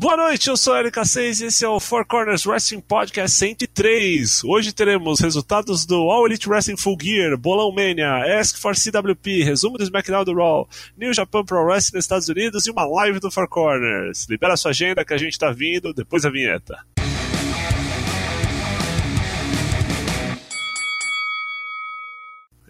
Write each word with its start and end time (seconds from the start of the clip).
Boa 0.00 0.16
noite, 0.16 0.48
eu 0.48 0.56
sou 0.56 0.74
o 0.74 0.76
LK6 0.76 1.40
e 1.40 1.46
esse 1.46 1.64
é 1.64 1.68
o 1.68 1.80
Four 1.80 2.06
Corners 2.06 2.46
Wrestling 2.46 2.80
Podcast 2.80 3.36
103. 3.36 4.44
Hoje 4.44 4.72
teremos 4.72 5.18
resultados 5.18 5.84
do 5.84 5.96
All 6.08 6.24
Elite 6.24 6.48
Wrestling 6.48 6.76
Full 6.76 6.96
Gear, 7.02 7.36
Bolão 7.36 7.72
Mania, 7.72 8.38
Ask 8.38 8.56
for 8.58 8.76
CWP, 8.76 9.42
resumo 9.42 9.76
do 9.76 9.82
SmackDown 9.82 10.24
do 10.24 10.34
Raw, 10.34 10.68
New 10.96 11.12
Japan 11.12 11.44
Pro 11.44 11.64
Wrestling 11.64 11.96
nos 11.96 12.04
Estados 12.04 12.28
Unidos 12.28 12.64
e 12.68 12.70
uma 12.70 12.86
live 12.86 13.18
do 13.18 13.28
Four 13.28 13.48
Corners. 13.48 14.28
Libera 14.30 14.56
sua 14.56 14.70
agenda 14.70 15.04
que 15.04 15.14
a 15.14 15.18
gente 15.18 15.36
tá 15.36 15.50
vindo 15.50 15.92
depois 15.92 16.22
da 16.22 16.30
vinheta. 16.30 16.78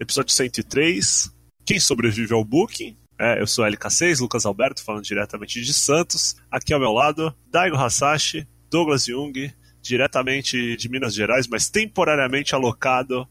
Episódio 0.00 0.32
103. 0.32 1.30
Quem 1.66 1.78
sobrevive 1.78 2.32
ao 2.32 2.42
booking? 2.42 2.96
É, 3.18 3.40
eu 3.40 3.46
sou 3.46 3.64
LK6, 3.64 4.20
Lucas 4.20 4.46
Alberto, 4.46 4.82
falando 4.82 5.02
diretamente 5.02 5.60
de 5.60 5.74
Santos. 5.74 6.36
Aqui 6.50 6.72
ao 6.72 6.78
meu 6.78 6.92
lado, 6.92 7.34
Daigo 7.50 7.76
Hasashi, 7.76 8.46
Douglas 8.70 9.06
Jung, 9.06 9.52
diretamente 9.82 10.76
de 10.76 10.88
Minas 10.88 11.14
Gerais, 11.14 11.48
mas 11.48 11.68
temporariamente 11.68 12.54
alocado 12.54 13.28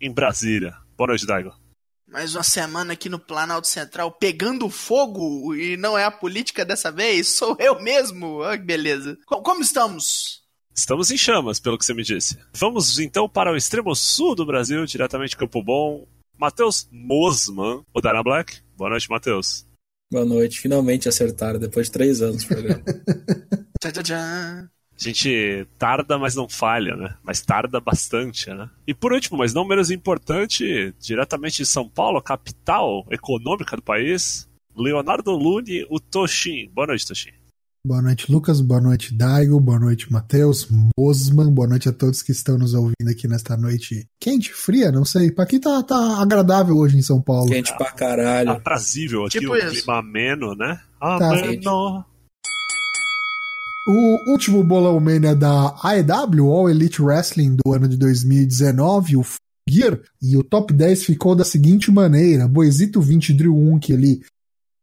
em 0.00 0.10
Brasília. 0.10 0.74
Boa 0.96 1.08
noite, 1.08 1.26
Daigo. 1.26 1.52
Mais 2.08 2.34
uma 2.34 2.42
semana 2.42 2.94
aqui 2.94 3.08
no 3.08 3.18
Planalto 3.18 3.66
Central 3.66 4.12
pegando 4.12 4.70
fogo 4.70 5.54
e 5.54 5.76
não 5.76 5.98
é 5.98 6.04
a 6.04 6.10
política 6.10 6.64
dessa 6.64 6.90
vez, 6.90 7.28
sou 7.28 7.56
eu 7.58 7.82
mesmo. 7.82 8.38
Olha 8.38 8.56
que 8.56 8.64
beleza. 8.64 9.18
Como, 9.26 9.60
estamos? 9.60 10.42
Estamos 10.74 11.10
em 11.10 11.18
chamas, 11.18 11.58
pelo 11.58 11.76
que 11.76 11.84
você 11.84 11.92
me 11.92 12.04
disse. 12.04 12.38
Vamos 12.54 12.98
então 12.98 13.28
para 13.28 13.52
o 13.52 13.56
extremo 13.56 13.94
sul 13.94 14.34
do 14.34 14.46
Brasil, 14.46 14.86
diretamente 14.86 15.30
de 15.30 15.36
Campo 15.36 15.62
Bom. 15.62 16.06
Matheus 16.38 16.88
Mosman, 16.92 17.82
o 17.92 18.00
Dana 18.00 18.22
Black. 18.22 18.60
Boa 18.76 18.90
noite, 18.90 19.08
Matheus. 19.10 19.66
Boa 20.12 20.24
noite. 20.24 20.60
Finalmente 20.60 21.08
acertaram, 21.08 21.58
depois 21.58 21.86
de 21.86 21.92
três 21.92 22.20
anos 22.20 22.44
o 22.44 22.48
programa. 22.48 22.82
Tchá, 23.80 23.92
tchá, 23.92 24.02
tchá. 24.02 24.70
A 24.98 25.02
gente 25.02 25.66
tarda, 25.78 26.18
mas 26.18 26.34
não 26.34 26.48
falha, 26.48 26.96
né? 26.96 27.14
Mas 27.22 27.42
tarda 27.42 27.78
bastante, 27.78 28.48
né? 28.48 28.70
E 28.86 28.94
por 28.94 29.12
último, 29.12 29.36
mas 29.36 29.52
não 29.52 29.66
menos 29.66 29.90
importante, 29.90 30.94
diretamente 30.98 31.58
de 31.58 31.66
São 31.66 31.86
Paulo, 31.86 32.22
capital 32.22 33.06
econômica 33.10 33.76
do 33.76 33.82
país, 33.82 34.48
Leonardo 34.74 35.32
Lune, 35.32 35.86
o 35.90 36.00
Toshin. 36.00 36.70
Boa 36.72 36.86
noite, 36.86 37.06
Toshin. 37.06 37.32
Boa 37.86 38.02
noite, 38.02 38.32
Lucas. 38.32 38.60
Boa 38.60 38.80
noite, 38.80 39.14
Daigo. 39.14 39.60
Boa 39.60 39.78
noite, 39.78 40.10
Matheus. 40.12 40.66
Mosman. 40.98 41.52
Boa 41.52 41.68
noite 41.68 41.88
a 41.88 41.92
todos 41.92 42.20
que 42.20 42.32
estão 42.32 42.58
nos 42.58 42.74
ouvindo 42.74 43.08
aqui 43.08 43.28
nesta 43.28 43.56
noite 43.56 44.08
quente, 44.20 44.52
fria, 44.52 44.90
não 44.90 45.04
sei. 45.04 45.30
Pra 45.30 45.44
aqui 45.44 45.60
tá, 45.60 45.80
tá 45.84 46.20
agradável 46.20 46.76
hoje 46.76 46.98
em 46.98 47.02
São 47.02 47.22
Paulo. 47.22 47.48
Quente 47.48 47.72
pra 47.78 47.92
caralho. 47.92 48.50
Aprazível 48.50 49.24
aqui, 49.26 49.38
Tipo 49.38 49.52
o 49.52 49.56
isso. 49.56 49.70
clima 49.84 49.98
ameno, 50.00 50.56
né? 50.56 50.80
Tá. 50.98 51.30
Ameno. 51.30 52.04
O 53.88 54.32
último 54.32 54.64
bolão 54.64 54.98
mania 54.98 55.36
da 55.36 55.72
AEW, 55.80 56.48
All 56.50 56.68
Elite 56.68 57.00
Wrestling 57.00 57.54
do 57.54 57.72
ano 57.72 57.86
de 57.86 57.96
2019, 57.96 59.16
o 59.16 59.24
Gear, 59.68 60.00
e 60.20 60.36
o 60.36 60.42
top 60.42 60.72
10 60.72 61.04
ficou 61.04 61.36
da 61.36 61.44
seguinte 61.44 61.88
maneira: 61.92 62.48
Boisito 62.48 63.00
20, 63.00 63.32
Drew 63.32 63.56
Unk 63.56 63.92
ali, 63.92 64.22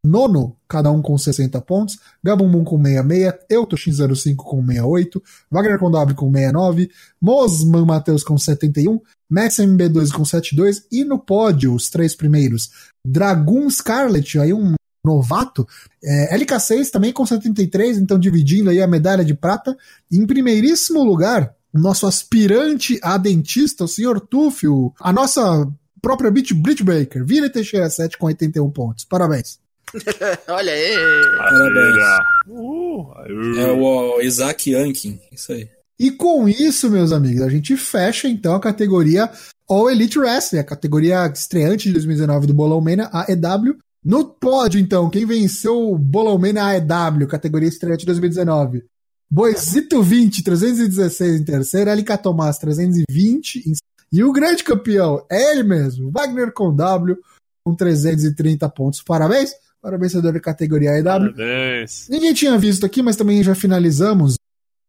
nono, 0.03 0.57
cada 0.67 0.91
um 0.91 1.01
com 1.01 1.17
60 1.17 1.61
pontos, 1.61 1.97
Gabumbum 2.23 2.63
com 2.63 2.77
66, 2.77 3.33
eu 3.49 3.65
Toshin 3.65 3.93
05 3.93 4.43
com 4.43 4.65
68, 4.65 5.23
Wagner 5.49 5.79
com 5.79 5.89
W 5.89 6.15
com 6.15 6.31
69, 6.31 6.91
Mosman 7.21 7.85
Matheus 7.85 8.23
com 8.23 8.37
71, 8.37 8.99
Max 9.29 9.57
MB2 9.57 10.11
com 10.11 10.25
72, 10.25 10.83
e 10.91 11.05
no 11.05 11.17
pódio, 11.17 11.73
os 11.73 11.89
três 11.89 12.13
primeiros, 12.15 12.69
Dragoon 13.05 13.69
Scarlet, 13.69 14.39
aí 14.39 14.53
um 14.53 14.75
novato, 15.05 15.67
é, 16.03 16.37
LK6 16.37 16.89
também 16.89 17.11
com 17.11 17.25
73, 17.25 17.97
então 17.97 18.17
dividindo 18.17 18.69
aí 18.69 18.81
a 18.81 18.87
medalha 18.87 19.23
de 19.23 19.33
prata. 19.33 19.75
Em 20.11 20.25
primeiríssimo 20.25 21.03
lugar, 21.03 21.53
o 21.73 21.79
nosso 21.79 22.05
aspirante 22.05 22.99
a 23.01 23.17
dentista, 23.17 23.83
o 23.83 23.87
senhor 23.87 24.19
Tufio, 24.21 24.93
a 24.99 25.11
nossa 25.11 25.67
própria 26.01 26.29
Beach 26.29 26.53
Bridge 26.53 26.83
Breaker, 26.83 27.25
Vira 27.25 27.49
Teixeira 27.49 27.89
7 27.89 28.17
com 28.17 28.27
81 28.27 28.69
pontos. 28.71 29.05
Parabéns. 29.05 29.62
Olha 30.48 30.73
aí. 30.73 30.95
Maravilha. 31.37 32.26
Uh, 32.48 33.11
aí. 33.17 33.59
É 33.59 33.71
o 33.71 34.21
Isaac 34.21 34.71
Yankin. 34.71 35.20
Isso 35.31 35.52
aí. 35.52 35.70
E 35.99 36.11
com 36.11 36.49
isso, 36.49 36.89
meus 36.89 37.11
amigos, 37.11 37.42
a 37.43 37.49
gente 37.49 37.77
fecha 37.77 38.27
então 38.27 38.55
a 38.55 38.59
categoria 38.59 39.30
All 39.70 39.89
Elite 39.89 40.20
Wrestling, 40.20 40.59
a 40.59 40.64
categoria 40.64 41.27
estreante 41.27 41.87
de 41.87 41.93
2019 41.93 42.48
do 42.48 42.54
Bolão 42.54 42.81
Mania, 42.81 43.09
a 43.11 43.26
EW. 43.31 43.77
No 44.04 44.26
pódio, 44.26 44.80
então, 44.80 45.09
quem 45.09 45.26
venceu 45.26 45.92
o 45.92 45.98
Bolão 45.98 46.37
Mania 46.37 46.65
AEW, 46.65 47.27
categoria 47.27 47.70
estreante 47.70 48.02
de 48.02 48.08
2019? 48.08 48.83
Boisito 49.31 50.04
20, 50.04 50.43
316 50.43 51.39
em 51.39 51.43
terceiro, 51.43 51.92
LK 51.92 52.17
Tomás 52.21 52.58
320 52.58 53.70
em... 53.70 53.73
E 54.11 54.23
o 54.23 54.31
grande 54.31 54.64
campeão 54.64 55.25
é 55.31 55.54
ele 55.54 55.64
mesmo, 55.64 56.11
Wagner 56.11 56.52
com 56.52 56.75
W, 56.75 57.17
com 57.64 57.73
330 57.73 58.70
pontos. 58.70 59.02
Parabéns, 59.02 59.54
parabéns, 59.83 60.14
vencedor 60.14 60.32
da 60.32 60.39
categoria 60.39 60.92
AEW. 60.92 61.04
Parabéns. 61.04 62.08
Ninguém 62.10 62.33
tinha 62.33 62.58
visto 62.58 62.86
aqui, 62.86 63.02
mas 63.02 63.17
também 63.17 63.44
já 63.44 63.54
finalizamos 63.54 64.36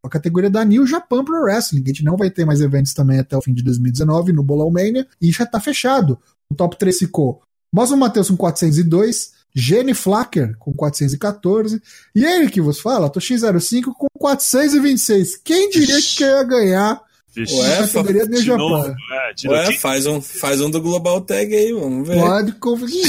a 0.04 0.08
categoria 0.08 0.48
da 0.48 0.64
New 0.64 0.86
Japan 0.86 1.24
Pro 1.24 1.42
Wrestling. 1.42 1.82
A 1.84 1.88
gente 1.88 2.04
não 2.04 2.16
vai 2.16 2.30
ter 2.30 2.44
mais 2.44 2.60
eventos 2.60 2.94
também 2.94 3.18
até 3.18 3.36
o 3.36 3.42
fim 3.42 3.52
de 3.52 3.62
2019 3.64 4.32
no 4.32 4.44
Bolão 4.44 4.70
Mania 4.70 5.04
e 5.20 5.32
já 5.32 5.44
tá 5.44 5.58
fechado. 5.58 6.16
O 6.48 6.54
top 6.54 6.78
3 6.78 6.96
ficou 6.96 7.42
Mosman 7.72 7.98
Matheus 7.98 8.30
com 8.30 8.36
402, 8.36 9.32
Jenny 9.52 9.94
Flacker 9.94 10.56
com 10.58 10.72
414 10.72 11.82
e 12.14 12.24
ele 12.24 12.48
que 12.48 12.60
vos 12.60 12.78
fala, 12.78 13.10
Toshin 13.10 13.36
05 13.38 13.94
com 13.94 14.06
426. 14.16 15.38
Quem 15.42 15.70
diria 15.70 16.00
que 16.00 16.22
ia 16.22 16.42
ganhar 16.44 17.02
Vixe, 17.34 17.54
Ué, 17.60 17.76
categoria 17.88 18.26
de 18.28 18.46
novo, 18.46 18.76
Japan? 18.84 18.94
é, 19.12 19.32
de 19.34 19.48
Ué, 19.48 19.72
faz 19.72 20.06
um, 20.06 20.20
faz 20.20 20.60
um 20.60 20.70
do 20.70 20.80
Global 20.80 21.20
Tag 21.20 21.52
aí, 21.54 21.72
vamos 21.72 22.06
ver. 22.06 22.16
Pode 22.20 22.52
conferir. 22.52 23.04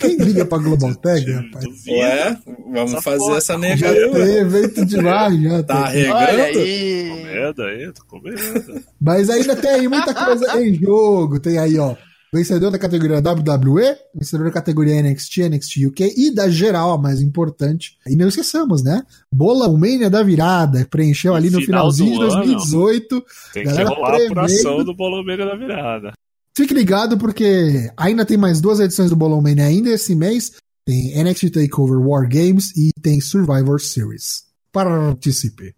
Quem 0.00 0.16
liga 0.16 0.44
pra 0.44 0.58
Global 0.58 0.94
Tag, 0.96 1.30
rapaz? 1.30 1.64
Ué, 1.88 2.36
vamos 2.72 2.92
Essa 2.92 3.02
fazer 3.02 3.18
porra, 3.18 3.38
essa 3.38 3.52
tá 3.52 3.58
nega 3.58 3.76
Já 3.76 3.88
aí, 3.90 4.10
tem 4.10 4.20
ué. 4.22 4.38
evento 4.40 4.84
demais, 4.84 5.42
já 5.42 5.62
Tá 5.62 5.90
tem. 5.92 6.10
Olha 6.10 6.26
regando? 6.30 6.58
aí. 6.58 7.08
Com 7.08 7.22
medo 7.24 7.62
aí, 7.62 7.92
tô 7.92 8.04
com 8.08 8.20
medo. 8.20 8.84
Mas 9.00 9.30
ainda 9.30 9.54
tem 9.56 9.70
aí 9.70 9.88
muita 9.88 10.12
coisa 10.14 10.60
em 10.60 10.74
jogo. 10.74 11.38
Tem 11.38 11.58
aí, 11.58 11.78
ó. 11.78 11.94
Vencedor 12.32 12.70
da 12.70 12.78
categoria 12.78 13.20
WWE, 13.20 13.96
vencedor 14.14 14.44
da 14.44 14.52
categoria 14.52 15.02
NXT, 15.02 15.48
NXT 15.48 15.86
UK 15.86 16.14
e 16.16 16.30
da 16.30 16.48
geral, 16.48 16.92
a 16.92 16.98
mais 16.98 17.22
importante. 17.22 17.96
E 18.06 18.14
não 18.14 18.28
esqueçamos, 18.28 18.82
né? 18.82 19.02
Bola 19.32 19.68
Mania 19.72 20.10
da 20.10 20.22
virada, 20.22 20.86
preencheu 20.90 21.34
ali 21.34 21.48
no 21.50 21.60
Final 21.60 21.90
finalzinho 21.90 22.18
de 22.18 22.24
ano. 22.24 22.44
2018. 22.44 23.24
Tem 23.54 23.64
que 23.64 23.82
rolar 23.82 24.08
a 24.08 24.16
prevendo. 24.16 24.84
do 24.84 24.94
Bolomênia 24.94 25.46
da 25.46 25.56
virada. 25.56 26.12
Fique 26.54 26.74
ligado 26.74 27.16
porque 27.16 27.90
ainda 27.96 28.26
tem 28.26 28.36
mais 28.36 28.60
duas 28.60 28.80
edições 28.80 29.10
do 29.10 29.16
Bolão 29.16 29.40
Mania 29.40 29.64
ainda 29.64 29.90
esse 29.90 30.14
mês. 30.14 30.52
Tem 30.84 31.22
NXT 31.22 31.50
Takeover 31.50 32.00
War 32.00 32.28
Games 32.28 32.76
e 32.76 32.90
tem 33.00 33.20
Survivor 33.20 33.80
Series. 33.80 34.44
Participe. 34.72 35.77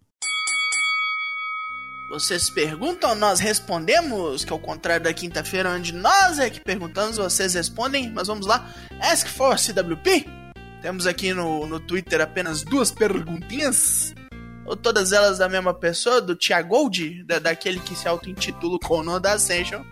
Vocês 2.10 2.50
perguntam, 2.50 3.14
nós 3.14 3.38
respondemos, 3.38 4.44
que 4.44 4.52
ao 4.52 4.58
contrário 4.58 5.04
da 5.04 5.14
quinta-feira, 5.14 5.70
onde 5.70 5.94
nós 5.94 6.40
é 6.40 6.50
que 6.50 6.60
perguntamos, 6.60 7.18
vocês 7.18 7.54
respondem. 7.54 8.10
Mas 8.10 8.26
vamos 8.26 8.46
lá. 8.46 8.68
Ask 9.00 9.28
for 9.28 9.56
CWP. 9.56 10.26
Temos 10.82 11.06
aqui 11.06 11.32
no, 11.32 11.68
no 11.68 11.78
Twitter 11.78 12.20
apenas 12.20 12.64
duas 12.64 12.90
perguntinhas. 12.90 14.12
Ou 14.66 14.76
todas 14.76 15.12
elas 15.12 15.38
da 15.38 15.48
mesma 15.48 15.72
pessoa, 15.72 16.20
do 16.20 16.34
Thiagold, 16.34 17.22
da, 17.22 17.38
daquele 17.38 17.78
que 17.78 17.94
se 17.94 18.08
auto-intitula 18.08 18.74
o 18.74 18.80
Conan 18.80 19.20
da 19.20 19.34
Ascension. 19.34 19.84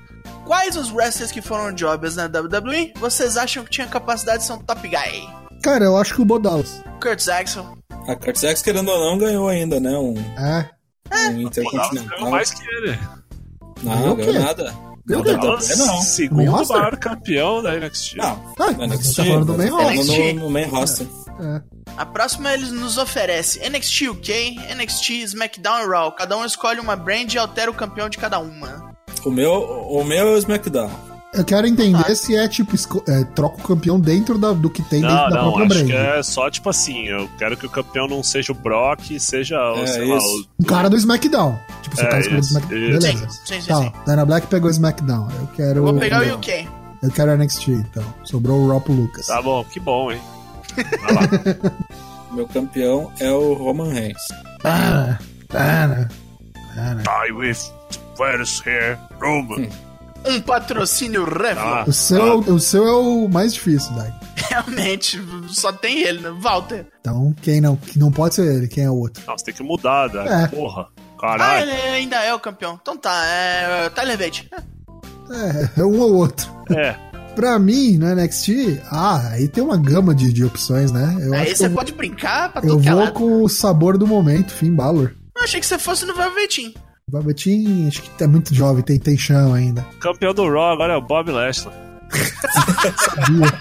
Quais 0.44 0.76
os 0.76 0.90
wrestlers 0.90 1.30
que 1.30 1.40
foram 1.40 1.72
jobbers 1.76 2.16
na 2.16 2.24
WWE 2.24 2.94
vocês 2.96 3.36
acham 3.36 3.62
que 3.62 3.70
tinham 3.70 3.88
capacidade 3.88 4.38
de 4.38 4.44
ser 4.44 4.54
um 4.54 4.58
top 4.58 4.88
guy? 4.88 5.28
Cara, 5.62 5.84
eu 5.84 5.96
acho 5.96 6.16
que 6.16 6.22
o 6.22 6.24
Bodalos. 6.24 6.82
Kurt 7.00 7.20
Saxon. 7.20 7.78
A 8.08 8.16
Kurt 8.16 8.36
Sax, 8.36 8.60
querendo 8.60 8.88
ou 8.88 8.98
não, 8.98 9.18
ganhou 9.18 9.48
ainda, 9.48 9.78
né? 9.78 9.96
Um, 9.96 10.14
É. 10.36 10.77
um 11.18 11.26
Ronaldo 11.26 11.40
Intercontinental. 11.42 12.30
mais 12.30 12.50
que 12.50 12.62
ele. 12.68 12.98
Não, 13.82 14.16
Ganhou 14.16 14.30
o 14.36 14.40
nada. 14.40 14.74
Ganhou 15.06 15.24
Não, 15.24 15.32
o 15.32 15.36
não, 15.36 15.52
Nossa, 15.52 15.76
não. 15.76 16.00
Segundo 16.02 16.36
Main 16.38 16.46
roster? 16.48 16.76
maior 16.76 16.96
campeão 16.96 17.62
da 17.62 17.74
NXT. 17.78 18.16
Não, 18.16 18.54
Ah, 18.58 18.70
NXT. 18.86 19.04
você 19.04 19.14
tá 19.22 19.24
falando 19.28 19.44
do 19.46 19.54
main 19.58 19.68
falando 19.70 19.96
roster. 19.96 20.34
no, 20.34 20.40
no 20.40 20.50
main 20.50 20.64
roster. 20.66 21.06
É. 21.40 21.62
A 21.96 22.04
próxima 22.06 22.52
eles 22.52 22.70
nos 22.72 22.98
oferece 22.98 23.58
NXT 23.68 24.08
UK, 24.08 24.56
NXT, 24.74 25.10
SmackDown 25.24 25.80
e 25.84 25.86
Raw. 25.86 26.12
Cada 26.12 26.36
um 26.36 26.44
escolhe 26.44 26.78
uma 26.80 26.94
brand 26.96 27.32
e 27.32 27.38
altera 27.38 27.70
o 27.70 27.74
campeão 27.74 28.08
de 28.08 28.18
cada 28.18 28.38
uma. 28.38 28.92
O 29.24 29.30
meu, 29.30 29.52
o 29.52 30.04
meu 30.04 30.28
é 30.28 30.32
o 30.34 30.36
SmackDown. 30.38 30.90
Eu 31.38 31.44
quero 31.44 31.66
entender 31.68 32.04
Ah. 32.06 32.14
se 32.16 32.36
é 32.36 32.48
tipo, 32.48 32.74
é, 33.08 33.22
troca 33.24 33.60
o 33.60 33.62
campeão 33.68 33.98
dentro 34.00 34.36
da- 34.36 34.52
do 34.52 34.68
que 34.68 34.82
tem 34.82 35.00
Não, 35.00 35.08
dentro 35.08 35.30
da 35.30 35.36
não, 35.42 35.52
própria 35.52 35.66
acho 35.66 35.74
brand. 35.74 35.86
que 35.86 36.18
é 36.18 36.22
só 36.22 36.50
tipo 36.50 36.68
assim, 36.68 37.04
eu 37.06 37.30
quero 37.38 37.56
que 37.56 37.64
o 37.64 37.70
campeão 37.70 38.08
não 38.08 38.22
seja 38.24 38.50
o 38.52 38.54
Brock, 38.56 39.18
seja, 39.20 39.56
o, 39.72 39.78
É, 39.78 39.86
sei 39.86 40.04
lá, 40.08 40.16
isso. 40.18 40.48
O 40.58 40.64
cara 40.66 40.90
do 40.90 40.96
SmackDown. 40.96 41.56
Tipo, 41.82 41.96
se 41.96 42.02
É, 42.02 42.04
o 42.04 42.08
cara 42.08 42.20
escolheu 42.20 42.40
do 42.40 42.44
isso, 42.44 42.58
SmackDown. 42.58 42.78
isso. 42.88 42.98
Beleza. 43.00 43.28
Sim, 43.30 43.38
sim, 43.54 43.60
sim, 43.60 43.68
Tá, 43.68 43.76
sim. 43.82 43.92
Dana 44.04 44.24
Black 44.26 44.46
pegou 44.48 44.68
o 44.68 44.70
SmackDown. 44.72 45.28
Eu 45.40 45.46
quero. 45.54 45.78
Eu 45.78 45.82
vou 45.84 45.94
pegar 45.94 46.22
o 46.26 46.34
UK. 46.34 46.68
Eu 47.02 47.10
quero 47.12 47.30
NXT, 47.36 47.68
então. 47.70 48.04
Sobrou 48.24 48.58
o 48.60 48.68
Raw 48.68 48.80
pro 48.80 48.92
Lucas. 48.92 49.26
Tá 49.26 49.40
bom, 49.40 49.64
que 49.64 49.78
bom, 49.78 50.10
hein? 50.10 50.20
Vai 51.02 51.14
lá. 51.14 51.20
Meu 52.34 52.46
campeão 52.48 53.10
é 53.20 53.30
o 53.30 53.54
Roman 53.54 53.92
Reigns. 53.92 54.20
Para, 54.60 55.18
para, 55.48 56.08
para. 56.74 57.02
Die 57.26 57.32
with 57.32 57.58
virus 58.18 58.60
here, 58.66 58.98
Roman. 59.20 59.68
Um 60.28 60.40
patrocínio 60.40 61.24
Revlon. 61.24 61.62
Ah. 61.62 61.84
O 61.86 61.92
seu, 61.92 62.38
o 62.40 62.60
seu 62.60 62.86
é 62.86 62.92
o 62.92 63.28
mais 63.28 63.54
difícil, 63.54 63.92
Dag. 63.94 64.12
Realmente, 64.36 65.20
só 65.48 65.72
tem 65.72 66.00
ele, 66.02 66.20
né? 66.20 66.30
Walter. 66.38 66.86
Então, 67.00 67.34
quem 67.42 67.60
não, 67.60 67.76
que 67.76 67.98
não 67.98 68.10
pode 68.12 68.34
ser 68.34 68.46
ele, 68.56 68.68
quem 68.68 68.84
é 68.84 68.90
o 68.90 68.94
outro? 68.96 69.22
Nossa, 69.26 69.44
tem 69.44 69.54
que 69.54 69.62
mudar, 69.62 70.12
né? 70.12 70.44
É. 70.44 70.46
Porra. 70.48 70.86
Ah, 71.16 71.20
Caralho. 71.20 71.70
ele 71.70 71.72
ainda 71.72 72.16
é 72.22 72.32
o 72.32 72.38
campeão. 72.38 72.78
Então 72.80 72.96
tá, 72.96 73.24
é 73.26 73.90
Tyler 73.90 74.16
Bate. 74.18 74.48
É, 75.30 75.80
é 75.80 75.84
um 75.84 75.98
ou 76.00 76.14
outro. 76.14 76.48
É. 76.70 76.94
Pra 77.34 77.58
mim, 77.58 77.98
no 77.98 78.06
NXT, 78.14 78.80
ah, 78.90 79.28
aí 79.30 79.48
tem 79.48 79.62
uma 79.62 79.76
gama 79.76 80.14
de, 80.14 80.32
de 80.32 80.44
opções, 80.44 80.90
né? 80.90 81.16
Eu 81.20 81.32
Aí 81.34 81.42
acho 81.42 81.50
que 81.52 81.58
você 81.58 81.66
eu, 81.66 81.70
pode 81.70 81.92
brincar 81.92 82.52
pra 82.52 82.62
eu 82.64 82.78
é 82.78 82.82
vou 82.82 82.98
lado. 82.98 83.12
com 83.12 83.42
o 83.42 83.48
sabor 83.48 83.96
do 83.98 84.06
momento, 84.06 84.52
Finn 84.52 84.74
Balor. 84.74 85.12
Eu 85.36 85.42
achei 85.44 85.60
que 85.60 85.66
você 85.66 85.78
fosse 85.78 86.04
no 86.04 86.14
Velveteen. 86.14 86.74
O 87.08 87.10
Babetin, 87.10 87.88
acho 87.88 88.02
que 88.02 88.22
é 88.22 88.26
muito 88.26 88.54
jovem, 88.54 88.82
tem, 88.84 88.98
tem 88.98 89.16
chão 89.16 89.54
ainda. 89.54 89.84
Campeão 89.98 90.34
do 90.34 90.44
Raw 90.48 90.72
agora 90.72 90.92
é 90.92 90.96
o 90.96 91.00
Bob 91.00 91.30
Lashley. 91.30 91.74
Sabia. 92.98 93.60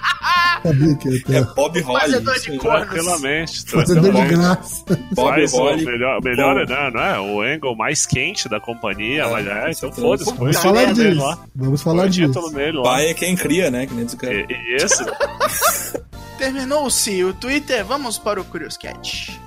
Sabia 0.63 0.95
que 0.95 1.07
ele 1.07 1.23
É 1.29 1.41
Bob 1.53 1.79
Holly. 1.81 2.57
Cor. 2.59 2.71
Tranquilamente. 2.71 3.69
fazedor 3.69 4.11
de 4.13 4.25
graça. 4.35 4.83
Bob 5.13 5.43
o 5.43 5.47
Holly. 5.49 5.85
melhor, 5.85 6.21
melhor 6.23 6.65
Bom. 6.65 6.73
né, 6.73 6.91
não 6.93 7.01
é? 7.01 7.19
O 7.19 7.41
angle 7.41 7.75
mais 7.75 8.05
quente 8.05 8.49
da 8.49 8.59
companhia, 8.59 9.23
É, 9.23 9.29
mas 9.31 9.47
é, 9.47 9.49
com 9.51 9.57
então 9.59 9.73
certeza. 9.73 10.01
foda-se. 10.01 10.25
põe 10.33 10.37
Vamos 10.39 10.57
o 10.57 10.61
falar 10.61 10.93
disso. 10.93 11.21
lá. 11.21 11.39
Vamos 11.55 11.81
falar 11.81 12.05
o 12.05 12.09
disso. 12.09 12.51
nele 12.51 12.77
lá. 12.77 12.83
Pai 12.83 13.07
é 13.09 13.13
quem 13.13 13.35
cria, 13.35 13.69
né? 13.71 13.85
Que 13.85 13.93
nem 13.93 14.05
o. 14.05 14.45
E, 14.49 14.53
e 14.53 14.75
esse, 14.75 15.05
Terminou-se 16.37 17.23
o 17.23 17.33
Twitter, 17.33 17.83
vamos 17.85 18.17
para 18.17 18.39
o 18.41 18.45
Curious 18.45 18.77
Cat. 18.77 19.39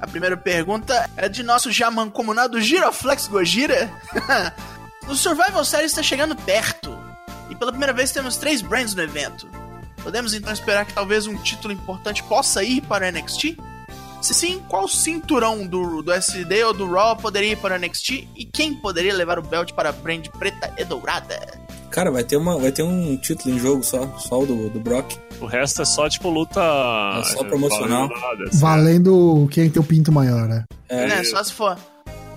A 0.00 0.06
primeira 0.06 0.36
pergunta 0.36 1.08
é 1.16 1.28
de 1.28 1.42
nosso 1.42 1.72
já 1.72 1.90
mancomunado 1.90 2.60
Giroflex 2.60 3.28
Gojira. 3.28 3.90
o 5.08 5.14
Survival 5.14 5.64
Series 5.64 5.92
está 5.92 6.02
chegando 6.02 6.36
perto. 6.36 6.96
E 7.48 7.54
pela 7.54 7.70
primeira 7.70 7.92
vez 7.92 8.10
temos 8.10 8.36
três 8.36 8.60
brands 8.60 8.94
no 8.94 9.02
evento. 9.02 9.48
Podemos 10.02 10.34
então 10.34 10.52
esperar 10.52 10.84
que 10.84 10.92
talvez 10.92 11.26
um 11.26 11.36
título 11.36 11.72
importante 11.72 12.22
possa 12.22 12.62
ir 12.62 12.80
para 12.82 13.06
o 13.06 13.10
NXT? 13.10 13.56
Se 14.20 14.34
sim, 14.34 14.62
qual 14.68 14.88
cinturão 14.88 15.66
do, 15.66 16.02
do 16.02 16.12
SD 16.12 16.64
ou 16.64 16.72
do 16.72 16.90
Raw 16.90 17.16
poderia 17.16 17.52
ir 17.52 17.56
para 17.56 17.76
o 17.76 17.78
NXT? 17.78 18.28
E 18.36 18.44
quem 18.44 18.74
poderia 18.74 19.14
levar 19.14 19.38
o 19.38 19.42
belt 19.42 19.72
para 19.72 19.90
a 19.90 19.92
brand 19.92 20.26
preta 20.38 20.72
e 20.76 20.84
dourada? 20.84 21.38
Cara, 21.90 22.10
vai 22.10 22.24
ter, 22.24 22.36
uma, 22.36 22.58
vai 22.58 22.72
ter 22.72 22.82
um 22.82 23.16
título 23.16 23.54
em 23.54 23.58
jogo 23.58 23.82
só, 23.82 24.06
só 24.18 24.40
o 24.40 24.46
do, 24.46 24.68
do 24.68 24.80
Brock. 24.80 25.16
O 25.40 25.46
resto 25.46 25.82
é 25.82 25.84
só, 25.84 26.08
tipo, 26.08 26.28
luta... 26.30 26.60
É 27.18 27.22
só 27.24 27.44
promocional. 27.44 28.08
valendo 28.08 28.48
assim. 28.48 28.58
Valendo 28.58 29.48
quem 29.50 29.70
tem 29.70 29.80
o 29.80 29.84
pinto 29.84 30.12
maior, 30.12 30.48
né? 30.48 30.64
É, 30.88 31.06
né? 31.06 31.24
Só 31.24 31.42
se 31.42 31.52
for. 31.52 31.76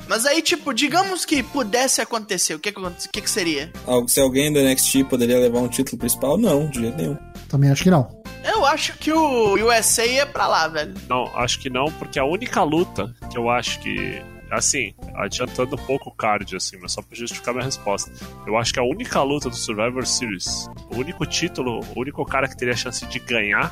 Mas 0.10 0.26
aí, 0.26 0.42
tipo, 0.42 0.74
digamos 0.74 1.24
que 1.24 1.44
pudesse 1.44 2.02
acontecer, 2.02 2.56
o 2.56 2.60
que 2.60 2.72
que, 2.72 3.22
que, 3.22 3.30
seria? 3.30 3.72
se 4.08 4.20
alguém 4.20 4.52
do 4.52 4.60
NXT 4.60 5.04
poderia 5.08 5.38
levar 5.38 5.60
um 5.60 5.68
título 5.68 6.00
principal, 6.00 6.36
não, 6.36 6.68
de 6.68 6.80
jeito 6.80 6.98
nenhum. 6.98 7.16
Também 7.48 7.70
acho 7.70 7.84
que 7.84 7.92
não. 7.92 8.20
Eu 8.44 8.66
acho 8.66 8.98
que 8.98 9.12
o 9.14 9.54
USA 9.54 10.06
ia 10.06 10.26
pra 10.26 10.48
lá, 10.48 10.68
velho. 10.68 10.96
Não, 11.08 11.26
acho 11.38 11.60
que 11.60 11.70
não, 11.70 11.86
porque 11.92 12.18
a 12.18 12.26
única 12.26 12.64
luta 12.64 13.14
que 13.30 13.38
eu 13.38 13.50
acho 13.52 13.80
que. 13.82 14.20
Assim, 14.52 14.94
adiantando 15.16 15.76
um 15.76 15.86
pouco 15.86 16.10
o 16.10 16.14
card, 16.14 16.56
assim, 16.56 16.78
mas 16.82 16.92
só 16.92 17.02
pra 17.02 17.16
justificar 17.16 17.54
minha 17.54 17.66
resposta. 17.66 18.12
Eu 18.48 18.58
acho 18.58 18.74
que 18.74 18.80
a 18.80 18.84
única 18.84 19.22
luta 19.22 19.50
do 19.50 19.56
Survivor 19.56 20.06
Series, 20.06 20.68
o 20.90 20.98
único 20.98 21.26
título, 21.26 21.82
o 21.96 22.00
único 22.00 22.26
cara 22.26 22.48
que 22.48 22.58
teria 22.58 22.76
chance 22.76 23.06
de 23.06 23.20
ganhar, 23.20 23.72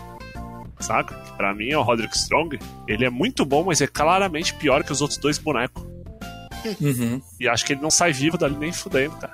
saca? 0.79 1.15
Pra 1.35 1.53
mim 1.53 1.69
é 1.69 1.77
o 1.77 1.81
Roderick 1.81 2.15
Strong. 2.15 2.59
Ele 2.87 3.05
é 3.05 3.09
muito 3.09 3.45
bom, 3.45 3.63
mas 3.63 3.81
é 3.81 3.87
claramente 3.87 4.53
pior 4.53 4.83
que 4.83 4.91
os 4.91 5.01
outros 5.01 5.19
dois 5.19 5.37
bonecos. 5.37 5.83
Uhum. 6.81 7.21
E 7.39 7.47
acho 7.47 7.65
que 7.65 7.73
ele 7.73 7.81
não 7.81 7.91
sai 7.91 8.11
vivo 8.11 8.37
dali 8.37 8.55
nem 8.57 8.71
fudendo, 8.71 9.15
cara. 9.15 9.33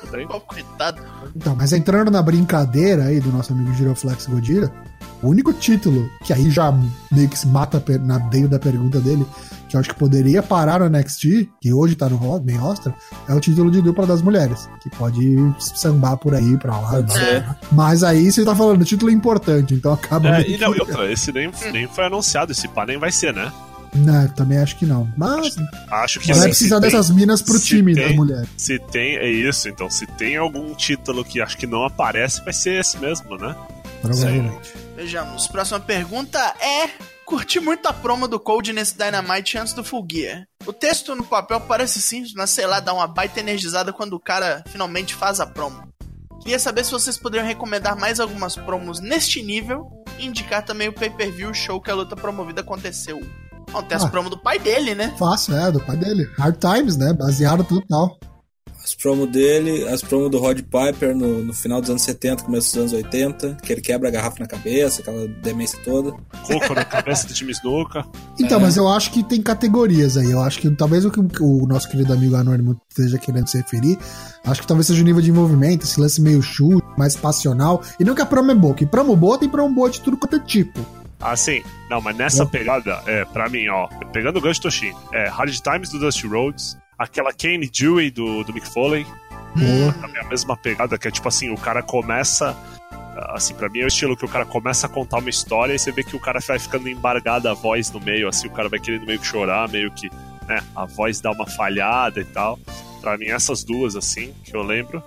Fudendo. 0.00 0.40
Coitado. 0.40 1.02
Então, 1.34 1.56
mas 1.56 1.72
entrando 1.72 2.10
na 2.10 2.22
brincadeira 2.22 3.04
aí 3.04 3.20
do 3.20 3.30
nosso 3.30 3.52
amigo 3.52 3.72
Giroflex 3.74 4.26
Godira, 4.26 4.72
o 5.22 5.28
único 5.28 5.52
título 5.52 6.08
que 6.24 6.32
aí 6.32 6.50
já 6.50 6.72
meio 7.12 7.28
que 7.28 7.38
se 7.38 7.46
mata 7.46 7.82
na 8.00 8.18
meio 8.28 8.48
da 8.48 8.58
pergunta 8.58 9.00
dele, 9.00 9.26
que 9.68 9.74
eu 9.76 9.80
acho 9.80 9.88
que 9.88 9.94
poderia 9.96 10.42
parar 10.42 10.78
no 10.80 10.88
NXT, 10.88 11.48
que 11.60 11.72
hoje 11.72 11.96
tá 11.96 12.08
no 12.08 12.18
main 12.44 12.56
roster, 12.56 12.92
é 13.28 13.34
o 13.34 13.40
título 13.40 13.70
de 13.70 13.82
dupla 13.82 14.06
das 14.06 14.22
mulheres, 14.22 14.68
que 14.82 14.88
pode 14.90 15.36
sambar 15.58 16.16
por 16.18 16.34
aí 16.34 16.56
pra 16.58 16.78
lá. 16.78 16.90
Pode 16.90 17.12
ser. 17.12 17.44
Mas 17.72 18.02
aí 18.04 18.30
você 18.30 18.44
tá 18.44 18.54
falando, 18.54 18.84
título 18.84 19.10
é 19.10 19.14
importante, 19.14 19.74
então 19.74 19.92
acaba. 19.92 20.28
É, 20.28 20.38
meio 20.42 20.56
e 20.56 20.58
não, 20.58 20.72
que- 20.72 20.78
e 20.78 20.80
outra, 20.82 21.12
esse 21.12 21.32
nem, 21.32 21.50
nem 21.72 21.88
foi 21.88 22.04
anunciado, 22.06 22.52
esse 22.52 22.68
pá 22.68 22.86
nem 22.86 22.98
vai 22.98 23.10
ser, 23.10 23.34
né? 23.34 23.52
Não, 23.94 24.28
também 24.28 24.58
acho 24.58 24.76
que 24.76 24.84
não. 24.84 25.08
Mas 25.16 25.56
Acho 25.90 26.20
que 26.20 26.26
vai 26.26 26.36
assim, 26.38 26.48
precisar 26.48 26.80
tem- 26.80 26.90
dessas 26.90 27.10
minas 27.10 27.40
pro 27.40 27.58
time 27.58 27.94
tem- 27.94 28.06
das 28.08 28.14
mulheres. 28.14 28.48
Se 28.56 28.78
tem, 28.78 29.16
é 29.16 29.30
isso, 29.30 29.68
então, 29.68 29.88
se 29.90 30.06
tem 30.06 30.36
algum 30.36 30.74
título 30.74 31.24
que 31.24 31.40
acho 31.40 31.56
que 31.56 31.66
não 31.66 31.82
aparece, 31.84 32.44
vai 32.44 32.52
ser 32.52 32.78
esse 32.80 32.98
mesmo, 32.98 33.36
né? 33.38 33.56
Provavelmente. 34.02 34.74
Vejamos, 34.96 35.46
próxima 35.46 35.78
pergunta 35.78 36.38
é... 36.60 36.90
Curti 37.26 37.58
muito 37.58 37.86
a 37.86 37.92
promo 37.92 38.28
do 38.28 38.38
Cold 38.38 38.72
nesse 38.72 38.96
Dynamite 38.96 39.58
antes 39.58 39.72
do 39.72 39.82
Full 39.82 40.06
Gear. 40.08 40.46
O 40.64 40.72
texto 40.72 41.12
no 41.16 41.24
papel 41.24 41.60
parece 41.60 42.00
simples, 42.00 42.32
mas 42.34 42.50
sei 42.50 42.66
lá, 42.68 42.78
dá 42.78 42.94
uma 42.94 43.08
baita 43.08 43.40
energizada 43.40 43.92
quando 43.92 44.12
o 44.12 44.20
cara 44.20 44.62
finalmente 44.68 45.12
faz 45.12 45.40
a 45.40 45.46
promo. 45.46 45.82
Queria 46.40 46.58
saber 46.60 46.84
se 46.84 46.92
vocês 46.92 47.18
poderiam 47.18 47.44
recomendar 47.44 47.98
mais 47.98 48.20
algumas 48.20 48.54
promos 48.54 49.00
neste 49.00 49.42
nível 49.42 49.90
e 50.20 50.24
indicar 50.26 50.64
também 50.64 50.86
o 50.86 50.92
pay-per-view 50.92 51.52
show 51.52 51.80
que 51.80 51.90
a 51.90 51.94
luta 51.96 52.14
promovida 52.14 52.60
aconteceu. 52.60 53.18
Bom, 53.72 53.82
tem 53.82 53.96
as 53.96 54.04
Ah. 54.04 54.08
promos 54.08 54.30
do 54.30 54.38
pai 54.38 54.60
dele, 54.60 54.94
né? 54.94 55.12
Fácil, 55.18 55.56
é, 55.56 55.72
do 55.72 55.80
pai 55.80 55.96
dele. 55.96 56.30
Hard 56.38 56.58
Times, 56.60 56.96
né? 56.96 57.12
Baseado 57.12 57.64
total. 57.64 58.16
As 58.86 58.94
promos 58.94 59.28
dele, 59.32 59.82
as 59.88 60.00
promos 60.00 60.30
do 60.30 60.38
Rod 60.38 60.60
Piper 60.60 61.12
no, 61.16 61.42
no 61.42 61.52
final 61.52 61.80
dos 61.80 61.90
anos 61.90 62.02
70, 62.02 62.44
começo 62.44 62.68
dos 62.68 62.76
anos 62.82 62.92
80, 62.92 63.56
que 63.60 63.72
ele 63.72 63.80
quebra 63.80 64.08
a 64.08 64.12
garrafa 64.12 64.36
na 64.38 64.46
cabeça, 64.46 65.02
aquela 65.02 65.26
demência 65.42 65.76
toda. 65.84 66.12
Coco 66.46 66.72
na 66.72 66.84
cabeça 66.84 67.26
do 67.26 67.34
time 67.34 67.50
Snuka. 67.50 68.04
Então, 68.38 68.58
É. 68.58 68.62
mas 68.62 68.76
eu 68.76 68.86
acho 68.86 69.10
que 69.10 69.24
tem 69.24 69.42
categorias 69.42 70.16
aí. 70.16 70.30
Eu 70.30 70.40
acho 70.40 70.60
que 70.60 70.70
talvez 70.70 71.04
o 71.04 71.10
que 71.10 71.18
o 71.42 71.66
nosso 71.66 71.90
querido 71.90 72.12
amigo 72.12 72.36
Anônimo 72.36 72.80
esteja 72.88 73.18
querendo 73.18 73.48
se 73.48 73.56
referir, 73.56 73.98
acho 74.44 74.60
que 74.60 74.68
talvez 74.68 74.86
seja 74.86 75.02
o 75.02 75.04
nível 75.04 75.20
de 75.20 75.30
envolvimento, 75.30 75.84
esse 75.84 75.98
lance 76.00 76.20
meio 76.20 76.40
chute, 76.40 76.86
mais 76.96 77.16
passional. 77.16 77.82
E 77.98 78.04
não 78.04 78.14
que 78.14 78.22
a 78.22 78.26
promo 78.26 78.52
é 78.52 78.54
boa, 78.54 78.72
que 78.72 78.86
promo 78.86 79.16
boa 79.16 79.36
tem 79.36 79.48
promo 79.48 79.74
boa 79.74 79.90
de 79.90 80.00
tudo 80.00 80.16
quanto 80.16 80.36
é 80.36 80.40
tipo. 80.40 80.78
Assim, 81.20 81.60
não, 81.90 82.00
mas 82.00 82.16
nessa 82.16 82.46
pegada, 82.46 83.02
é, 83.06 83.24
pra 83.24 83.48
mim, 83.48 83.66
ó, 83.68 83.88
pegando 84.12 84.38
o 84.38 84.40
gancho 84.40 84.60
do 84.60 84.64
Toshin, 84.64 84.92
é 85.12 85.28
Hard 85.28 85.50
Times 85.58 85.88
do 85.88 85.98
Dusty 85.98 86.26
Rhodes, 86.28 86.76
aquela 86.98 87.32
Kane 87.32 87.68
Dewey 87.68 88.10
do, 88.10 88.42
do 88.44 88.52
Mick 88.52 88.68
Foley, 88.68 89.06
Boa. 89.54 89.92
também 89.94 90.20
a 90.22 90.28
mesma 90.28 90.56
pegada, 90.56 90.98
que 90.98 91.08
é 91.08 91.10
tipo 91.10 91.28
assim, 91.28 91.50
o 91.50 91.56
cara 91.56 91.82
começa. 91.82 92.56
Assim, 93.30 93.54
pra 93.54 93.68
mim 93.70 93.78
é 93.80 93.84
o 93.84 93.88
estilo 93.88 94.14
que 94.14 94.26
o 94.26 94.28
cara 94.28 94.44
começa 94.44 94.86
a 94.86 94.90
contar 94.90 95.18
uma 95.18 95.30
história 95.30 95.72
e 95.72 95.78
você 95.78 95.90
vê 95.90 96.02
que 96.04 96.14
o 96.14 96.20
cara 96.20 96.38
vai 96.46 96.58
ficando 96.58 96.86
embargada 96.86 97.50
a 97.50 97.54
voz 97.54 97.90
no 97.90 97.98
meio, 97.98 98.28
assim, 98.28 98.46
o 98.46 98.50
cara 98.50 98.68
vai 98.68 98.78
querendo 98.78 99.06
meio 99.06 99.18
que 99.18 99.26
chorar, 99.26 99.66
meio 99.70 99.90
que, 99.90 100.10
né, 100.46 100.62
a 100.74 100.84
voz 100.84 101.18
dá 101.18 101.30
uma 101.30 101.46
falhada 101.46 102.20
e 102.20 102.24
tal. 102.26 102.58
Pra 103.00 103.16
mim, 103.16 103.26
essas 103.28 103.64
duas, 103.64 103.96
assim, 103.96 104.34
que 104.44 104.54
eu 104.54 104.62
lembro. 104.62 105.02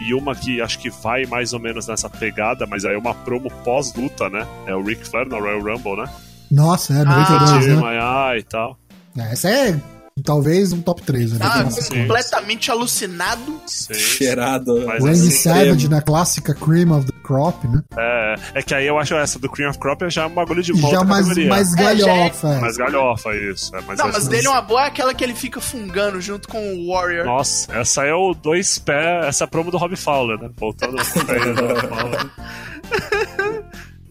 E 0.00 0.14
uma 0.14 0.34
que 0.34 0.62
acho 0.62 0.78
que 0.78 0.88
vai 0.88 1.26
mais 1.26 1.52
ou 1.52 1.60
menos 1.60 1.86
nessa 1.86 2.08
pegada, 2.08 2.66
mas 2.66 2.86
aí 2.86 2.94
é 2.94 2.98
uma 2.98 3.14
promo 3.14 3.50
pós-luta, 3.62 4.30
né? 4.30 4.46
É 4.66 4.74
o 4.74 4.82
Ric 4.82 5.06
Flair 5.06 5.28
no 5.28 5.38
Royal 5.38 5.60
Rumble, 5.60 5.96
né? 6.02 6.10
Nossa, 6.50 6.94
é, 6.94 7.00
Ah, 7.02 7.04
92, 7.04 7.64
Tio 7.64 7.74
né? 7.76 7.80
Maiá 7.82 8.38
e 8.38 8.42
tal. 8.42 8.78
É, 9.16 9.32
Essa 9.32 9.50
é 9.50 9.80
talvez 10.24 10.72
um 10.72 10.80
top 10.82 11.02
3. 11.02 11.32
Né? 11.32 11.38
Ah, 11.42 11.70
sim. 11.70 12.00
completamente 12.00 12.70
alucinado. 12.70 13.60
Sim. 13.66 13.94
Cheirado. 13.94 14.84
Mas 14.86 15.02
Randy 15.04 15.18
assim, 15.20 15.30
Savage 15.30 15.88
na 15.88 16.02
clássica 16.02 16.54
Cream 16.54 16.90
of 16.96 17.06
the 17.06 17.12
Crop, 17.22 17.66
né? 17.68 17.82
É, 17.96 18.34
é 18.54 18.62
que 18.62 18.74
aí 18.74 18.86
eu 18.86 18.98
acho 18.98 19.14
essa 19.14 19.38
do 19.38 19.48
Cream 19.48 19.70
of 19.70 19.78
Crop 19.78 20.02
já 20.10 20.22
é 20.22 20.26
um 20.26 20.30
bagulho 20.34 20.62
de 20.62 20.72
uma 20.72 20.90
já 20.90 21.04
mais, 21.04 21.22
categoria. 21.28 21.48
mais 21.48 21.72
É, 21.74 21.76
já 21.76 21.82
é- 21.82 21.94
galhofa. 22.18 22.48
é. 22.48 22.60
Mais 22.60 22.76
galhofa, 22.76 23.36
isso. 23.36 23.74
É, 23.76 23.80
mas 23.86 23.98
Não, 23.98 24.08
essa- 24.08 24.18
mas 24.18 24.28
dele 24.28 24.48
uma 24.48 24.60
boa 24.62 24.84
é 24.84 24.86
aquela 24.88 25.14
que 25.14 25.22
ele 25.24 25.34
fica 25.34 25.60
fungando 25.60 26.20
junto 26.20 26.48
com 26.48 26.58
o 26.74 26.92
Warrior. 26.92 27.24
Nossa, 27.24 27.72
essa 27.74 28.04
é 28.04 28.12
o 28.14 28.34
dois 28.34 28.78
pés, 28.78 29.26
essa 29.26 29.44
é 29.44 29.46
a 29.46 29.48
promo 29.48 29.70
do 29.70 29.76
Rob 29.78 29.94
Fowler, 29.96 30.38
né? 30.38 30.50
Voltando 30.58 30.96
pé 31.26 31.52
do 31.52 31.66
Rob 31.66 31.88
Fowler. 31.88 32.30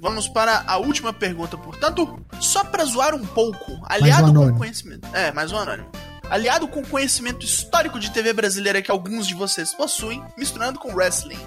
Vamos 0.02 0.28
para 0.28 0.64
a 0.66 0.78
última 0.78 1.14
pergunta, 1.14 1.56
portanto, 1.56 2.20
só 2.40 2.64
pra 2.64 2.84
zoar 2.86 3.14
um 3.14 3.24
pouco, 3.24 3.80
aliado 3.84 4.24
com 4.24 4.30
anônimo. 4.30 4.58
conhecimento. 4.58 5.08
É, 5.14 5.32
mais 5.32 5.52
um 5.52 5.58
anônimo. 5.58 5.88
Aliado 6.28 6.68
com 6.68 6.80
o 6.80 6.88
conhecimento 6.88 7.46
histórico 7.46 8.00
de 8.00 8.10
TV 8.10 8.34
brasileira 8.34 8.82
que 8.82 8.90
alguns 8.90 9.28
de 9.28 9.36
vocês 9.36 9.76
possuem, 9.76 10.24
misturando 10.36 10.80
com 10.80 10.92
wrestling. 10.96 11.38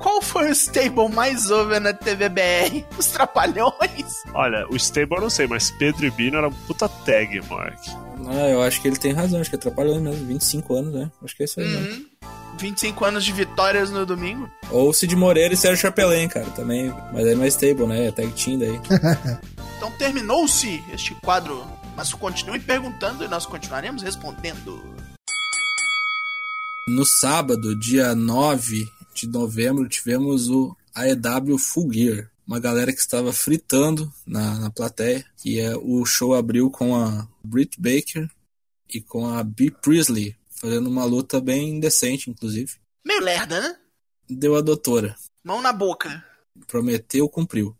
Qual 0.00 0.22
foi 0.22 0.48
o 0.48 0.52
stable 0.52 1.08
mais 1.12 1.50
over 1.50 1.80
na 1.80 1.92
TV 1.92 2.28
BR? 2.28 2.84
Os 2.96 3.06
Trapalhões? 3.06 4.22
Olha, 4.32 4.64
o 4.70 4.76
Stable 4.76 5.16
eu 5.16 5.22
não 5.22 5.30
sei, 5.30 5.48
mas 5.48 5.72
Pedro 5.72 6.06
e 6.06 6.10
Bino 6.12 6.36
era 6.38 6.46
um 6.46 6.52
puta 6.52 6.88
tag, 6.88 7.40
Mark. 7.50 7.80
Ah, 8.28 8.48
eu 8.48 8.62
acho 8.62 8.80
que 8.80 8.86
ele 8.86 8.96
tem 8.96 9.12
razão, 9.12 9.40
acho 9.40 9.50
que 9.50 9.56
atrapalhou 9.56 10.00
mesmo. 10.00 10.24
25 10.24 10.72
anos, 10.76 10.94
né? 10.94 11.10
Acho 11.24 11.34
que 11.34 11.42
é 11.42 11.46
isso 11.46 11.58
aí. 11.58 11.66
né? 11.66 12.02
Uhum. 12.58 12.70
25 12.70 13.04
anos 13.04 13.24
de 13.24 13.32
vitórias 13.32 13.90
no 13.90 14.04
domingo. 14.04 14.50
Ou 14.70 14.92
Cid 14.92 15.14
Moreira 15.14 15.54
e 15.54 15.56
Sérgio 15.56 15.82
Chapelin, 15.82 16.28
cara, 16.28 16.46
também. 16.50 16.92
Mas 17.12 17.26
aí 17.26 17.34
não 17.34 17.44
é 17.44 17.48
stable, 17.48 17.86
né? 17.86 18.06
É 18.06 18.12
tag 18.12 18.32
team 18.32 18.58
daí. 18.58 18.78
Então 19.78 19.92
terminou-se 19.92 20.82
este 20.92 21.14
quadro, 21.14 21.64
mas 21.96 22.12
continue 22.12 22.58
perguntando 22.58 23.22
e 23.22 23.28
nós 23.28 23.46
continuaremos 23.46 24.02
respondendo. 24.02 24.82
No 26.88 27.06
sábado, 27.06 27.78
dia 27.78 28.12
9 28.12 28.90
de 29.14 29.28
novembro, 29.28 29.88
tivemos 29.88 30.48
o 30.48 30.76
AEW 30.96 31.58
Full 31.58 31.92
Gear. 31.92 32.30
Uma 32.44 32.58
galera 32.58 32.92
que 32.92 32.98
estava 32.98 33.32
fritando 33.32 34.12
na, 34.26 34.58
na 34.58 34.70
plateia. 34.70 35.24
E 35.44 35.60
é, 35.60 35.76
o 35.76 36.04
show 36.04 36.34
abriu 36.34 36.68
com 36.70 36.96
a 36.96 37.28
Britt 37.44 37.80
Baker 37.80 38.28
e 38.92 39.00
com 39.00 39.28
a 39.28 39.44
Bea 39.44 39.70
Priestley, 39.70 40.34
fazendo 40.60 40.88
uma 40.88 41.04
luta 41.04 41.40
bem 41.40 41.78
decente, 41.80 42.30
inclusive. 42.30 42.72
Meio 43.04 43.22
lerda, 43.22 43.60
né? 43.60 43.76
Deu 44.28 44.56
a 44.56 44.60
doutora. 44.60 45.14
Mão 45.44 45.62
na 45.62 45.72
boca. 45.72 46.22
Prometeu, 46.66 47.28
cumpriu. 47.28 47.68
O 47.68 47.76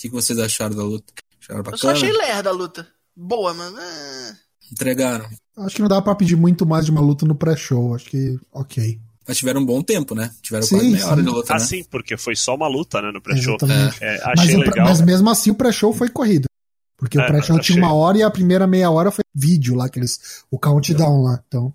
que, 0.00 0.08
vocês 0.08 0.38
acharam 0.38 0.76
da 0.76 0.82
luta? 0.84 1.12
Acharam 1.40 1.60
Eu 1.60 1.64
só 1.64 1.70
bacana? 1.88 1.92
achei 1.92 2.12
lerda 2.12 2.50
a 2.50 2.52
luta. 2.52 2.86
Boa, 3.16 3.54
mano. 3.54 3.76
Ah. 3.80 4.32
Entregaram. 4.70 5.28
Acho 5.56 5.76
que 5.76 5.82
não 5.82 5.88
dá 5.88 6.02
pra 6.02 6.14
pedir 6.14 6.36
muito 6.36 6.66
mais 6.66 6.84
de 6.84 6.90
uma 6.90 7.00
luta 7.00 7.24
no 7.24 7.34
pré-show. 7.34 7.94
Acho 7.94 8.06
que 8.10 8.38
ok. 8.52 9.00
Mas 9.26 9.38
tiveram 9.38 9.60
um 9.62 9.66
bom 9.66 9.82
tempo, 9.82 10.14
né? 10.14 10.30
Tiveram 10.42 10.66
Sim, 10.66 10.76
quase 10.76 10.90
meia 10.90 11.06
hora 11.06 11.16
sim. 11.16 11.22
de 11.22 11.28
luta, 11.30 11.52
Ah, 11.54 11.58
né? 11.58 11.64
sim, 11.64 11.84
porque 11.84 12.16
foi 12.16 12.36
só 12.36 12.54
uma 12.54 12.68
luta, 12.68 13.00
né, 13.00 13.10
no 13.12 13.20
pré-show. 13.22 13.56
É, 14.00 14.18
Mas, 14.26 14.38
achei 14.40 14.58
pré- 14.58 14.70
legal. 14.70 14.86
mas 14.86 15.00
mesmo 15.00 15.30
assim 15.30 15.50
o 15.50 15.54
pré-show 15.54 15.92
foi 15.92 16.08
corrido. 16.10 16.46
Porque 16.96 17.18
É, 17.18 17.22
o 17.22 17.26
pré-show 17.26 17.56
achei. 17.58 17.74
tinha 17.74 17.84
uma 17.84 17.94
hora 17.94 18.18
e 18.18 18.22
a 18.22 18.30
primeira 18.30 18.66
meia 18.66 18.90
hora 18.90 19.10
foi 19.10 19.24
vídeo 19.34 19.74
lá, 19.74 19.86
aqueles, 19.86 20.44
o 20.50 20.58
countdown 20.58 21.22
lá. 21.22 21.42
Então, 21.48 21.72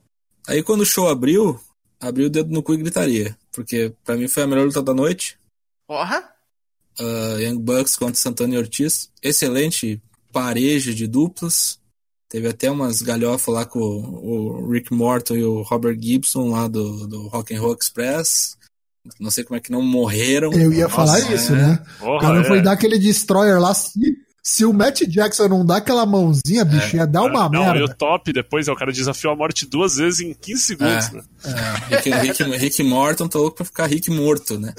Aí 0.47 0.63
quando 0.63 0.81
o 0.81 0.85
show 0.85 1.07
abriu, 1.07 1.59
abriu 1.99 2.27
o 2.27 2.29
dedo 2.29 2.51
no 2.51 2.63
cu 2.63 2.73
e 2.73 2.77
gritaria. 2.77 3.37
Porque 3.51 3.93
pra 4.03 4.15
mim 4.15 4.27
foi 4.27 4.43
a 4.43 4.47
melhor 4.47 4.65
luta 4.65 4.81
da 4.81 4.93
noite. 4.93 5.37
Porra. 5.87 6.29
Uh, 6.99 7.39
Young 7.39 7.59
Bucks 7.59 7.95
contra 7.95 8.15
Santana 8.15 8.55
e 8.55 8.57
Ortiz. 8.57 9.11
Excelente 9.21 10.01
parejo 10.31 10.93
de 10.93 11.07
duplas. 11.07 11.79
Teve 12.29 12.47
até 12.47 12.71
umas 12.71 13.01
galhofas 13.01 13.53
lá 13.53 13.65
com 13.65 13.79
o, 13.79 14.61
o 14.63 14.71
Rick 14.71 14.93
Morton 14.93 15.35
e 15.35 15.43
o 15.43 15.61
Robert 15.63 15.97
Gibson 16.01 16.49
lá 16.49 16.67
do, 16.67 17.05
do 17.05 17.27
Rock 17.27 17.53
and 17.53 17.59
Roll 17.59 17.77
Express. 17.79 18.57
Não 19.19 19.31
sei 19.31 19.43
como 19.43 19.57
é 19.57 19.59
que 19.59 19.71
não 19.71 19.81
morreram. 19.81 20.53
eu 20.53 20.71
ia 20.71 20.83
Nossa, 20.83 20.95
falar 20.95 21.19
é. 21.19 21.33
isso, 21.33 21.51
né? 21.53 21.83
O 21.99 22.05
Porra, 22.05 22.21
cara 22.21 22.41
é. 22.41 22.43
foi 22.45 22.61
dar 22.61 22.71
aquele 22.73 22.97
destroyer 22.97 23.59
lá. 23.59 23.73
Se, 23.73 23.99
se 24.43 24.65
o 24.65 24.73
Matt 24.73 25.01
Jackson 25.07 25.47
não 25.47 25.65
dá 25.65 25.77
aquela 25.77 26.05
mãozinha, 26.05 26.65
bicho, 26.65 26.95
ia 26.95 27.05
dar 27.05 27.23
uma 27.23 27.47
Não, 27.49 27.63
e 27.63 27.69
o 27.69 27.73
merda. 27.73 27.95
top 27.95 28.33
depois 28.33 28.67
é 28.67 28.71
o 28.71 28.75
cara 28.75 28.91
desafiou 28.91 29.33
a 29.33 29.35
morte 29.35 29.65
duas 29.67 29.95
vezes 29.97 30.19
em 30.21 30.33
15 30.33 30.61
segundos, 30.61 31.07
É. 31.07 31.11
né? 31.13 31.23
Rick, 31.89 32.09
Rick, 32.09 32.43
Rick 32.57 32.83
Morton 32.83 33.27
tá 33.27 33.37
louco 33.39 33.57
pra 33.57 33.65
ficar 33.65 33.85
Rick 33.87 34.09
morto, 34.09 34.59
né? 34.59 34.73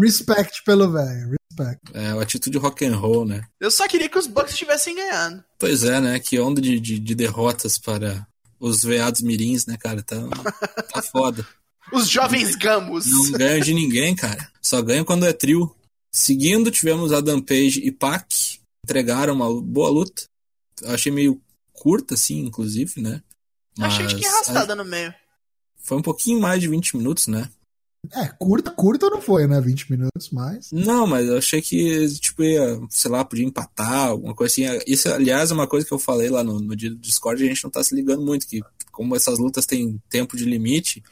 Respect 0.00 0.62
pelo 0.64 0.90
velho, 0.92 1.36
respect. 1.50 1.80
É, 1.94 2.08
a 2.10 2.20
atitude 2.22 2.58
rock 2.58 2.84
and 2.84 2.96
roll, 2.96 3.24
né? 3.24 3.42
Eu 3.60 3.70
só 3.70 3.86
queria 3.88 4.08
que 4.08 4.18
os 4.18 4.26
Bucks 4.26 4.52
estivessem 4.52 4.94
ganhando. 4.94 5.42
Pois 5.58 5.82
é, 5.84 6.00
né? 6.00 6.18
Que 6.18 6.38
onda 6.38 6.60
de, 6.60 6.78
de, 6.78 6.98
de 6.98 7.14
derrotas 7.14 7.78
para 7.78 8.26
os 8.60 8.82
veados 8.82 9.20
mirins, 9.22 9.66
né, 9.66 9.76
cara? 9.78 10.02
Tá, 10.02 10.16
tá 10.92 11.02
foda. 11.02 11.46
Os 11.92 12.08
jovens 12.08 12.54
gamos. 12.54 13.06
Não 13.06 13.32
ganham 13.32 13.60
de 13.60 13.72
ninguém, 13.72 14.14
cara. 14.14 14.46
Só 14.60 14.82
ganham 14.82 15.04
quando 15.04 15.26
é 15.26 15.32
trio. 15.32 15.74
Seguindo, 16.10 16.70
tivemos 16.70 17.12
Adam 17.12 17.40
Page 17.40 17.80
e 17.80 17.92
Pac. 17.92 18.58
Entregaram 18.84 19.34
uma 19.34 19.60
boa 19.60 19.90
luta. 19.90 20.24
Eu 20.82 20.90
achei 20.90 21.12
meio 21.12 21.40
curta, 21.72 22.14
assim, 22.14 22.40
inclusive, 22.40 23.00
né? 23.00 23.22
Achei 23.78 24.06
que 24.06 24.16
tinha 24.16 24.30
arrastada 24.30 24.74
no 24.74 24.84
meio. 24.84 25.14
Foi 25.76 25.96
um 25.98 26.02
pouquinho 26.02 26.40
mais 26.40 26.60
de 26.60 26.68
20 26.68 26.96
minutos, 26.96 27.26
né? 27.28 27.48
É, 28.12 28.26
curta, 28.28 28.70
curta 28.70 29.10
não 29.10 29.20
foi, 29.20 29.46
né? 29.46 29.60
20 29.60 29.90
minutos, 29.90 30.30
mas. 30.30 30.70
Não, 30.72 31.06
mas 31.06 31.26
eu 31.26 31.36
achei 31.36 31.60
que, 31.60 32.08
tipo, 32.18 32.42
ia, 32.42 32.80
sei 32.88 33.10
lá, 33.10 33.24
podia 33.24 33.44
empatar, 33.44 34.08
alguma 34.08 34.34
coisa 34.34 34.52
assim. 34.52 34.82
Isso, 34.86 35.08
aliás, 35.12 35.50
é 35.50 35.54
uma 35.54 35.66
coisa 35.66 35.86
que 35.86 35.92
eu 35.92 35.98
falei 35.98 36.28
lá 36.28 36.42
no, 36.42 36.60
no 36.60 36.74
dia 36.74 36.90
do 36.90 36.96
Discord, 36.96 37.42
a 37.42 37.46
gente 37.46 37.62
não 37.62 37.70
tá 37.70 37.82
se 37.82 37.94
ligando 37.94 38.22
muito, 38.22 38.46
que 38.46 38.62
como 38.92 39.14
essas 39.14 39.38
lutas 39.38 39.66
têm 39.66 40.00
tempo 40.08 40.36
de 40.36 40.44
limite, 40.44 41.02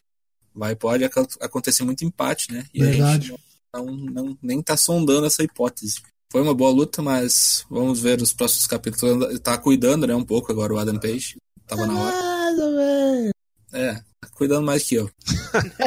vai, 0.54 0.74
pode 0.74 1.04
ac- 1.04 1.36
acontecer 1.40 1.84
muito 1.84 2.04
empate, 2.04 2.52
né? 2.52 2.66
E 2.72 2.82
a 2.82 2.86
Verdade. 2.86 3.28
gente 3.28 3.40
não, 3.76 3.97
não, 3.97 4.38
nem 4.42 4.62
tá 4.62 4.76
sondando 4.76 5.26
essa 5.26 5.42
hipótese. 5.42 6.02
Foi 6.30 6.42
uma 6.42 6.54
boa 6.54 6.71
luta, 6.71 7.02
mas 7.02 7.64
vamos 7.71 8.00
ver 8.00 8.21
os 8.21 8.33
próximos 8.33 8.66
capítulos. 8.66 9.40
Tá 9.40 9.56
cuidando, 9.56 10.06
né, 10.06 10.14
um 10.14 10.25
pouco 10.25 10.50
agora 10.50 10.75
o 10.75 10.78
Adam 10.78 10.99
Page. 10.99 11.37
Tava 11.66 11.87
na 11.87 11.99
hora. 11.99 13.33
É, 13.73 13.95
tá 13.95 14.28
cuidando 14.33 14.64
mais 14.64 14.83
que 14.83 14.97
eu. 14.97 15.11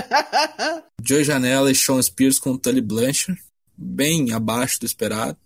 Joey 1.03 1.23
Janela 1.23 1.71
e 1.71 1.75
Sean 1.75 2.01
Spears 2.01 2.39
com 2.39 2.57
Tully 2.57 2.81
Blanchard. 2.81 3.41
Bem 3.77 4.31
abaixo 4.33 4.79
do 4.79 4.85
esperado, 4.85 5.37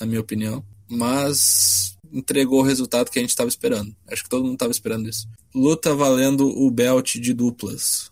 na 0.00 0.06
minha 0.06 0.20
opinião. 0.20 0.64
Mas 0.88 1.96
entregou 2.12 2.60
o 2.60 2.64
resultado 2.64 3.10
que 3.10 3.18
a 3.18 3.22
gente 3.22 3.30
estava 3.30 3.48
esperando. 3.48 3.94
Acho 4.06 4.22
que 4.22 4.28
todo 4.28 4.44
mundo 4.44 4.54
estava 4.54 4.72
esperando 4.72 5.08
isso. 5.08 5.28
Luta 5.54 5.94
valendo 5.94 6.48
o 6.48 6.70
belt 6.70 7.16
de 7.16 7.32
duplas. 7.32 8.10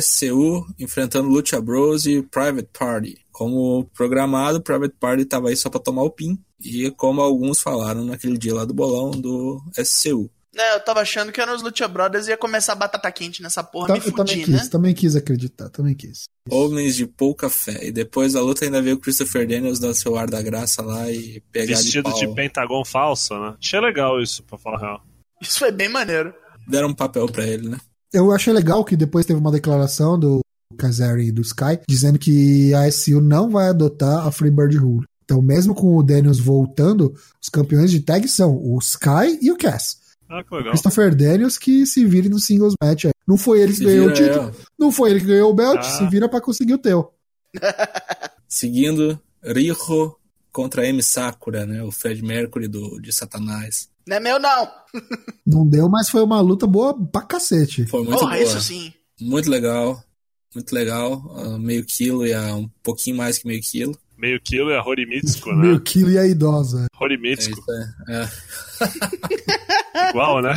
SCU 0.00 0.66
enfrentando 0.78 1.28
Lucha 1.28 1.60
Bros 1.60 2.06
e 2.06 2.22
Private 2.22 2.68
Party. 2.76 3.18
Como 3.32 3.84
programado, 3.94 4.60
Private 4.60 4.94
Party 4.98 5.22
estava 5.22 5.48
aí 5.48 5.56
só 5.56 5.70
para 5.70 5.80
tomar 5.80 6.02
o 6.02 6.10
pin. 6.10 6.38
E 6.62 6.90
como 6.92 7.20
alguns 7.20 7.60
falaram 7.60 8.04
naquele 8.04 8.36
dia 8.36 8.54
lá 8.54 8.64
do 8.64 8.74
bolão 8.74 9.10
do 9.12 9.62
SCU. 9.76 10.28
É, 10.56 10.74
eu 10.74 10.80
tava 10.80 11.00
achando 11.02 11.30
que 11.30 11.40
eram 11.40 11.54
os 11.54 11.62
Lucha 11.62 11.86
Brothers 11.86 12.26
e 12.26 12.30
ia 12.30 12.36
começar 12.36 12.72
a 12.72 12.76
batata 12.76 13.12
quente 13.12 13.40
nessa 13.42 13.62
porra, 13.62 13.88
Tá- 13.88 13.94
me 13.94 14.00
eu 14.04 14.12
também 14.12 14.42
quis, 14.42 14.48
né? 14.54 14.68
também 14.68 14.94
quis 14.94 15.14
acreditar, 15.14 15.68
também 15.68 15.94
quis. 15.94 16.24
Homens 16.50 16.96
de 16.96 17.06
pouca 17.06 17.48
fé. 17.48 17.86
E 17.86 17.92
depois 17.92 18.32
da 18.32 18.40
luta 18.40 18.64
ainda 18.64 18.82
veio 18.82 18.96
o 18.96 18.98
Christopher 18.98 19.46
Daniels 19.46 19.78
dar 19.78 19.94
seu 19.94 20.16
ar 20.16 20.28
da 20.28 20.42
graça 20.42 20.82
lá 20.82 21.08
e 21.12 21.40
pegar 21.52 21.76
Vestido 21.76 22.12
de 22.12 22.26
de 22.26 22.34
pentagon 22.34 22.84
falso, 22.84 23.38
né? 23.38 23.54
Achei 23.62 23.78
legal 23.78 24.20
isso, 24.20 24.42
pra 24.42 24.58
falar 24.58 24.78
a 24.78 24.80
real. 24.80 25.02
Isso 25.40 25.60
foi 25.60 25.70
bem 25.70 25.88
maneiro. 25.88 26.34
Deram 26.66 26.88
um 26.88 26.94
papel 26.94 27.26
pra 27.28 27.46
ele, 27.46 27.68
né? 27.68 27.78
Eu 28.12 28.32
achei 28.32 28.52
legal 28.52 28.84
que 28.84 28.96
depois 28.96 29.26
teve 29.26 29.38
uma 29.38 29.52
declaração 29.52 30.18
do 30.18 30.40
Kazari 30.76 31.26
e 31.28 31.32
do 31.32 31.42
Sky 31.42 31.78
dizendo 31.88 32.18
que 32.18 32.72
a 32.74 32.90
SU 32.90 33.20
não 33.20 33.50
vai 33.50 33.68
adotar 33.68 34.26
a 34.26 34.30
Freebird 34.32 34.76
Rule. 34.76 35.06
Então, 35.24 35.42
mesmo 35.42 35.74
com 35.74 35.94
o 35.96 36.02
Daniels 36.02 36.38
voltando, 36.38 37.14
os 37.42 37.48
campeões 37.50 37.90
de 37.90 38.00
tag 38.00 38.26
são 38.28 38.56
o 38.56 38.78
Sky 38.78 39.38
e 39.42 39.52
o 39.52 39.58
Cass. 39.58 39.98
Ah, 40.28 40.42
que 40.42 40.54
legal. 40.54 40.72
Christopher 40.72 41.14
Daniels 41.14 41.58
que 41.58 41.84
se 41.86 42.04
vire 42.04 42.28
no 42.28 42.38
singles 42.38 42.74
match 42.82 43.06
aí. 43.06 43.12
Não 43.26 43.36
foi 43.36 43.60
ele 43.60 43.72
que 43.72 43.78
Se 43.78 43.84
ganhou 43.84 44.08
o 44.08 44.12
título, 44.12 44.48
é. 44.48 44.52
não 44.78 44.90
foi 44.90 45.10
ele 45.10 45.20
que 45.20 45.26
ganhou 45.26 45.50
o 45.50 45.54
belt, 45.54 45.78
Ah. 45.80 45.82
se 45.82 46.06
vira 46.08 46.28
pra 46.28 46.40
conseguir 46.40 46.74
o 46.74 46.78
teu. 46.78 47.12
Seguindo, 48.48 49.20
Riho 49.42 49.76
contra 50.52 50.86
M. 50.86 51.02
Sakura, 51.02 51.66
né? 51.66 51.82
O 51.82 51.90
Fred 51.90 52.22
Mercury 52.22 52.68
do, 52.68 52.98
de 53.00 53.12
Satanás. 53.12 53.88
Não 54.08 54.16
é 54.16 54.20
meu, 54.20 54.38
não. 54.40 54.70
Não 55.46 55.68
deu, 55.68 55.86
mas 55.88 56.08
foi 56.08 56.22
uma 56.22 56.40
luta 56.40 56.66
boa 56.66 56.94
pra 57.08 57.20
cacete. 57.20 57.84
Foi 57.86 58.02
muito 58.02 58.18
Porra, 58.18 58.36
boa. 58.36 58.42
isso 58.42 58.58
sim. 58.60 58.90
Muito 59.20 59.50
legal. 59.50 60.02
Muito 60.54 60.74
legal. 60.74 61.22
Ah, 61.36 61.58
meio 61.58 61.84
quilo 61.84 62.26
e 62.26 62.32
a 62.32 62.54
um 62.54 62.68
pouquinho 62.82 63.18
mais 63.18 63.36
que 63.36 63.46
meio 63.46 63.60
quilo. 63.60 63.94
Meio 64.16 64.40
quilo 64.40 64.70
é 64.70 64.80
Horimitsuko, 64.80 65.54
Meio 65.54 65.74
né? 65.74 65.82
quilo 65.84 66.10
e 66.10 66.18
a 66.18 66.26
idosa. 66.26 66.86
É 66.90 67.04
Horimitsuko, 67.04 67.60
isso 67.60 67.70
aí. 67.70 68.16
É. 68.16 70.08
igual, 70.10 70.40
né? 70.40 70.54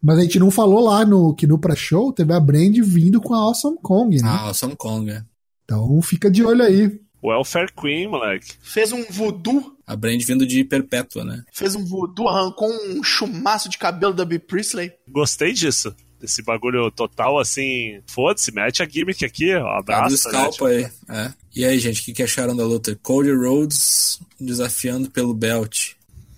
Mas 0.00 0.18
a 0.18 0.22
gente 0.22 0.38
não 0.38 0.50
falou 0.50 0.80
lá 0.80 1.04
no 1.04 1.34
que 1.34 1.46
no 1.46 1.58
pré-show 1.58 2.12
teve 2.12 2.32
a 2.32 2.40
Brand 2.40 2.76
vindo 2.84 3.20
com 3.20 3.34
a 3.34 3.38
Awesome 3.38 3.78
Kong, 3.82 4.16
né? 4.22 4.28
Ah, 4.30 4.54
Song 4.54 4.76
Kong, 4.76 5.10
é. 5.10 5.24
Então 5.64 6.00
fica 6.02 6.30
de 6.30 6.44
olho 6.44 6.62
aí. 6.62 7.00
Welfare 7.22 7.72
Queen, 7.72 8.08
moleque. 8.08 8.54
Fez 8.62 8.92
um 8.92 9.04
voodoo. 9.10 9.76
A 9.92 9.96
Brand 9.96 10.22
vindo 10.22 10.46
de 10.46 10.64
Perpétua, 10.64 11.24
né? 11.24 11.44
Fez 11.52 11.74
um 11.74 11.84
voodoo, 11.84 12.28
arrancou 12.28 12.68
um 12.70 13.02
chumaço 13.02 13.68
de 13.68 13.78
cabelo 13.78 14.14
da 14.14 14.24
B. 14.24 14.38
Priestley. 14.38 14.92
Gostei 15.08 15.52
disso. 15.52 15.94
Desse 16.20 16.40
bagulho 16.42 16.90
total 16.92 17.38
assim. 17.38 18.00
Foda-se, 18.06 18.52
mete 18.52 18.82
a 18.82 18.88
gimmick 18.88 19.24
aqui, 19.24 19.54
ó. 19.54 19.82
Tá 19.82 19.98
Abraça, 19.98 20.30
né? 20.30 20.38
scalpo 20.38 20.66
aí. 20.66 20.88
É. 21.10 21.32
E 21.54 21.64
aí, 21.64 21.78
gente, 21.80 22.00
o 22.00 22.04
que, 22.04 22.12
que 22.12 22.22
acharam 22.22 22.54
da 22.56 22.64
luta? 22.64 22.94
Cody 23.02 23.32
Rhodes 23.32 24.20
desafiando 24.40 25.10
pelo 25.10 25.34
belt. 25.34 25.92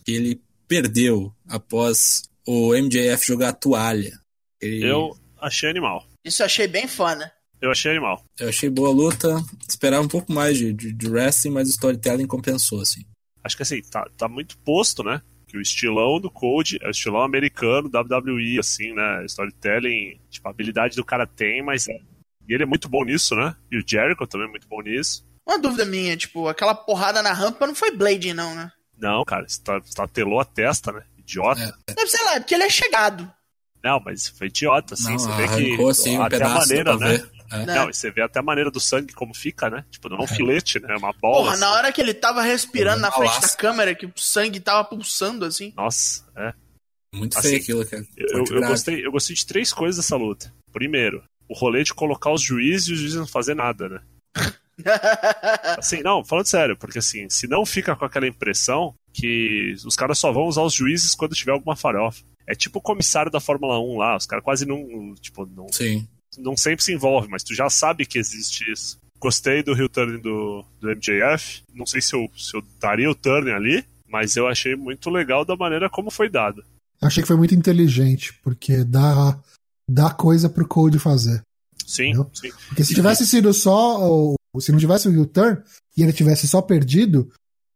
Ele 0.07 0.41
perdeu 0.67 1.33
após 1.49 2.23
o 2.47 2.75
MJF 2.75 3.27
jogar 3.27 3.51
a 3.51 3.53
toalha. 3.53 4.19
Ele- 4.61 4.87
Eu 4.91 5.17
achei 5.41 5.69
animal. 5.69 6.05
Isso 6.25 6.43
eu 6.43 6.47
achei 6.47 6.67
bem 6.67 6.89
fã, 6.89 7.15
né? 7.15 7.31
Eu 7.61 7.71
achei 7.71 7.91
animal. 7.91 8.23
eu 8.41 8.49
achei 8.49 8.69
boa 8.69 8.89
a 8.89 8.93
luta. 8.93 9.43
Esperava 9.69 10.03
um 10.03 10.09
pouco 10.09 10.33
mais 10.33 10.57
de, 10.59 10.73
de, 10.73 10.93
de 10.93 11.07
wrestling, 11.09 11.53
mas 11.53 11.69
o 11.69 11.71
storytelling 11.71 12.27
compensou, 12.27 12.81
assim. 12.81 13.05
Acho 13.45 13.57
que 13.57 13.63
assim, 13.63 13.83
tá, 13.83 14.09
tá 14.17 14.27
muito 14.27 14.57
posto, 14.59 15.05
né? 15.05 15.21
Que 15.47 15.59
o 15.59 15.61
estilão 15.61 16.19
do 16.19 16.31
Code 16.31 16.79
é 16.83 16.89
o 16.89 16.91
estilão 16.91 17.21
americano, 17.23 17.89
WWE, 17.93 18.59
assim, 18.59 18.93
né? 18.95 19.25
Storytelling, 19.27 20.19
tipo, 20.31 20.49
a 20.49 20.51
habilidade 20.51 20.97
do 20.97 21.05
cara 21.05 21.27
tem, 21.27 21.63
mas. 21.63 21.87
é- 21.89 22.01
E 22.49 22.53
ele 22.55 22.63
é 22.65 22.67
muito 22.67 22.89
bom 22.89 23.05
nisso, 23.05 23.35
né? 23.37 23.55
E 23.71 23.79
o 23.79 23.85
Jericho 23.87 24.27
também 24.27 24.47
é 24.49 24.51
muito 24.51 24.67
bom 24.69 24.83
nisso. 24.83 25.25
Uma 25.47 25.59
dúvida 25.59 25.85
minha, 25.85 26.17
tipo, 26.17 26.49
aquela 26.49 26.75
porrada 26.75 27.23
na 27.23 27.33
rampa 27.33 27.67
não 27.67 27.75
foi 27.75 27.91
Blade, 27.91 28.33
não, 28.35 28.55
né? 28.55 28.71
Não, 28.99 29.25
cara, 29.25 29.47
você 29.49 29.63
tá, 29.63 29.79
você 29.79 29.95
tá 29.95 30.07
telou 30.09 30.41
a 30.41 30.45
testa, 30.45 30.91
né? 30.93 31.03
Idiota. 31.19 31.77
É. 31.89 31.95
Deve 31.95 32.11
ser 32.11 32.23
lá, 32.25 32.33
porque 32.41 32.55
ele 32.55 32.65
é 32.65 32.71
chegado. 32.71 33.31
Não, 33.83 34.01
mas 34.01 34.29
foi 34.29 34.47
idiota, 34.47 34.95
assim. 34.95 35.11
Não, 35.13 35.19
você 35.19 35.33
vê 35.37 35.45
arrancou, 35.45 35.85
que 35.87 35.91
assim, 35.91 36.19
um 36.19 36.23
até 36.23 36.37
a 36.37 36.39
pedaço, 36.39 36.59
maneira, 36.69 36.97
né? 36.99 37.09
ver. 37.19 37.31
É. 37.55 37.67
Né? 37.67 37.75
Não, 37.75 37.91
e 37.91 37.95
você 37.95 38.11
vê 38.11 38.23
até 38.23 38.41
a 38.41 38.43
maneira 38.43 38.71
do 38.71 38.81
sangue 38.81 39.13
como 39.13 39.35
fica, 39.35 39.71
né? 39.71 39.85
Tipo, 39.91 40.09
não 40.09 40.19
é 40.19 40.23
um 40.23 40.27
filete, 40.27 40.81
né? 40.81 40.95
É 40.95 40.97
uma 40.97 41.13
bola. 41.13 41.45
Porra, 41.45 41.57
na 41.57 41.73
hora 41.73 41.93
que 41.93 42.01
ele 42.01 42.15
tava 42.15 42.43
respirando 42.43 43.01
na 43.01 43.09
Uma 43.09 43.17
frente 43.17 43.41
da 43.41 43.49
câmera, 43.57 43.95
que 43.95 44.07
o 44.07 44.13
sangue 44.17 44.61
tava 44.61 44.85
pulsando 44.85 45.45
assim. 45.45 45.73
Nossa, 45.77 46.25
é. 46.37 46.53
Muito 47.15 47.39
Assim, 47.39 47.49
feio 47.49 47.61
aquilo, 47.61 47.87
cara. 47.87 48.05
Eu, 48.17 48.45
eu 48.45 48.67
gostei, 48.67 49.07
eu 49.07 49.13
gostei 49.13 49.37
de 49.37 49.47
três 49.47 49.73
coisas 49.73 49.97
dessa 50.05 50.17
luta. 50.17 50.53
Primeiro, 50.73 51.23
o 51.49 51.55
rolê 51.55 51.85
de 51.85 51.95
colocar 51.95 52.33
os 52.33 52.43
juízes 52.43 52.89
e 52.89 52.93
os 52.93 52.99
juízes 52.99 53.19
não 53.19 53.27
fazer 53.27 53.55
nada, 53.55 53.89
né? 53.89 54.01
Assim, 55.79 56.03
não, 56.03 56.25
falando 56.25 56.47
sério, 56.47 56.77
porque 56.77 56.99
assim, 56.99 57.31
se 57.31 57.47
não 57.47 57.65
fica 57.65 57.95
com 57.95 58.05
aquela 58.05 58.27
impressão 58.27 58.93
que 59.13 59.73
os 59.87 59.95
caras 59.95 60.19
só 60.19 60.33
vão 60.33 60.47
usar 60.47 60.63
os 60.63 60.75
juízes 60.75 61.15
quando 61.15 61.37
tiver 61.37 61.53
alguma 61.53 61.77
farofa. 61.77 62.25
É 62.47 62.55
tipo 62.55 62.79
o 62.79 62.83
comissário 62.83 63.31
da 63.31 63.41
Fórmula 63.41 63.79
1 63.79 63.97
lá, 63.97 64.17
os 64.17 64.27
caras 64.27 64.45
quase 64.45 64.67
não, 64.67 65.15
tipo, 65.15 65.47
não, 65.47 65.73
Sim. 65.73 66.07
Não 66.39 66.57
sempre 66.57 66.85
se 66.85 66.93
envolve, 66.93 67.29
mas 67.29 67.43
tu 67.43 67.55
já 67.55 67.69
sabe 67.71 68.07
que 68.07 68.19
existe 68.19 68.71
isso. 68.71 68.99
Gostei 69.21 69.63
do 69.63 69.73
heel 69.73 69.89
turn 69.89 70.19
do, 70.19 70.65
do 70.81 70.91
MJF. 70.91 71.63
Não 71.75 71.87
sei 71.87 72.01
se 72.03 72.15
eu, 72.15 72.29
se 72.37 72.55
eu 72.57 72.63
daria 72.81 73.11
o 73.11 73.15
turn 73.15 73.51
ali, 73.51 73.85
mas 74.09 74.37
eu 74.37 74.47
achei 74.47 74.77
muito 74.77 75.09
legal 75.11 75.45
da 75.45 75.57
maneira 75.57 75.89
como 75.89 76.11
foi 76.11 76.29
dado. 76.29 76.63
Achei 77.01 77.23
que 77.23 77.27
foi 77.27 77.37
muito 77.37 77.55
inteligente, 77.55 78.35
porque 78.43 78.85
dá, 78.85 79.39
dá 79.89 80.11
coisa 80.11 80.49
pro 80.49 80.67
Code 80.69 80.99
fazer. 80.99 81.43
Sim, 81.87 82.13
sim. 82.33 82.51
Porque 82.69 82.85
se 82.85 82.95
tivesse 82.95 83.27
sido 83.27 83.53
só. 83.53 83.99
o- 84.09 84.35
Se 84.61 84.71
não 84.73 84.79
tivesse 84.79 85.09
o 85.09 85.21
U-turn 85.23 85.61
e 85.97 86.03
ele 86.03 86.13
tivesse 86.13 86.47
só 86.47 86.63
perdido, 86.63 87.31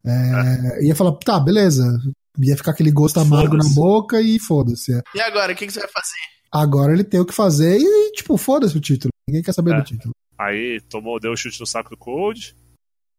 é, 0.05 0.85
ia 0.87 0.95
falar, 0.95 1.13
tá, 1.13 1.39
beleza. 1.41 1.85
Ia 2.39 2.57
ficar 2.57 2.71
aquele 2.71 2.91
gosto 2.93 3.19
amargo 3.21 3.57
na 3.57 3.65
boca 3.75 4.21
e 4.21 4.39
foda-se. 4.39 4.95
é. 4.95 5.03
E 5.15 5.21
agora, 5.21 5.53
o 5.53 5.57
que, 5.57 5.67
que 5.67 5.73
você 5.73 5.81
vai 5.81 5.89
fazer? 5.89 6.38
Agora 6.51 6.93
ele 6.93 7.05
tem 7.05 7.21
o 7.21 7.27
que 7.27 7.35
fazer 7.35 7.79
e, 7.79 8.13
tipo, 8.13 8.37
foda-se 8.37 8.77
o 8.77 8.81
título. 8.81 9.11
Ninguém 9.29 9.43
quer 9.43 9.53
saber 9.53 9.75
É. 9.75 9.77
do 9.79 9.85
título. 9.85 10.13
Aí 10.39 10.81
tomou, 10.89 11.19
deu 11.21 11.33
um 11.33 11.37
chute 11.37 11.59
no 11.61 11.67
saco 11.67 11.91
do 11.91 11.97
Cold, 11.97 12.55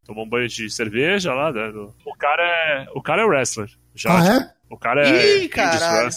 tomou 0.06 0.26
um 0.26 0.30
banho 0.30 0.48
de 0.48 0.70
cerveja 0.70 1.34
lá. 1.34 1.52
né, 1.52 1.70
O 2.06 2.16
cara 2.18 2.42
é. 2.44 2.88
O 2.96 3.02
cara 3.02 3.22
é 3.22 3.26
wrestler. 3.26 3.70
Já, 3.94 4.18
Ah, 4.20 4.36
é? 4.36 4.54
O 4.70 4.78
cara 4.78 5.08
é. 5.08 5.44
Ih, 5.44 5.50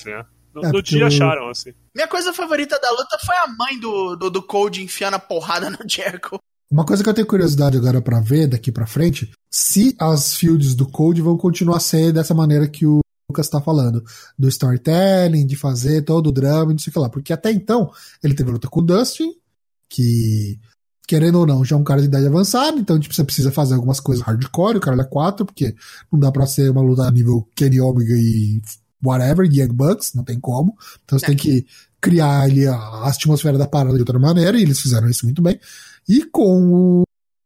né? 0.06 0.24
No, 0.54 0.64
É, 0.66 0.72
no 0.72 0.82
dia 0.82 1.04
o- 1.04 1.06
acharam, 1.06 1.48
assim. 1.48 1.72
Minha 1.94 2.06
coisa 2.06 2.32
favorita 2.32 2.78
da 2.78 2.90
luta 2.90 3.18
foi 3.24 3.34
a 3.36 3.46
mãe 3.48 3.78
do, 3.80 4.16
do, 4.16 4.30
do 4.30 4.42
Cold 4.42 4.82
enfiando 4.82 5.14
a 5.14 5.18
porrada 5.18 5.70
no 5.70 5.78
Jericho. 5.88 6.38
Uma 6.70 6.84
coisa 6.86 7.02
que 7.02 7.08
eu 7.08 7.14
tenho 7.14 7.26
curiosidade 7.26 7.76
agora 7.76 8.00
pra 8.00 8.20
ver 8.20 8.46
daqui 8.46 8.70
pra 8.72 8.86
frente, 8.86 9.30
se 9.50 9.94
as 9.98 10.34
fields 10.36 10.74
do 10.74 10.86
Code 10.88 11.20
vão 11.20 11.36
continuar 11.36 11.80
ser 11.80 12.12
dessa 12.12 12.32
maneira 12.34 12.66
que 12.68 12.86
o 12.86 13.00
Lucas 13.32 13.48
tá 13.48 13.60
falando, 13.60 14.04
do 14.38 14.48
storytelling, 14.48 15.46
de 15.46 15.56
fazer 15.56 16.02
todo 16.02 16.28
o 16.28 16.32
drama 16.32 16.70
e 16.70 16.74
não 16.74 16.78
sei 16.78 16.90
o 16.90 16.94
que 16.94 16.98
lá. 16.98 17.08
Porque 17.08 17.32
até 17.32 17.50
então, 17.50 17.90
ele 18.22 18.34
teve 18.34 18.50
luta 18.50 18.68
com 18.68 18.80
o 18.80 18.82
Dustin, 18.84 19.32
que, 19.88 20.60
querendo 21.08 21.38
ou 21.38 21.46
não, 21.46 21.64
já 21.64 21.74
é 21.74 21.78
um 21.78 21.84
cara 21.84 22.00
de 22.00 22.06
idade 22.06 22.26
avançada, 22.26 22.78
então 22.78 23.00
tipo, 23.00 23.14
você 23.14 23.24
precisa 23.24 23.50
fazer 23.50 23.74
algumas 23.74 23.98
coisas 23.98 24.24
hardcore, 24.24 24.76
o 24.76 24.80
cara 24.80 25.00
é 25.00 25.04
4, 25.04 25.46
porque 25.46 25.74
não 26.12 26.20
dá 26.20 26.30
pra 26.30 26.46
ser 26.46 26.70
uma 26.70 26.82
luta 26.82 27.02
a 27.02 27.10
nível 27.10 27.48
Kenny 27.56 27.80
Omega 27.80 28.14
e 28.14 28.60
whatever, 29.04 29.46
Young 29.50 29.72
Bucks, 29.72 30.12
não 30.14 30.22
tem 30.22 30.38
como. 30.38 30.76
Então 31.04 31.18
você 31.18 31.26
tem 31.26 31.36
que 31.36 31.66
criar 32.00 32.42
ali 32.42 32.66
a 32.66 33.06
atmosfera 33.06 33.58
da 33.58 33.66
parada 33.66 33.94
de 33.94 34.00
outra 34.00 34.18
maneira, 34.18 34.58
e 34.58 34.62
eles 34.62 34.80
fizeram 34.80 35.08
isso 35.08 35.24
muito 35.24 35.42
bem. 35.42 35.58
E 36.08 36.24
com 36.26 37.00
o 37.00 37.02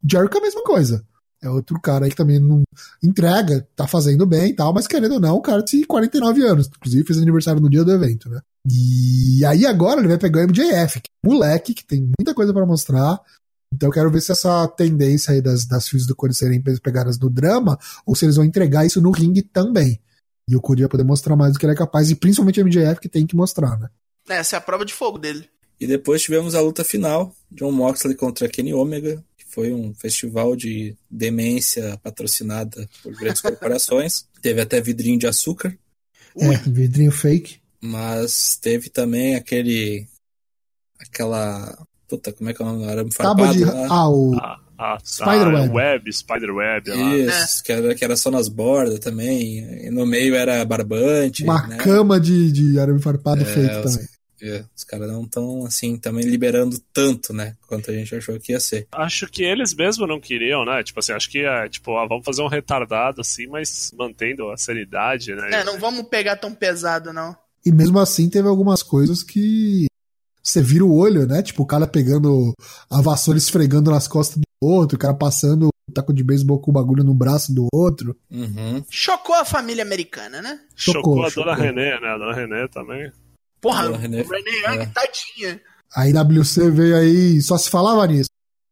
Jericho 0.09 0.37
é 0.37 0.39
a 0.39 0.43
mesma 0.43 0.63
coisa. 0.63 1.05
É 1.43 1.51
outro 1.51 1.79
cara 1.81 2.05
aí 2.07 2.11
que 2.11 2.17
também 2.17 2.41
não 2.41 2.63
entrega, 3.03 3.67
tá 3.77 3.87
fazendo 3.87 4.27
bem 4.27 4.51
e 4.51 4.57
tal, 4.57 4.73
mas 4.73 4.87
querendo 4.87 5.15
ou 5.15 5.21
não, 5.21 5.37
o 5.37 5.43
cara 5.43 5.63
tem 5.63 5.85
49 5.85 6.43
anos. 6.43 6.67
Inclusive 6.67 7.07
fez 7.07 7.19
aniversário 7.19 7.61
no 7.61 7.69
dia 7.69 7.85
do 7.85 7.93
evento, 7.93 8.29
né? 8.29 8.41
E 8.69 9.45
aí 9.45 9.67
agora 9.67 10.01
ele 10.01 10.09
vai 10.09 10.19
pegar 10.19 10.41
o 10.41 10.49
MJF, 10.49 11.01
que 11.01 11.09
é 11.09 11.29
um 11.29 11.33
moleque 11.33 11.75
que 11.75 11.85
tem 11.85 12.11
muita 12.19 12.35
coisa 12.35 12.53
pra 12.53 12.67
mostrar. 12.67 13.21
Então 13.73 13.89
eu 13.89 13.93
quero 13.93 14.11
ver 14.11 14.21
se 14.21 14.33
essa 14.33 14.67
tendência 14.69 15.35
aí 15.35 15.43
das, 15.43 15.67
das 15.67 15.89
filhas 15.89 16.07
do 16.07 16.17
Cody 16.17 16.35
serem 16.35 16.63
pegadas 16.83 17.19
no 17.19 17.29
drama, 17.29 17.79
ou 18.07 18.15
se 18.15 18.25
eles 18.25 18.37
vão 18.37 18.45
entregar 18.45 18.87
isso 18.87 19.01
no 19.01 19.11
ringue 19.11 19.43
também. 19.43 20.01
E 20.49 20.57
o 20.57 20.61
Cody 20.61 20.83
vai 20.83 20.89
poder 20.89 21.05
mostrar 21.05 21.37
mais 21.37 21.53
do 21.53 21.59
que 21.59 21.67
ele 21.67 21.73
é 21.73 21.77
capaz, 21.77 22.11
e 22.11 22.15
principalmente 22.15 22.61
o 22.61 22.65
MJF 22.65 23.01
que 23.01 23.09
tem 23.09 23.27
que 23.27 23.37
mostrar, 23.37 23.79
né? 23.79 23.89
Essa 24.29 24.57
é 24.57 24.59
a 24.59 24.61
prova 24.61 24.85
de 24.85 24.95
fogo 24.95 25.19
dele. 25.19 25.49
E 25.79 25.87
depois 25.87 26.23
tivemos 26.23 26.55
a 26.55 26.61
luta 26.61 26.83
final, 26.83 27.35
John 27.51 27.71
Moxley 27.71 28.17
contra 28.17 28.49
Kenny 28.49 28.73
Omega, 28.73 29.23
foi 29.57 29.73
um 29.73 29.95
festival 29.95 30.55
de 30.55 30.95
demência 31.11 31.99
patrocinada 32.03 32.87
por 33.03 33.17
grandes 33.17 33.41
corporações. 33.41 34.27
Teve 34.43 34.61
até 34.61 34.83
vidrinho 34.83 35.19
de 35.19 35.27
açúcar, 35.27 35.75
É, 36.39 36.57
vidrinho 36.69 37.11
fake. 37.11 37.57
mas 37.81 38.59
teve 38.61 38.91
também 38.91 39.35
aquele. 39.35 40.07
aquela. 41.01 41.77
Puta, 42.07 42.33
como 42.33 42.51
é 42.51 42.55
que 42.55 42.63
é 42.63 42.65
o 42.65 42.69
nome? 42.69 42.85
Arame 42.87 43.11
farpado 43.13 43.53
de. 43.55 43.65
lá. 43.65 43.87
Ah, 43.91 44.09
o. 44.11 44.35
A, 44.37 44.61
a, 44.79 44.99
Spiderweb. 45.03 45.71
a 45.71 45.73
web, 45.73 46.13
Spiderweb. 46.13 46.91
Isso, 47.27 47.65
que, 47.65 47.73
era, 47.73 47.95
que 47.95 48.05
era 48.05 48.15
só 48.17 48.31
nas 48.31 48.49
bordas 48.49 48.99
também. 49.01 49.87
E 49.87 49.91
no 49.91 50.05
meio 50.05 50.35
era 50.35 50.63
barbante. 50.67 51.43
uma 51.45 51.67
né? 51.67 51.79
cama 51.79 52.21
de, 52.21 52.53
de 52.53 52.79
arame 52.79 53.01
farpado 53.01 53.43
fake 53.45 53.75
os- 53.87 53.95
também. 53.95 54.09
É, 54.43 54.65
os 54.75 54.85
caras 54.85 55.09
não 55.11 55.23
estão, 55.23 55.65
assim, 55.65 55.97
também 55.97 56.25
liberando 56.25 56.79
tanto, 56.93 57.33
né? 57.33 57.57
Quanto 57.67 57.91
a 57.91 57.95
gente 57.95 58.15
achou 58.15 58.39
que 58.39 58.53
ia 58.53 58.61
ser. 58.61 58.87
Acho 58.93 59.27
que 59.27 59.43
eles 59.43 59.75
mesmo 59.75 60.07
não 60.07 60.21
queriam, 60.21 60.65
né? 60.65 60.83
Tipo 60.83 61.01
assim, 61.01 61.13
acho 61.13 61.31
que 61.31 61.39
é, 61.39 61.69
tipo, 61.69 61.97
ah, 61.97 62.07
vamos 62.07 62.25
fazer 62.25 62.43
um 62.43 62.49
retardado 62.49 63.21
assim, 63.21 63.47
mas 63.47 63.93
mantendo 63.97 64.51
a 64.51 64.57
sanidade, 64.57 65.35
né? 65.35 65.51
É, 65.53 65.65
não 65.65 65.79
vamos 65.79 66.05
pegar 66.09 66.37
tão 66.37 66.55
pesado, 66.55 67.13
não. 67.13 67.37
E 67.65 67.73
mesmo 67.73 67.99
assim 67.99 68.29
teve 68.29 68.47
algumas 68.47 68.83
coisas 68.83 69.23
que 69.23 69.87
você 70.43 70.63
vira 70.63 70.85
o 70.85 70.95
olho, 70.95 71.27
né? 71.27 71.43
Tipo, 71.43 71.65
o 71.65 71.67
cara 71.67 71.87
pegando 71.87 72.55
a 72.89 73.01
vassoura 73.01 73.39
esfregando 73.39 73.91
nas 73.91 74.07
costas 74.07 74.37
do 74.37 74.45
outro, 74.61 74.97
o 74.97 74.99
cara 75.01 75.15
passando 75.15 75.69
o 75.69 75.93
taco 75.93 76.13
de 76.13 76.23
beisebol 76.23 76.61
com 76.61 76.71
o 76.71 76.75
bagulho 76.75 77.03
no 77.03 77.15
braço 77.15 77.53
do 77.53 77.67
outro. 77.73 78.17
Uhum. 78.31 78.85
Chocou 78.89 79.35
a 79.35 79.45
família 79.45 79.83
americana, 79.83 80.41
né? 80.41 80.61
Chocou, 80.75 81.03
Chocou, 81.03 81.25
a 81.25 81.31
dona 81.31 81.31
chocou. 81.31 81.55
René, 81.55 82.01
né? 82.01 82.09
A 82.09 82.19
dona 82.19 82.35
René 82.35 82.69
também. 82.69 83.11
Porra, 83.67 83.91
o 83.91 83.97
Renee 83.97 84.23
Young, 84.23 84.83
é. 84.83 84.87
tadinha. 84.87 85.61
A 85.95 86.09
IWC 86.09 86.71
veio 86.71 86.97
aí, 86.97 87.41
só 87.43 87.59
se 87.59 87.69
falava 87.69 88.07
nisso. 88.07 88.31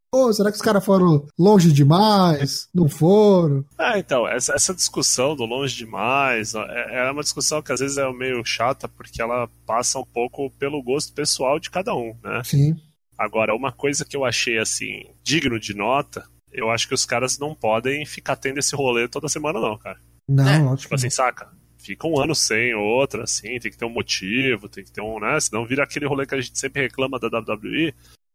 Pô, 0.09 0.33
será 0.33 0.51
que 0.51 0.57
os 0.57 0.63
caras 0.63 0.85
foram 0.85 1.27
longe 1.37 1.73
demais? 1.73 2.69
Não 2.73 2.89
foram? 2.89 3.65
É, 3.77 3.99
então, 3.99 4.29
essa, 4.29 4.55
essa 4.55 4.73
discussão 4.73 5.35
do 5.35 5.45
longe 5.45 5.75
demais 5.75 6.55
é, 6.55 7.09
é 7.09 7.11
uma 7.11 7.25
discussão 7.25 7.61
que 7.61 7.73
às 7.73 7.81
vezes 7.81 7.99
é 7.99 8.09
meio 8.13 8.45
chata 8.45 8.87
porque 8.87 9.21
ela 9.21 9.49
passa 9.67 9.99
um 9.99 10.05
pouco 10.05 10.49
pelo 10.53 10.81
gosto 10.81 11.13
pessoal 11.13 11.59
de 11.59 11.71
cada 11.71 11.93
um, 11.93 12.15
né? 12.23 12.43
Sim. 12.45 12.77
Agora, 13.19 13.57
uma 13.57 13.73
coisa 13.73 14.05
que 14.05 14.17
eu 14.17 14.25
achei, 14.25 14.59
assim, 14.59 15.03
digno 15.25 15.59
de 15.59 15.75
nota, 15.75 16.25
eu 16.53 16.71
acho 16.71 16.87
que 16.87 16.95
os 16.95 17.05
caras 17.05 17.37
não 17.37 17.53
podem 17.53 18.07
ficar 18.07 18.37
tendo 18.37 18.59
esse 18.59 18.77
rolê 18.77 19.09
toda 19.09 19.29
semana, 19.29 19.59
não, 19.59 19.77
cara. 19.77 19.99
Não, 20.29 20.49
É, 20.49 20.59
lógico. 20.59 20.83
Tipo 20.83 20.95
assim, 20.95 21.11
saca? 21.11 21.49
Fica 21.85 22.07
um 22.07 22.19
ano 22.19 22.35
sem 22.35 22.75
outra, 22.75 23.25
assim, 23.25 23.59
tem 23.59 23.71
que 23.71 23.77
ter 23.77 23.85
um 23.85 23.91
motivo, 23.91 24.69
tem 24.71 24.83
que 24.83 24.91
ter 24.91 25.03
um, 25.03 25.21
né? 25.21 25.39
Senão 25.39 25.67
vira 25.67 25.85
aquele 25.85 26.07
rolê 26.07 26.25
que 26.25 26.35
a 26.35 26.41
gente 26.41 26.59
sempre 26.59 26.81
reclama 26.83 27.19
da 27.19 27.29
WWE 27.29 27.93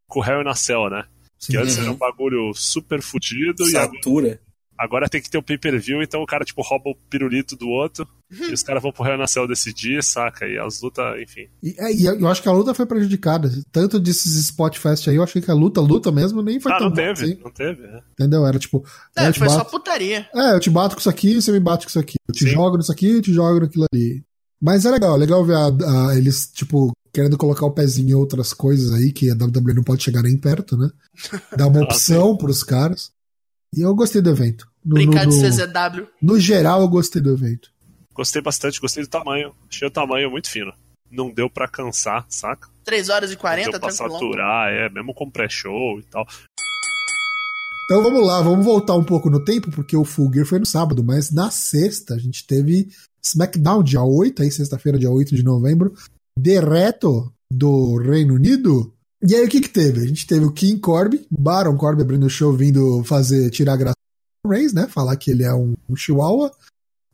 com 0.08 0.20
o 0.20 0.24
Hell 0.24 0.44
na 0.44 0.54
Cell, 0.54 0.88
né? 0.90 1.06
Sim. 1.40 1.54
Que 1.54 1.58
antes 1.58 1.76
Uhum. 1.78 1.84
era 1.84 1.92
um 1.92 1.96
bagulho 1.98 2.54
super 2.54 3.02
fudido 3.02 3.64
e 3.68 3.76
agora, 3.76 3.92
Satura. 3.96 4.40
Agora 4.80 5.10
tem 5.10 5.22
que 5.22 5.30
ter 5.30 5.38
o 5.38 5.44
pay-per-view, 5.44 6.02
então 6.02 6.22
o 6.22 6.26
cara, 6.26 6.46
tipo, 6.46 6.62
rouba 6.62 6.90
o 6.92 6.96
pirulito 7.10 7.56
do 7.56 7.68
outro 7.68 8.08
e 8.32 8.54
os 8.54 8.64
caras 8.64 8.82
vão 8.82 8.92
pro 8.92 9.06
Hell 9.06 9.18
na 9.18 9.28
Cell 9.28 9.48
decidir, 9.48 10.02
saca? 10.04 10.48
E 10.48 10.58
as 10.58 10.82
lutas, 10.82 11.04
enfim. 11.22 11.48
E, 11.62 11.76
é, 11.78 11.94
e 11.94 12.06
eu 12.06 12.28
acho 12.28 12.42
que 12.42 12.48
a 12.48 12.52
luta 12.52 12.74
foi 12.74 12.86
prejudicada. 12.86 13.52
Tanto 13.72 14.00
desses 14.00 14.36
Spot 14.38 14.76
Fest 14.78 15.08
aí, 15.08 15.16
eu 15.16 15.24
achei 15.24 15.42
que 15.42 15.52
a 15.52 15.54
luta, 15.54 15.82
luta 15.82 16.12
mesmo, 16.12 16.42
nem 16.42 16.60
foi 16.60 16.72
ah, 16.72 16.78
tão 16.78 16.88
não 16.90 16.96
teve, 16.96 17.24
assim. 17.24 17.38
não 17.44 17.52
teve, 17.52 17.82
né? 17.82 18.02
Entendeu? 18.14 18.46
Era 18.48 18.58
tipo. 18.58 18.86
É, 19.16 19.34
foi 19.34 19.50
só 19.50 19.58
bato- 19.58 19.72
putaria. 19.72 20.28
É, 20.34 20.54
eu 20.56 20.60
te 20.60 20.70
bato 20.70 20.96
com 20.96 21.00
isso 21.02 21.10
aqui, 21.10 21.36
você 21.42 21.52
me 21.52 21.60
bate 21.60 21.86
com 21.86 21.90
isso 21.90 22.00
aqui. 22.00 22.16
Eu 22.28 22.34
te 22.34 22.46
Sim. 22.46 22.52
jogo 22.52 22.78
nisso 22.78 22.92
aqui, 22.92 23.10
eu 23.12 23.22
te 23.22 23.34
jogo 23.34 23.60
naquilo 23.60 23.86
ali. 23.94 24.24
Mas 24.62 24.86
é 24.86 24.92
legal, 24.92 25.16
é 25.16 25.18
legal 25.20 25.44
ver 25.46 25.56
a- 25.56 26.10
a- 26.10 26.18
eles, 26.18 26.48
tipo, 26.54 26.92
querendo 27.14 27.38
colocar 27.38 27.66
o 27.66 27.72
pezinho 27.72 28.10
em 28.10 28.14
outras 28.14 28.54
coisas 28.54 28.94
aí, 28.94 29.12
que 29.12 29.32
a 29.32 29.34
WWE 29.34 29.74
não 29.74 29.84
pode 29.84 30.04
chegar 30.04 30.22
nem 30.22 30.38
perto, 30.38 30.78
né? 30.78 30.90
Dar 31.58 31.68
uma 31.68 31.80
Ah, 31.82 31.84
opção 31.86 32.38
pros 32.38 32.64
caras. 32.64 33.12
E 33.76 33.82
eu 33.82 33.94
gostei 33.96 34.22
do 34.22 34.30
evento. 34.30 34.68
No, 34.84 34.96
Brincar 34.96 35.26
no, 35.26 35.32
de 35.32 35.38
CZW. 35.40 36.08
no 36.22 36.40
geral, 36.40 36.82
eu 36.82 36.88
gostei 36.88 37.22
do 37.22 37.34
evento. 37.34 37.72
Gostei 38.14 38.42
bastante, 38.42 38.80
gostei 38.80 39.04
do 39.04 39.10
tamanho. 39.10 39.54
Achei 39.70 39.88
o 39.88 39.92
tamanho 39.92 40.30
muito 40.30 40.50
fino. 40.50 40.74
Não 41.12 41.32
deu 41.32 41.50
pra 41.50 41.68
cansar, 41.68 42.26
saca? 42.30 42.68
3 42.84 43.10
horas 43.10 43.32
e 43.32 43.34
Não 43.34 43.42
40, 43.42 43.72
deu 43.72 43.80
pra 43.80 43.92
saturar, 43.92 44.72
é, 44.72 44.90
mesmo 44.90 45.14
com 45.14 45.30
pré-show 45.30 46.00
e 46.00 46.04
tal. 46.04 46.26
Então 47.86 48.04
vamos 48.04 48.26
lá, 48.26 48.42
vamos 48.42 48.64
voltar 48.64 48.96
um 48.96 49.04
pouco 49.04 49.30
no 49.30 49.44
tempo, 49.44 49.72
porque 49.72 49.98
o 49.98 50.06
Full 50.06 50.32
Gear 50.32 50.46
foi 50.46 50.60
no 50.60 50.66
sábado, 50.66 51.04
mas 51.04 51.32
na 51.32 51.50
sexta 51.50 52.14
a 52.14 52.20
gente 52.20 52.46
teve 52.46 52.88
SmackDown, 53.24 53.82
dia 53.82 54.04
8, 54.04 54.44
aí 54.44 54.52
sexta-feira, 54.52 55.00
dia 55.00 55.10
8 55.10 55.36
de 55.36 55.44
novembro, 55.44 55.94
direto 56.38 57.34
do 57.52 57.98
Reino 57.98 58.36
Unido. 58.36 58.94
E 59.28 59.36
aí 59.36 59.44
o 59.44 59.50
que 59.50 59.62
que 59.62 59.70
teve? 59.70 60.02
A 60.02 60.08
gente 60.08 60.28
teve 60.28 60.46
o 60.46 60.52
King 60.52 60.80
Corbin, 60.80 61.26
Baron 61.32 61.76
Corbin 61.78 62.04
abrindo 62.04 62.28
o 62.28 62.30
show, 62.30 62.54
vindo 62.54 63.04
fazer, 63.04 63.50
tirar 63.50 63.74
a 63.74 63.78
graça 63.78 63.99
Reigns, 64.46 64.74
né? 64.74 64.88
Falar 64.88 65.16
que 65.16 65.32
ele 65.32 65.44
é 65.44 65.54
um, 65.54 65.76
um 65.88 65.96
chihuahua, 65.96 66.52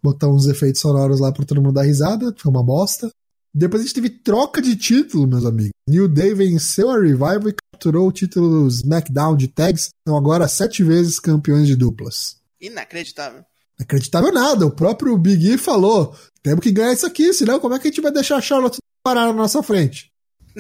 botar 0.02 0.28
uns 0.28 0.48
efeitos 0.48 0.82
sonoros 0.82 1.20
lá 1.20 1.32
pra 1.32 1.46
todo 1.46 1.62
mundo 1.62 1.74
dar 1.74 1.84
risada, 1.84 2.34
foi 2.38 2.52
uma 2.52 2.64
bosta. 2.64 3.10
Depois 3.54 3.82
a 3.82 3.86
gente 3.86 3.96
teve 3.96 4.10
troca 4.10 4.62
de 4.62 4.76
título, 4.76 5.26
meus 5.26 5.46
amigos. 5.46 5.72
New 5.88 6.08
Day 6.08 6.34
venceu 6.34 6.90
a 6.90 7.00
Revival 7.00 7.50
e 7.50 7.56
capturou 7.72 8.08
o 8.08 8.12
título 8.12 8.64
do 8.64 8.68
SmackDown 8.68 9.36
de 9.36 9.48
tags, 9.48 9.90
são 10.08 10.18
agora 10.18 10.48
sete 10.48 10.84
vezes 10.84 11.20
campeões 11.20 11.66
de 11.66 11.76
duplas. 11.76 12.38
Inacreditável. 12.60 13.46
Acreditável 13.80 14.32
nada, 14.32 14.66
o 14.66 14.72
próprio 14.72 15.18
Big 15.18 15.54
E 15.54 15.58
falou: 15.58 16.16
temos 16.44 16.62
que 16.62 16.72
ganhar 16.72 16.94
isso 16.94 17.06
aqui, 17.06 17.34
senão 17.34 17.60
como 17.60 17.76
é 17.76 17.80
que 17.80 17.88
a 17.88 17.92
gente 17.92 18.02
vai 18.02 18.12
deixar 18.12 18.38
a 18.38 18.42
Charlotte 18.42 18.78
parar 19.04 19.28
na 19.28 19.34
nossa 19.34 19.64
frente? 19.64 20.12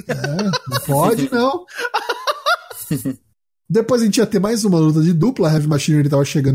É, 0.07 0.43
não 0.69 0.81
pode, 0.85 1.31
não. 1.31 1.65
Depois 3.69 4.01
a 4.01 4.05
gente 4.05 4.17
ia 4.17 4.27
ter 4.27 4.39
mais 4.39 4.63
uma 4.63 4.79
luta 4.79 5.01
de 5.01 5.11
dupla, 5.11 5.49
a 5.49 5.53
Heavy 5.53 5.67
Machinery 5.67 6.09
tava 6.09 6.23
chegando 6.23 6.53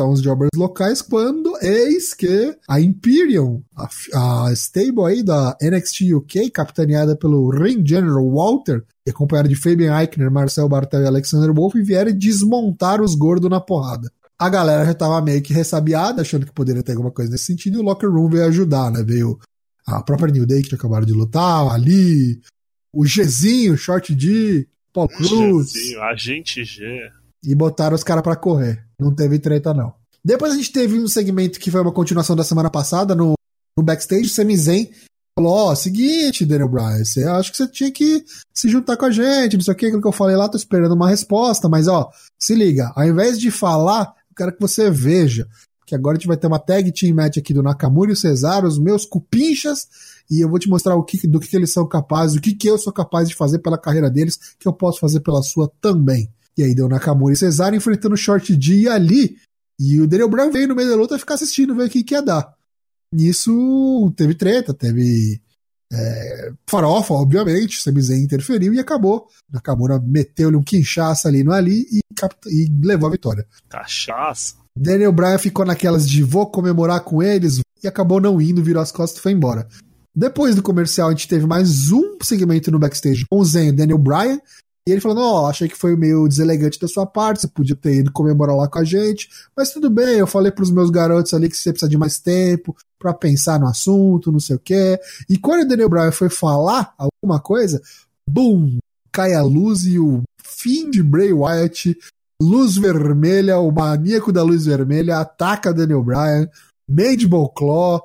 uns 0.00 0.20
jobbers 0.20 0.50
locais, 0.54 1.02
quando 1.02 1.56
eis 1.60 2.14
que 2.14 2.56
a 2.68 2.80
Imperium, 2.80 3.62
a, 3.74 4.46
a 4.46 4.52
stable 4.52 5.04
aí 5.06 5.22
da 5.22 5.56
NXT 5.60 6.14
UK, 6.14 6.50
capitaneada 6.50 7.16
pelo 7.16 7.50
Ring 7.50 7.84
General 7.84 8.24
Walter, 8.30 8.84
e 9.06 9.10
acompanhada 9.10 9.48
de 9.48 9.56
Fabian 9.56 9.98
Eichner, 9.98 10.30
Marcel 10.30 10.68
Bartel 10.68 11.02
e 11.02 11.06
Alexander 11.06 11.52
Wolf, 11.52 11.74
vieram 11.74 12.12
desmontar 12.12 13.00
os 13.00 13.14
gordos 13.14 13.50
na 13.50 13.60
porrada. 13.60 14.10
A 14.38 14.48
galera 14.48 14.84
já 14.84 14.94
tava 14.94 15.20
meio 15.20 15.42
que 15.42 15.52
ressabiada, 15.52 16.22
achando 16.22 16.46
que 16.46 16.52
poderia 16.52 16.82
ter 16.82 16.92
alguma 16.92 17.10
coisa 17.10 17.30
nesse 17.30 17.44
sentido, 17.46 17.78
e 17.78 17.80
o 17.80 17.84
Locker 17.84 18.10
Room 18.10 18.28
veio 18.28 18.44
ajudar, 18.44 18.92
né? 18.92 19.02
Veio 19.02 19.38
a 19.86 20.02
própria 20.02 20.32
New 20.32 20.46
Day, 20.46 20.62
que 20.62 20.74
acabaram 20.74 21.06
de 21.06 21.12
lutar, 21.12 21.72
ali, 21.72 22.40
o 22.92 23.04
Gzinho, 23.04 23.76
Short 23.76 24.14
D, 24.14 24.68
Paul 24.92 25.08
Cruz. 25.08 25.72
Gzinho, 25.72 26.02
Agente 26.02 26.64
G. 26.64 27.10
E 27.44 27.54
botaram 27.54 27.94
os 27.94 28.04
caras 28.04 28.22
para 28.22 28.36
correr. 28.36 28.84
Não 28.98 29.14
teve 29.14 29.38
treta, 29.38 29.72
não. 29.72 29.94
Depois 30.24 30.52
a 30.52 30.56
gente 30.56 30.72
teve 30.72 30.98
um 30.98 31.08
segmento 31.08 31.60
que 31.60 31.70
foi 31.70 31.80
uma 31.80 31.92
continuação 31.92 32.34
da 32.34 32.44
semana 32.44 32.70
passada 32.70 33.14
no, 33.14 33.34
no 33.76 33.84
backstage. 33.84 34.28
Sami 34.28 34.56
Zayn 34.56 34.90
falou: 35.38 35.52
Ó, 35.52 35.72
oh, 35.72 35.76
seguinte, 35.76 36.44
Daniel 36.44 36.68
Bryan, 36.68 37.04
você 37.04 37.24
acho 37.24 37.52
que 37.52 37.56
você 37.56 37.68
tinha 37.68 37.90
que 37.92 38.24
se 38.52 38.68
juntar 38.68 38.96
com 38.96 39.04
a 39.04 39.10
gente, 39.10 39.56
não 39.56 39.62
sei 39.62 39.72
o 39.72 39.76
que, 39.76 39.86
aquilo 39.86 40.02
que 40.02 40.08
eu 40.08 40.12
falei 40.12 40.36
lá, 40.36 40.48
tô 40.48 40.56
esperando 40.56 40.92
uma 40.92 41.08
resposta, 41.08 41.68
mas 41.68 41.86
ó, 41.86 42.10
se 42.38 42.54
liga, 42.54 42.92
ao 42.96 43.06
invés 43.06 43.38
de 43.38 43.50
falar, 43.50 44.12
eu 44.28 44.34
quero 44.36 44.52
que 44.52 44.60
você 44.60 44.90
veja 44.90 45.46
que 45.88 45.94
agora 45.94 46.16
a 46.16 46.18
gente 46.18 46.28
vai 46.28 46.36
ter 46.36 46.46
uma 46.46 46.58
tag 46.58 46.92
team 46.92 47.14
match 47.14 47.38
aqui 47.38 47.54
do 47.54 47.62
Nakamura 47.62 48.10
e 48.10 48.12
o 48.12 48.16
Cesaro, 48.16 48.68
os 48.68 48.78
meus 48.78 49.06
cupinchas, 49.06 49.88
e 50.30 50.44
eu 50.44 50.48
vou 50.48 50.58
te 50.58 50.68
mostrar 50.68 50.94
o 50.94 51.02
que, 51.02 51.26
do 51.26 51.40
que, 51.40 51.48
que 51.48 51.56
eles 51.56 51.72
são 51.72 51.88
capazes, 51.88 52.36
o 52.36 52.40
que, 52.40 52.54
que 52.54 52.68
eu 52.68 52.76
sou 52.76 52.92
capaz 52.92 53.28
de 53.28 53.34
fazer 53.34 53.60
pela 53.60 53.78
carreira 53.78 54.10
deles, 54.10 54.38
que 54.58 54.68
eu 54.68 54.72
posso 54.72 55.00
fazer 55.00 55.20
pela 55.20 55.42
sua 55.42 55.72
também. 55.80 56.30
E 56.56 56.62
aí 56.62 56.74
deu 56.74 56.88
Nakamura 56.88 57.32
e 57.32 57.36
Cesaro 57.36 57.74
enfrentando 57.74 58.14
o 58.14 58.18
Short 58.18 58.54
D 58.54 58.82
e 58.82 58.88
ali. 58.88 59.38
E 59.80 60.00
o 60.00 60.06
Daniel 60.06 60.28
Bryan 60.28 60.50
veio 60.50 60.68
no 60.68 60.74
meio 60.74 60.90
da 60.90 60.96
luta 60.96 61.18
ficar 61.18 61.34
assistindo, 61.34 61.74
ver 61.74 61.86
o 61.86 61.90
que, 61.90 62.02
que 62.02 62.14
ia 62.14 62.20
dar. 62.20 62.52
Nisso 63.14 64.12
teve 64.16 64.34
treta, 64.34 64.74
teve 64.74 65.40
é, 65.90 66.52
farofa, 66.66 67.14
obviamente. 67.14 67.80
Sami 67.80 68.02
Zayn 68.02 68.24
interferiu 68.24 68.74
e 68.74 68.80
acabou. 68.80 69.28
Nakamura 69.50 69.98
meteu-lhe 69.98 70.56
um 70.56 70.62
quinchaça 70.62 71.28
ali 71.28 71.42
no 71.42 71.52
Ali 71.52 71.86
e, 71.90 72.00
e 72.48 72.68
levou 72.84 73.08
a 73.08 73.12
vitória. 73.12 73.46
Cachaça. 73.68 74.56
Daniel 74.80 75.10
Bryan 75.10 75.38
ficou 75.38 75.64
naquelas 75.64 76.08
de 76.08 76.22
vou 76.22 76.46
comemorar 76.46 77.00
com 77.00 77.20
eles 77.20 77.60
e 77.82 77.88
acabou 77.88 78.20
não 78.20 78.40
indo, 78.40 78.62
virou 78.62 78.80
as 78.80 78.92
costas 78.92 79.18
e 79.18 79.22
foi 79.22 79.32
embora. 79.32 79.66
Depois 80.14 80.54
do 80.54 80.62
comercial, 80.62 81.08
a 81.08 81.10
gente 81.10 81.26
teve 81.26 81.46
mais 81.46 81.90
um 81.90 82.16
segmento 82.22 82.70
no 82.70 82.78
backstage 82.78 83.26
com 83.28 83.40
o 83.40 83.44
Zen 83.44 83.68
e 83.68 83.72
Daniel 83.72 83.98
Bryan. 83.98 84.40
E 84.86 84.92
ele 84.92 85.00
falando, 85.00 85.20
ó, 85.20 85.42
oh, 85.42 85.46
achei 85.46 85.68
que 85.68 85.76
foi 85.76 85.96
meio 85.96 86.28
deselegante 86.28 86.78
da 86.78 86.86
sua 86.86 87.04
parte, 87.04 87.40
você 87.40 87.48
podia 87.48 87.74
ter 87.74 87.96
ido 87.96 88.12
comemorar 88.12 88.56
lá 88.56 88.68
com 88.68 88.78
a 88.78 88.84
gente, 88.84 89.28
mas 89.54 89.70
tudo 89.70 89.90
bem, 89.90 90.16
eu 90.16 90.26
falei 90.26 90.50
pros 90.50 90.70
meus 90.70 90.90
garotos 90.90 91.34
ali 91.34 91.48
que 91.48 91.56
você 91.56 91.70
precisa 91.72 91.90
de 91.90 91.98
mais 91.98 92.18
tempo 92.18 92.74
para 92.98 93.12
pensar 93.12 93.60
no 93.60 93.66
assunto, 93.66 94.32
não 94.32 94.40
sei 94.40 94.56
o 94.56 94.60
quê. 94.60 94.98
E 95.28 95.36
quando 95.36 95.62
o 95.62 95.68
Daniel 95.68 95.90
Bryan 95.90 96.12
foi 96.12 96.30
falar 96.30 96.94
alguma 96.96 97.38
coisa, 97.40 97.82
bum, 98.30 98.78
cai 99.12 99.34
a 99.34 99.42
luz 99.42 99.84
e 99.84 99.98
o 99.98 100.22
fim 100.42 100.88
de 100.88 101.02
Bray 101.02 101.32
Wyatt, 101.32 101.98
luz 102.40 102.76
vermelha, 102.76 103.58
o 103.58 103.70
maníaco 103.70 104.32
da 104.32 104.42
luz 104.42 104.66
vermelha 104.66 105.18
ataca 105.18 105.72
Daniel 105.72 106.02
Bryan, 106.02 106.48
Mandible 106.88 107.48
Claw, 107.54 108.02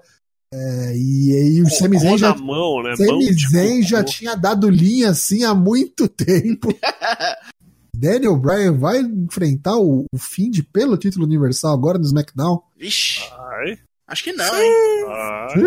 é, 0.53 0.95
e 0.95 1.35
aí 1.35 1.61
o 1.63 1.69
Sami 1.69 1.97
Zayn 1.97 2.17
já, 2.17 2.35
mão, 2.35 2.83
né? 2.83 2.95
Sami 2.95 3.33
Zayn 3.33 3.81
já 3.81 4.03
tinha 4.03 4.35
dado 4.35 4.69
linha 4.69 5.09
assim 5.09 5.43
há 5.43 5.53
muito 5.55 6.07
tempo. 6.07 6.69
Daniel 7.95 8.35
Bryan 8.35 8.77
vai 8.77 8.99
enfrentar 8.99 9.77
o, 9.77 10.05
o 10.13 10.17
fim 10.17 10.51
de 10.51 10.61
pelo 10.61 10.97
título 10.97 11.25
universal 11.25 11.73
agora 11.73 11.97
no 11.97 12.05
SmackDown? 12.05 12.61
Vixe. 12.77 13.21
Vai. 13.29 13.79
Acho 14.07 14.23
que 14.25 14.33
não, 14.33 14.45
hein? 14.45 15.05
Vai, 15.07 15.63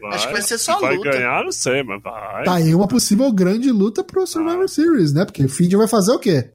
vai, 0.00 0.14
Acho 0.14 0.26
que 0.26 0.32
vai 0.32 0.42
ser 0.42 0.58
só 0.58 0.80
vai 0.80 0.96
luta. 0.96 1.10
Vai 1.10 1.18
ganhar, 1.18 1.44
não 1.44 1.52
sei, 1.52 1.82
mas 1.82 2.02
vai. 2.02 2.44
Tá 2.44 2.54
aí 2.54 2.74
uma 2.74 2.88
possível 2.88 3.30
grande 3.30 3.70
luta 3.70 4.02
pro 4.02 4.26
Survivor 4.26 4.68
Series, 4.68 5.12
né? 5.12 5.24
Porque 5.24 5.44
o 5.44 5.48
Find 5.48 5.72
vai 5.74 5.86
fazer 5.86 6.12
o 6.12 6.18
quê? 6.18 6.50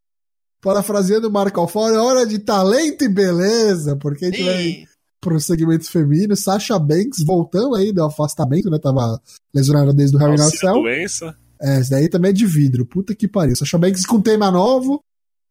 Parafraseando 0.61 1.27
o 1.27 1.31
Marco 1.31 1.59
Alfaro, 1.59 1.95
é 1.95 1.99
hora 1.99 2.25
de 2.25 2.39
talento 2.39 3.03
e 3.03 3.09
beleza, 3.09 3.95
porque 3.95 4.25
a 4.25 4.31
gente 4.31 4.43
vai 4.43 4.85
pro 5.21 5.39
segmento 5.39 5.89
feminino, 5.89 6.35
Sasha 6.35 6.77
Banks 6.79 7.23
voltando 7.23 7.75
aí 7.75 7.91
do 7.91 8.03
afastamento, 8.03 8.69
né? 8.69 8.79
Tava 8.79 9.21
lesionada 9.53 9.93
desde 9.93 10.15
o 10.15 10.19
Harry 10.19 10.37
Nossa, 10.37 10.51
Nacel. 10.51 10.73
doença. 10.81 11.35
É, 11.61 11.79
esse 11.79 11.89
daí 11.89 12.07
também 12.09 12.29
é 12.29 12.33
de 12.33 12.45
vidro. 12.45 12.85
Puta 12.85 13.13
que 13.13 13.27
pariu. 13.27 13.55
Sasha 13.55 13.77
Banks 13.77 14.05
com 14.05 14.21
tema 14.21 14.49
novo. 14.49 15.03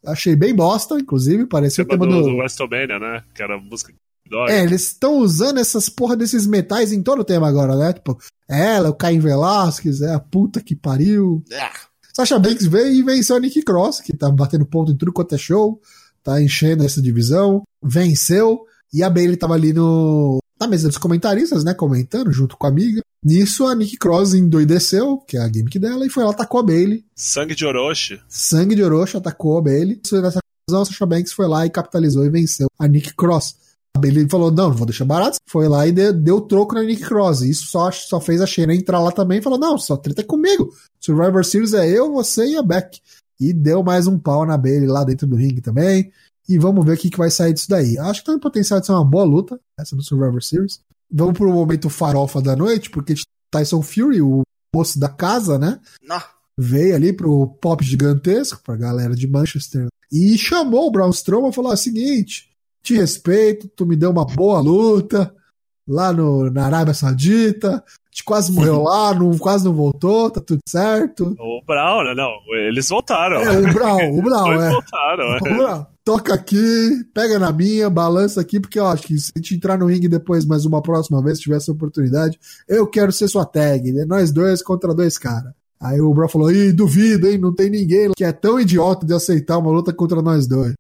Achei 0.07 0.35
bem 0.35 0.55
bosta, 0.55 0.95
inclusive. 0.95 1.47
Parecia 1.47 1.85
o 1.85 1.87
Tema 1.87 2.07
tema 2.07 2.17
do, 2.17 2.23
do. 2.23 2.31
do 2.31 2.37
WrestleMania, 2.37 2.99
né? 2.99 3.23
Que 3.35 3.43
era 3.43 3.57
a 3.57 3.61
música 3.61 3.93
que 3.93 4.31
dói. 4.31 4.53
É, 4.53 4.63
eles 4.63 4.83
estão 4.83 5.19
usando 5.19 5.59
essas 5.59 5.89
porra 5.89 6.17
desses 6.17 6.47
metais 6.47 6.93
em 6.93 7.03
todo 7.03 7.21
o 7.21 7.25
tema 7.25 7.49
agora, 7.49 7.77
né? 7.77 7.93
Tipo, 7.93 8.17
ela, 8.49 8.89
o 8.89 8.95
Caim 8.95 9.19
Velasquez, 9.19 10.01
é 10.01 10.15
a 10.15 10.21
puta 10.21 10.63
que 10.63 10.75
pariu. 10.75 11.43
Ah, 11.53 11.73
Sasha 12.19 12.37
Banks 12.37 12.67
veio 12.67 12.93
e 12.93 13.03
venceu 13.03 13.37
a 13.37 13.41
Nick 13.41 13.63
Cross, 13.63 14.01
que 14.01 14.13
tá 14.13 14.29
batendo 14.29 14.67
ponto 14.67 14.91
em 14.91 14.97
tudo 14.97 15.13
quanto 15.13 15.37
é 15.37 15.39
show, 15.39 15.81
tá 16.21 16.43
enchendo 16.43 16.85
essa 16.85 17.01
divisão, 17.01 17.63
venceu, 17.81 18.65
e 18.93 19.05
a 19.05 19.09
Bailey 19.09 19.37
tava 19.37 19.55
ali 19.55 19.73
no 19.73 20.41
na 20.61 20.67
mesa 20.67 20.89
dos 20.89 20.99
comentaristas, 20.99 21.63
né, 21.63 21.73
comentando 21.73 22.33
junto 22.33 22.57
com 22.57 22.67
a 22.67 22.71
amiga. 22.71 23.01
Nisso 23.25 23.65
a 23.67 23.75
Nick 23.77 23.97
Cross 23.97 24.35
endoideceu, 24.35 25.19
que 25.19 25.37
é 25.37 25.41
a 25.41 25.47
gimmick 25.47 25.79
dela, 25.79 26.05
e 26.05 26.11
foi 26.11 26.25
lá 26.25 26.31
atacou 26.31 26.59
a 26.59 26.65
Bailey. 26.65 27.05
Sangue 27.15 27.55
de 27.55 27.65
Orochi. 27.65 28.21
Sangue 28.29 28.75
de 28.75 28.83
Orochi 28.83 29.17
atacou 29.17 29.57
a 29.57 29.63
Bailey. 29.63 30.01
Nessa 30.11 30.41
a 30.71 30.85
Sasha 30.85 31.07
Banks 31.07 31.33
foi 31.33 31.47
lá 31.47 31.65
e 31.65 31.71
capitalizou 31.71 32.27
e 32.27 32.31
venceu 32.31 32.67
a 32.77 32.89
Nick 32.89 33.15
Cross. 33.15 33.55
A 33.97 34.01
Bailey 34.01 34.29
falou: 34.29 34.51
não, 34.51 34.69
não 34.69 34.77
vou 34.77 34.87
deixar 34.87 35.05
barato. 35.05 35.39
Foi 35.47 35.69
lá 35.69 35.87
e 35.87 35.93
deu, 35.93 36.13
deu 36.13 36.41
troco 36.41 36.75
na 36.75 36.83
Nick 36.83 37.03
Cross. 37.03 37.43
Isso 37.43 37.67
só, 37.67 37.91
só 37.91 38.21
fez 38.21 38.41
a 38.41 38.47
Shayna 38.47 38.75
entrar 38.75 39.01
lá 39.01 39.11
também 39.11 39.39
e 39.39 39.43
falou: 39.43 39.59
não, 39.59 39.79
só 39.79 39.97
treta 39.97 40.23
é 40.23 40.25
comigo. 40.25 40.73
Survivor 41.01 41.45
Series 41.45 41.75
é 41.75 41.89
eu, 41.89 42.13
você 42.13 42.47
e 42.47 42.57
a 42.57 42.63
Beck. 42.63 43.01
E 43.41 43.53
deu 43.53 43.83
mais 43.83 44.07
um 44.07 44.19
pau 44.19 44.45
na 44.45 44.57
Bailey 44.57 44.89
lá 44.89 45.05
dentro 45.05 45.27
do 45.27 45.37
ringue 45.37 45.61
também. 45.61 46.13
E 46.49 46.59
vamos 46.59 46.85
ver 46.85 46.95
o 46.95 46.97
que, 46.97 47.11
que 47.11 47.19
vai 47.19 47.31
sair 47.31 47.53
disso 47.53 47.69
daí. 47.69 47.99
Acho 47.99 48.21
que 48.21 48.31
tem 48.31 48.39
potencial 48.39 48.81
de 48.81 48.87
ser 48.87 48.93
uma 48.93 49.05
boa 49.05 49.25
luta, 49.25 49.61
essa 49.79 49.95
do 49.95 50.03
Survivor 50.03 50.43
Series. 50.43 50.81
Vamos 51.11 51.35
pro 51.35 51.53
momento 51.53 51.91
farofa 51.91 52.41
da 52.41 52.57
noite, 52.57 52.91
porque 52.91 53.15
Tyson 53.51 53.83
Fury, 53.83 54.23
o 54.23 54.43
moço 54.75 54.99
da 54.99 55.09
casa, 55.09 55.59
né? 55.59 55.79
não. 56.03 56.21
Veio 56.61 56.97
ali 56.97 57.13
pro 57.13 57.47
pop 57.61 57.85
gigantesco, 57.85 58.61
pra 58.65 58.75
galera 58.75 59.15
de 59.15 59.29
Manchester, 59.29 59.87
e 60.11 60.37
chamou 60.37 60.89
o 60.89 60.91
Braun 60.91 61.11
Strowman 61.11 61.51
e 61.51 61.55
falou: 61.55 61.71
é 61.71 61.75
o 61.75 61.79
seguinte, 61.79 62.51
te 62.83 62.95
respeito, 62.95 63.69
tu 63.69 63.87
me 63.87 63.97
deu 63.97 64.11
uma 64.11 64.25
boa 64.25 64.61
luta 64.61 65.35
lá 65.87 66.13
no, 66.13 66.51
na 66.51 66.67
Arábia 66.67 66.93
Saudita, 66.93 67.83
te 68.13 68.23
quase 68.23 68.53
morreu 68.53 68.83
lá, 68.83 69.15
não, 69.15 69.39
quase 69.39 69.65
não 69.65 69.73
voltou, 69.73 70.31
tá 70.31 70.41
tudo 70.41 70.61
certo. 70.67 71.35
O 71.39 71.63
Brown, 71.67 72.05
né? 72.05 72.15
Não, 72.15 72.33
eles 72.67 72.89
voltaram. 72.89 73.37
É, 73.37 73.59
o 73.59 73.73
Brown, 73.73 74.19
o 74.19 74.23
Brown, 74.23 74.45
Dois 74.45 74.63
é. 74.63 74.71
voltaram, 74.71 75.25
é. 75.25 75.37
O 75.37 75.57
Brown, 75.57 75.87
toca 76.05 76.35
aqui, 76.35 77.05
pega 77.15 77.39
na 77.39 77.53
minha, 77.53 77.89
balança 77.89 78.41
aqui, 78.41 78.61
porque 78.61 78.79
eu 78.79 78.87
acho 78.87 79.05
que 79.05 79.19
se 79.19 79.33
a 79.35 79.39
gente 79.39 79.55
entrar 79.55 79.79
no 79.79 79.87
ringue 79.87 80.09
depois 80.09 80.45
mais 80.45 80.67
uma 80.67 80.83
próxima 80.83 81.23
vez, 81.23 81.39
se 81.39 81.45
tiver 81.45 81.57
essa 81.57 81.73
oportunidade, 81.73 82.39
eu 82.69 82.87
quero 82.87 83.13
ser 83.13 83.29
sua 83.29 83.47
tag, 83.47 83.93
né? 83.93 84.05
Nós 84.05 84.31
dois 84.31 84.63
contra 84.63 84.95
dois 84.95 85.17
caras. 85.17 85.53
Aí 85.81 86.01
o 86.01 86.13
Brown 86.13 86.29
falou, 86.29 86.51
ih, 86.51 86.73
duvido, 86.73 87.29
hein, 87.29 87.39
não 87.39 87.55
tem 87.55 87.71
ninguém 87.71 88.11
que 88.17 88.25
é 88.25 88.33
tão 88.33 88.59
idiota 88.59 89.07
de 89.07 89.15
aceitar 89.15 89.59
uma 89.59 89.71
luta 89.71 89.93
contra 89.93 90.21
nós 90.21 90.47
dois. 90.47 90.75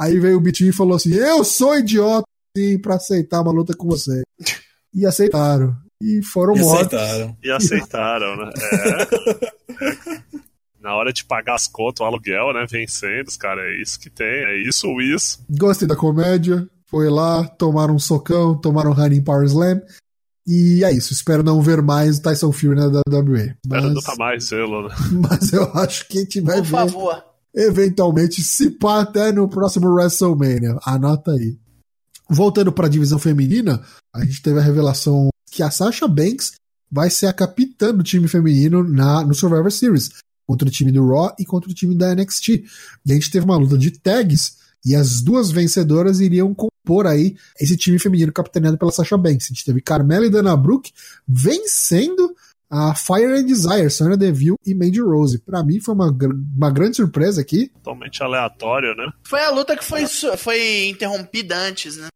Aí 0.00 0.18
veio 0.18 0.36
o 0.38 0.40
Bitinho 0.40 0.70
e 0.70 0.74
falou 0.74 0.96
assim, 0.96 1.12
eu 1.12 1.44
sou 1.44 1.76
idiota, 1.78 2.24
sim, 2.56 2.78
pra 2.78 2.94
aceitar 2.96 3.42
uma 3.42 3.52
luta 3.52 3.74
com 3.76 3.86
você. 3.88 4.22
E 4.92 5.06
aceitaram. 5.06 5.72
E 6.02 6.20
foram 6.20 6.56
E 6.56 6.60
mortos. 6.60 6.92
aceitaram. 6.98 7.36
E 7.44 7.48
aceitaram, 7.52 8.36
né? 8.38 8.50
É. 8.60 10.40
Na 10.82 10.96
hora 10.96 11.12
de 11.12 11.24
pagar 11.24 11.54
as 11.54 11.68
contas, 11.68 12.00
o 12.00 12.04
aluguel, 12.08 12.52
né? 12.52 12.66
Vencendo, 12.68 13.28
os 13.28 13.36
caras, 13.36 13.64
é 13.66 13.80
isso 13.80 14.00
que 14.00 14.10
tem, 14.10 14.26
é 14.26 14.56
isso 14.66 14.88
ou 14.88 15.00
isso. 15.00 15.44
Gostei 15.48 15.86
da 15.86 15.94
comédia. 15.94 16.66
Foi 16.86 17.08
lá, 17.08 17.46
tomaram 17.46 17.94
um 17.94 17.98
socão, 18.00 18.58
tomaram 18.60 18.90
um 18.90 18.94
Running 18.94 19.22
Power 19.22 19.44
Slam. 19.46 19.80
E 20.44 20.82
é 20.82 20.90
isso. 20.90 21.12
Espero 21.12 21.44
não 21.44 21.62
ver 21.62 21.80
mais 21.82 22.18
o 22.18 22.22
Tyson 22.22 22.50
Fury 22.50 22.74
na 22.74 22.86
WWE. 22.86 23.54
Espero 23.64 23.82
Mas, 23.84 23.94
nunca 23.94 24.16
mais 24.16 24.50
vê-lo, 24.50 24.88
né? 24.88 24.94
mas 25.30 25.52
eu 25.52 25.70
acho 25.74 26.08
que 26.08 26.18
a 26.18 26.20
gente 26.22 26.40
vai 26.40 26.56
Por 26.56 26.64
ver 26.64 26.70
favor. 26.70 27.24
Eventualmente, 27.54 28.42
se 28.42 28.70
pá, 28.70 29.00
até 29.00 29.32
no 29.32 29.48
próximo 29.48 29.88
WrestleMania. 29.88 30.78
Anota 30.84 31.32
aí. 31.32 31.58
Voltando 32.28 32.72
para 32.72 32.86
a 32.86 32.90
divisão 32.90 33.18
feminina, 33.18 33.82
a 34.14 34.24
gente 34.24 34.40
teve 34.40 34.58
a 34.58 34.62
revelação 34.62 35.30
que 35.50 35.62
a 35.62 35.70
Sasha 35.70 36.06
Banks 36.06 36.52
vai 36.90 37.10
ser 37.10 37.26
a 37.26 37.32
capitã 37.32 37.94
do 37.94 38.02
time 38.02 38.28
feminino 38.28 38.82
na, 38.82 39.24
no 39.24 39.34
Survivor 39.34 39.70
Series. 39.70 40.10
contra 40.46 40.68
o 40.68 40.70
time 40.70 40.90
do 40.90 41.06
Raw 41.06 41.34
e 41.38 41.44
contra 41.44 41.70
o 41.70 41.74
time 41.74 41.94
da 41.94 42.14
NXT. 42.14 42.48
E 43.06 43.12
a 43.12 43.14
gente 43.14 43.30
teve 43.30 43.44
uma 43.44 43.56
luta 43.56 43.78
de 43.78 43.92
tags 43.92 44.58
e 44.84 44.96
as 44.96 45.20
duas 45.20 45.50
vencedoras 45.50 46.20
iriam 46.20 46.52
compor 46.54 47.06
aí 47.06 47.36
esse 47.60 47.76
time 47.76 47.98
feminino 47.98 48.32
capitaneado 48.32 48.78
pela 48.78 48.90
Sasha 48.90 49.16
Banks. 49.16 49.46
A 49.46 49.48
gente 49.48 49.64
teve 49.64 49.80
Carmela 49.80 50.26
e 50.26 50.30
Dana 50.30 50.56
Brooke 50.56 50.92
vencendo 51.28 52.34
a 52.70 52.94
Fire 52.94 53.32
and 53.32 53.44
Desire, 53.44 53.90
Sonya 53.90 54.16
Deville 54.16 54.56
e 54.64 54.74
Mandy 54.74 55.00
Rose. 55.00 55.38
Para 55.40 55.64
mim 55.64 55.80
foi 55.80 55.94
uma, 55.94 56.16
uma 56.56 56.70
grande 56.70 56.96
surpresa 56.96 57.40
aqui. 57.40 57.68
Totalmente 57.68 58.22
aleatório, 58.22 58.94
né? 58.94 59.10
Foi 59.24 59.42
a 59.42 59.50
luta 59.50 59.76
que 59.76 59.84
foi, 59.84 60.06
foi 60.06 60.88
interrompida 60.88 61.56
antes, 61.56 61.96
né? 61.96 62.06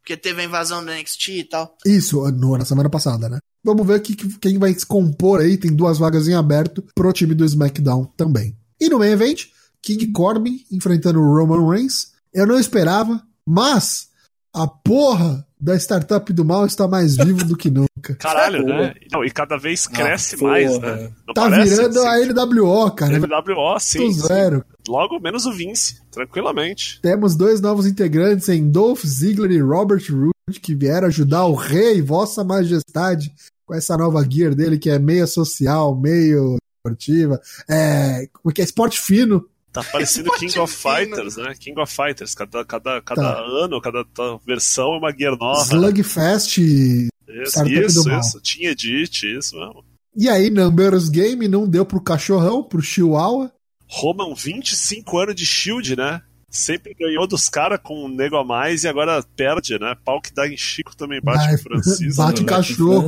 Porque 0.00 0.16
teve 0.16 0.40
a 0.40 0.44
invasão 0.44 0.82
do 0.82 0.90
NXT 0.90 1.28
e 1.28 1.44
tal. 1.44 1.76
Isso, 1.84 2.22
no, 2.30 2.56
na 2.56 2.64
semana 2.64 2.88
passada, 2.88 3.28
né? 3.28 3.38
Vamos 3.62 3.86
ver 3.86 4.00
que, 4.00 4.16
quem 4.38 4.58
vai 4.58 4.72
se 4.72 4.86
compor 4.86 5.40
aí. 5.40 5.58
Tem 5.58 5.74
duas 5.74 5.98
vagas 5.98 6.26
em 6.26 6.34
aberto 6.34 6.82
pro 6.94 7.12
time 7.12 7.34
do 7.34 7.44
SmackDown 7.44 8.06
também. 8.16 8.56
E 8.80 8.88
no 8.88 8.98
main 8.98 9.10
event, 9.10 9.46
King 9.82 10.10
Corbin 10.12 10.64
enfrentando 10.72 11.20
o 11.20 11.36
Roman 11.36 11.68
Reigns. 11.68 12.12
Eu 12.32 12.46
não 12.46 12.58
esperava, 12.58 13.22
mas 13.46 14.08
a 14.54 14.66
porra 14.66 15.46
da 15.60 15.76
startup 15.76 16.32
do 16.32 16.44
mal 16.44 16.66
está 16.66 16.86
mais 16.86 17.16
vivo 17.16 17.44
do 17.44 17.56
que 17.56 17.70
nunca. 17.70 18.14
Caralho, 18.18 18.64
né? 18.64 18.94
Não, 19.12 19.24
e 19.24 19.30
cada 19.30 19.56
vez 19.56 19.86
cresce 19.86 20.36
ah, 20.36 20.44
mais, 20.44 20.78
né? 20.78 21.10
Não 21.26 21.34
tá 21.34 21.48
virando 21.48 22.00
a 22.00 22.16
LWO, 22.16 22.90
cara. 22.92 23.18
LWO, 23.18 23.78
sim. 23.80 24.12
sim. 24.12 24.20
Zero. 24.20 24.64
Logo 24.88 25.18
menos 25.18 25.46
o 25.46 25.52
Vince, 25.52 26.00
tranquilamente. 26.10 27.00
Temos 27.00 27.36
dois 27.36 27.60
novos 27.60 27.86
integrantes 27.86 28.48
em 28.48 28.70
Dolph 28.70 29.04
Ziggler 29.04 29.50
e 29.50 29.60
Robert 29.60 30.02
Roode 30.10 30.60
que 30.60 30.74
vieram 30.74 31.08
ajudar 31.08 31.44
o 31.44 31.54
rei, 31.54 32.00
vossa 32.00 32.42
majestade, 32.42 33.32
com 33.66 33.74
essa 33.74 33.96
nova 33.96 34.26
gear 34.28 34.54
dele 34.54 34.78
que 34.78 34.88
é 34.88 34.98
meio 34.98 35.26
social, 35.26 35.94
meio 35.94 36.56
esportiva, 36.78 37.40
é, 37.68 38.28
como 38.32 38.50
é 38.50 38.54
que 38.54 38.62
é, 38.62 38.64
esporte 38.64 38.98
fino. 38.98 39.44
Tá 39.82 39.90
parecendo 39.92 40.30
King 40.32 40.58
of 40.58 40.74
Fighters, 40.74 41.36
né? 41.36 41.54
King 41.58 41.80
of 41.80 41.94
Fighters. 41.94 42.34
Cada, 42.34 42.64
cada, 42.64 43.00
cada 43.02 43.22
tá. 43.22 43.40
ano, 43.40 43.80
cada 43.80 44.04
versão 44.46 44.94
é 44.94 44.98
uma 44.98 45.12
gear 45.12 45.36
nova. 45.36 45.62
Slugfest. 45.62 46.58
Né? 46.58 47.08
Isso, 47.42 47.66
isso, 47.68 48.10
isso. 48.10 48.40
Tinha 48.40 48.70
Edit, 48.70 49.38
isso 49.38 49.56
mesmo. 49.56 49.84
E 50.16 50.28
aí, 50.28 50.50
Numbers 50.50 51.08
Game 51.08 51.46
não 51.46 51.68
deu 51.68 51.84
pro 51.84 52.00
cachorrão, 52.00 52.62
pro 52.62 52.82
Chihuahua. 52.82 53.52
Roman, 53.86 54.34
25 54.34 55.18
anos 55.18 55.34
de 55.34 55.46
Shield, 55.46 55.96
né? 55.96 56.20
Sempre 56.50 56.94
ganhou 56.94 57.26
dos 57.26 57.48
caras 57.48 57.78
com 57.82 58.06
um 58.06 58.08
nego 58.08 58.36
a 58.36 58.44
mais 58.44 58.82
e 58.82 58.88
agora 58.88 59.22
perde, 59.36 59.78
né? 59.78 59.94
Pau 60.02 60.20
que 60.20 60.32
dá 60.32 60.48
em 60.48 60.56
Chico 60.56 60.96
também 60.96 61.20
bate 61.20 61.44
Vai, 61.44 61.54
o 61.54 61.58
Francisco. 61.58 62.22
Bate 62.22 62.40
né? 62.40 62.48
cachorro. 62.48 63.06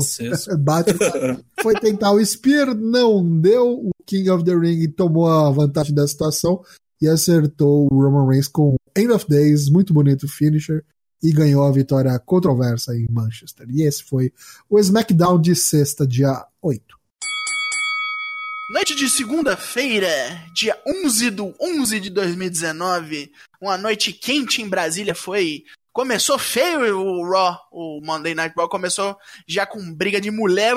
bate 0.59 0.93
Foi 1.63 1.75
tentar 1.75 2.13
o 2.13 2.25
Spear, 2.25 2.75
não 2.75 3.41
deu. 3.41 3.87
O 3.87 3.91
King 4.05 4.29
of 4.31 4.45
the 4.45 4.55
Ring 4.55 4.87
tomou 4.89 5.27
a 5.27 5.51
vantagem 5.51 5.95
da 5.95 6.07
situação 6.07 6.63
e 7.01 7.09
acertou 7.09 7.89
o 7.91 8.03
Roman 8.03 8.29
Reigns 8.29 8.47
com 8.47 8.77
End 8.95 9.11
of 9.11 9.27
Days, 9.27 9.71
muito 9.71 9.95
bonito 9.95 10.29
finisher, 10.29 10.85
e 11.23 11.33
ganhou 11.33 11.65
a 11.65 11.73
vitória 11.73 12.19
controversa 12.19 12.95
em 12.95 13.07
Manchester. 13.11 13.67
E 13.71 13.83
esse 13.83 14.05
foi 14.05 14.33
o 14.69 14.79
SmackDown 14.79 15.41
de 15.41 15.55
sexta, 15.55 16.07
dia 16.07 16.45
8. 16.61 17.00
Noite 18.71 18.95
de 18.95 19.11
segunda-feira, 19.11 20.09
dia 20.55 20.81
11 20.87 21.31
do 21.31 21.53
11 21.61 21.99
de 21.99 22.09
2019, 22.09 23.33
uma 23.61 23.77
noite 23.77 24.13
quente 24.13 24.63
em 24.63 24.69
Brasília 24.69 25.13
foi. 25.13 25.65
Começou 25.93 26.39
feio 26.39 26.97
o 26.97 27.29
Raw, 27.29 27.59
o 27.73 28.01
Monday 28.01 28.33
Night 28.33 28.55
Raw 28.57 28.69
começou 28.69 29.19
já 29.45 29.67
com 29.67 29.93
briga 29.93 30.21
de 30.21 30.31
mulher, 30.31 30.77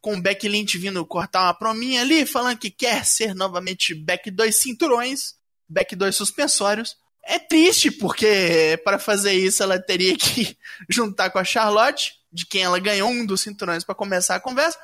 com 0.00 0.18
Beck 0.18 0.48
Lynch 0.48 0.78
vindo 0.78 1.04
cortar 1.04 1.42
uma 1.42 1.52
prominha 1.52 2.00
ali, 2.00 2.24
falando 2.24 2.56
que 2.56 2.70
quer 2.70 3.04
ser 3.04 3.34
novamente 3.34 3.94
Beck 3.94 4.30
dois 4.30 4.56
cinturões, 4.56 5.34
Beck 5.68 5.94
dois 5.94 6.16
suspensórios. 6.16 6.96
É 7.22 7.38
triste 7.38 7.90
porque 7.90 8.80
para 8.82 8.98
fazer 8.98 9.34
isso 9.34 9.62
ela 9.62 9.78
teria 9.78 10.16
que 10.16 10.56
juntar 10.88 11.28
com 11.28 11.38
a 11.38 11.44
Charlotte, 11.44 12.14
de 12.32 12.46
quem 12.46 12.62
ela 12.62 12.78
ganhou 12.78 13.10
um 13.10 13.26
dos 13.26 13.42
cinturões 13.42 13.84
para 13.84 13.94
começar 13.94 14.36
a 14.36 14.40
conversa. 14.40 14.78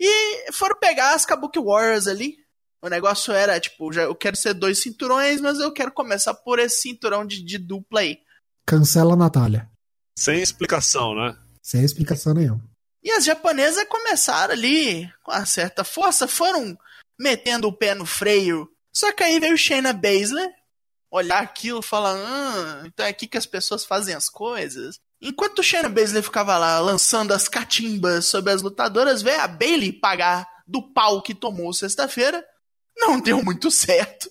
E 0.00 0.52
foram 0.52 0.78
pegar 0.78 1.14
as 1.14 1.26
Kabuki 1.26 1.58
Warriors 1.58 2.06
ali. 2.06 2.36
O 2.80 2.88
negócio 2.88 3.32
era, 3.32 3.58
tipo, 3.58 3.92
já, 3.92 4.02
eu 4.02 4.14
quero 4.14 4.36
ser 4.36 4.54
dois 4.54 4.80
cinturões, 4.80 5.40
mas 5.40 5.58
eu 5.58 5.72
quero 5.72 5.90
começar 5.90 6.32
por 6.34 6.58
esse 6.58 6.82
cinturão 6.82 7.26
de, 7.26 7.42
de 7.42 7.58
dupla 7.58 8.00
aí. 8.00 8.20
Cancela 8.66 9.14
a 9.14 9.16
Natália. 9.16 9.68
Sem 10.16 10.40
explicação, 10.40 11.14
né? 11.14 11.36
Sem 11.62 11.82
explicação 11.84 12.34
nenhuma. 12.34 12.62
E 13.02 13.10
as 13.10 13.24
japonesas 13.24 13.84
começaram 13.88 14.52
ali, 14.52 15.10
com 15.22 15.32
uma 15.32 15.46
certa 15.46 15.82
força, 15.82 16.28
foram 16.28 16.78
metendo 17.18 17.66
o 17.66 17.72
pé 17.72 17.94
no 17.94 18.06
freio. 18.06 18.70
Só 18.92 19.12
que 19.12 19.22
aí 19.22 19.40
veio 19.40 19.56
Shayna 19.56 19.92
Baszler 19.92 20.52
olhar 21.10 21.42
aquilo 21.42 21.80
e 21.80 21.84
falar: 21.84 22.14
ah, 22.16 22.82
então 22.86 23.06
é 23.06 23.08
aqui 23.08 23.26
que 23.26 23.38
as 23.38 23.46
pessoas 23.46 23.84
fazem 23.84 24.14
as 24.14 24.28
coisas. 24.28 25.00
Enquanto 25.20 25.62
Shayna 25.62 25.88
Baszler 25.88 26.22
ficava 26.22 26.56
lá 26.56 26.78
lançando 26.78 27.32
as 27.32 27.48
catimbas 27.48 28.26
sobre 28.26 28.52
as 28.52 28.62
lutadoras, 28.62 29.20
veio 29.20 29.40
a 29.40 29.48
Bailey 29.48 29.92
pagar 29.92 30.46
do 30.66 30.82
pau 30.92 31.22
que 31.22 31.34
tomou 31.34 31.72
sexta-feira. 31.72 32.44
Não 32.96 33.20
deu 33.20 33.42
muito 33.42 33.70
certo. 33.70 34.30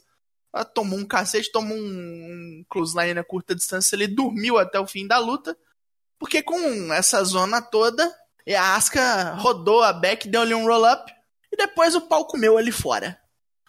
Ela 0.53 0.63
tomou 0.63 0.97
um 0.97 1.05
cacete, 1.05 1.51
tomou 1.51 1.77
um, 1.77 2.65
clothesline 2.69 3.19
a 3.19 3.23
curta 3.23 3.53
distância, 3.53 3.95
ele 3.95 4.07
dormiu 4.07 4.57
até 4.57 4.79
o 4.79 4.87
fim 4.87 5.05
da 5.05 5.17
luta. 5.17 5.57
Porque 6.17 6.41
com 6.41 6.93
essa 6.93 7.23
zona 7.23 7.61
toda, 7.61 8.09
a 8.55 8.75
Asuka 8.75 9.35
rodou 9.35 9.83
a 9.83 9.91
Beck, 9.93 10.27
deu-lhe 10.27 10.53
um 10.53 10.65
roll-up, 10.65 11.11
e 11.51 11.57
depois 11.57 11.95
o 11.95 12.01
pau 12.01 12.25
comeu 12.25 12.57
ali 12.57 12.71
fora. 12.71 13.19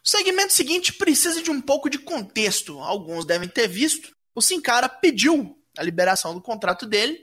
O 0.04 0.08
segmento 0.08 0.52
seguinte 0.52 0.94
precisa 0.94 1.42
de 1.42 1.50
um 1.50 1.60
pouco 1.60 1.90
de 1.90 1.98
contexto. 1.98 2.78
Alguns 2.78 3.26
devem 3.26 3.48
ter 3.48 3.68
visto. 3.68 4.10
O 4.34 4.40
Sin 4.40 4.60
Cara 4.60 4.88
pediu 4.88 5.57
a 5.76 5.82
liberação 5.82 6.34
do 6.34 6.40
contrato 6.40 6.86
dele, 6.86 7.18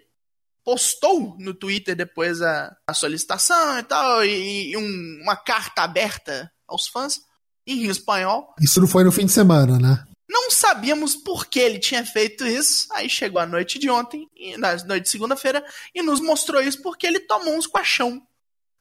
postou 0.64 1.36
no 1.40 1.54
Twitter 1.54 1.96
depois 1.96 2.42
a, 2.42 2.76
a 2.88 2.94
solicitação 2.94 3.80
e 3.80 3.84
tal, 3.84 4.26
e, 4.26 4.72
e 4.72 4.78
um, 4.78 5.20
uma 5.22 5.36
carta 5.36 5.84
aberta 5.84 6.52
aos 6.68 6.88
fãs 6.88 7.20
em 7.68 7.86
espanhol. 7.86 8.54
Isso 8.60 8.82
não 8.82 8.88
foi 8.88 9.04
no 9.04 9.12
fim 9.12 9.26
de 9.26 9.32
semana, 9.32 9.78
né? 9.78 10.04
Não 10.28 10.50
sabíamos 10.50 11.16
por 11.16 11.46
que 11.46 11.60
ele 11.60 11.80
tinha 11.80 12.04
feito 12.04 12.46
isso. 12.46 12.88
Aí 12.92 13.08
chegou 13.08 13.40
a 13.40 13.46
noite 13.46 13.78
de 13.78 13.90
ontem, 13.90 14.28
na 14.58 14.76
noite 14.84 15.04
de 15.04 15.10
segunda-feira, 15.10 15.64
e 15.94 16.02
nos 16.02 16.20
mostrou 16.20 16.62
isso 16.62 16.82
porque 16.82 17.06
ele 17.06 17.20
tomou 17.20 17.56
uns 17.56 17.68
quachão 17.68 18.22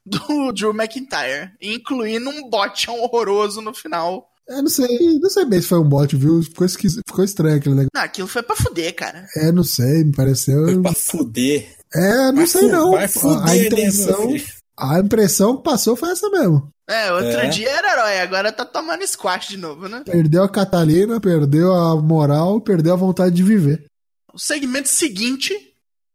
do 0.05 0.51
Drew 0.51 0.73
McIntyre, 0.73 1.51
incluindo 1.61 2.29
um 2.29 2.49
botão 2.49 2.99
horroroso 2.99 3.61
no 3.61 3.73
final 3.73 4.31
é, 4.47 4.61
não 4.61 4.69
sei, 4.69 5.19
não 5.19 5.29
sei 5.29 5.45
bem 5.45 5.59
se 5.59 5.67
foi 5.67 5.79
um 5.79 5.89
bot, 5.89 6.15
viu? 6.15 6.41
Ficou, 6.43 6.67
ficou 6.67 7.23
estranho 7.23 7.57
aquele 7.57 7.75
negócio. 7.75 7.91
Não, 7.93 8.01
aquilo 8.01 8.27
foi 8.27 8.43
pra 8.43 8.55
fuder, 8.55 8.93
cara. 8.93 9.25
É, 9.35 9.51
não 9.51 9.63
sei, 9.63 10.03
me 10.03 10.11
pareceu. 10.11 10.65
Foi 10.65 10.81
pra 10.81 10.93
fuder. 10.93 11.67
É, 11.93 12.25
não 12.27 12.35
vai 12.35 12.47
sei 12.47 12.67
não. 12.67 12.91
Vai 12.91 13.07
fuder, 13.07 13.49
a, 13.49 13.57
intenção, 13.57 14.31
né, 14.31 14.43
a 14.77 14.99
impressão 14.99 15.57
que 15.57 15.63
passou 15.63 15.95
foi 15.95 16.11
essa 16.11 16.29
mesmo. 16.29 16.69
É, 16.87 17.11
outro 17.11 17.39
é. 17.39 17.49
dia 17.49 17.69
era 17.69 17.93
herói, 17.93 18.19
agora 18.19 18.51
tá 18.51 18.63
tomando 18.63 19.05
squash 19.07 19.47
de 19.47 19.57
novo, 19.57 19.87
né? 19.87 20.03
Perdeu 20.05 20.43
a 20.43 20.49
Catalina, 20.49 21.19
perdeu 21.19 21.73
a 21.73 21.99
moral, 21.99 22.61
perdeu 22.61 22.93
a 22.93 22.97
vontade 22.97 23.33
de 23.33 23.41
viver. 23.41 23.85
O 24.31 24.37
segmento 24.37 24.89
seguinte 24.89 25.57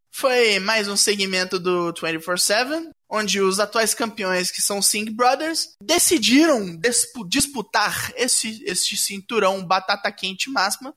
foi 0.09 0.59
mais 0.59 0.87
um 0.87 0.95
segmento 0.95 1.59
do 1.59 1.93
24-7, 1.93 2.89
onde 3.11 3.41
os 3.41 3.59
atuais 3.59 3.93
campeões, 3.93 4.49
que 4.49 4.61
são 4.61 4.81
Singh 4.81 5.11
Brothers, 5.11 5.75
decidiram 5.83 6.79
disputar 7.27 8.13
esse, 8.15 8.63
esse 8.65 8.95
cinturão 8.95 9.65
batata 9.65 10.09
quente 10.11 10.49
máxima 10.49 10.95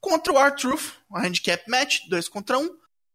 contra 0.00 0.32
o 0.32 0.38
R-Truth, 0.38 0.92
um 1.10 1.18
handicap 1.18 1.68
match, 1.68 2.02
dois 2.08 2.28
contra 2.28 2.56
um. 2.56 2.70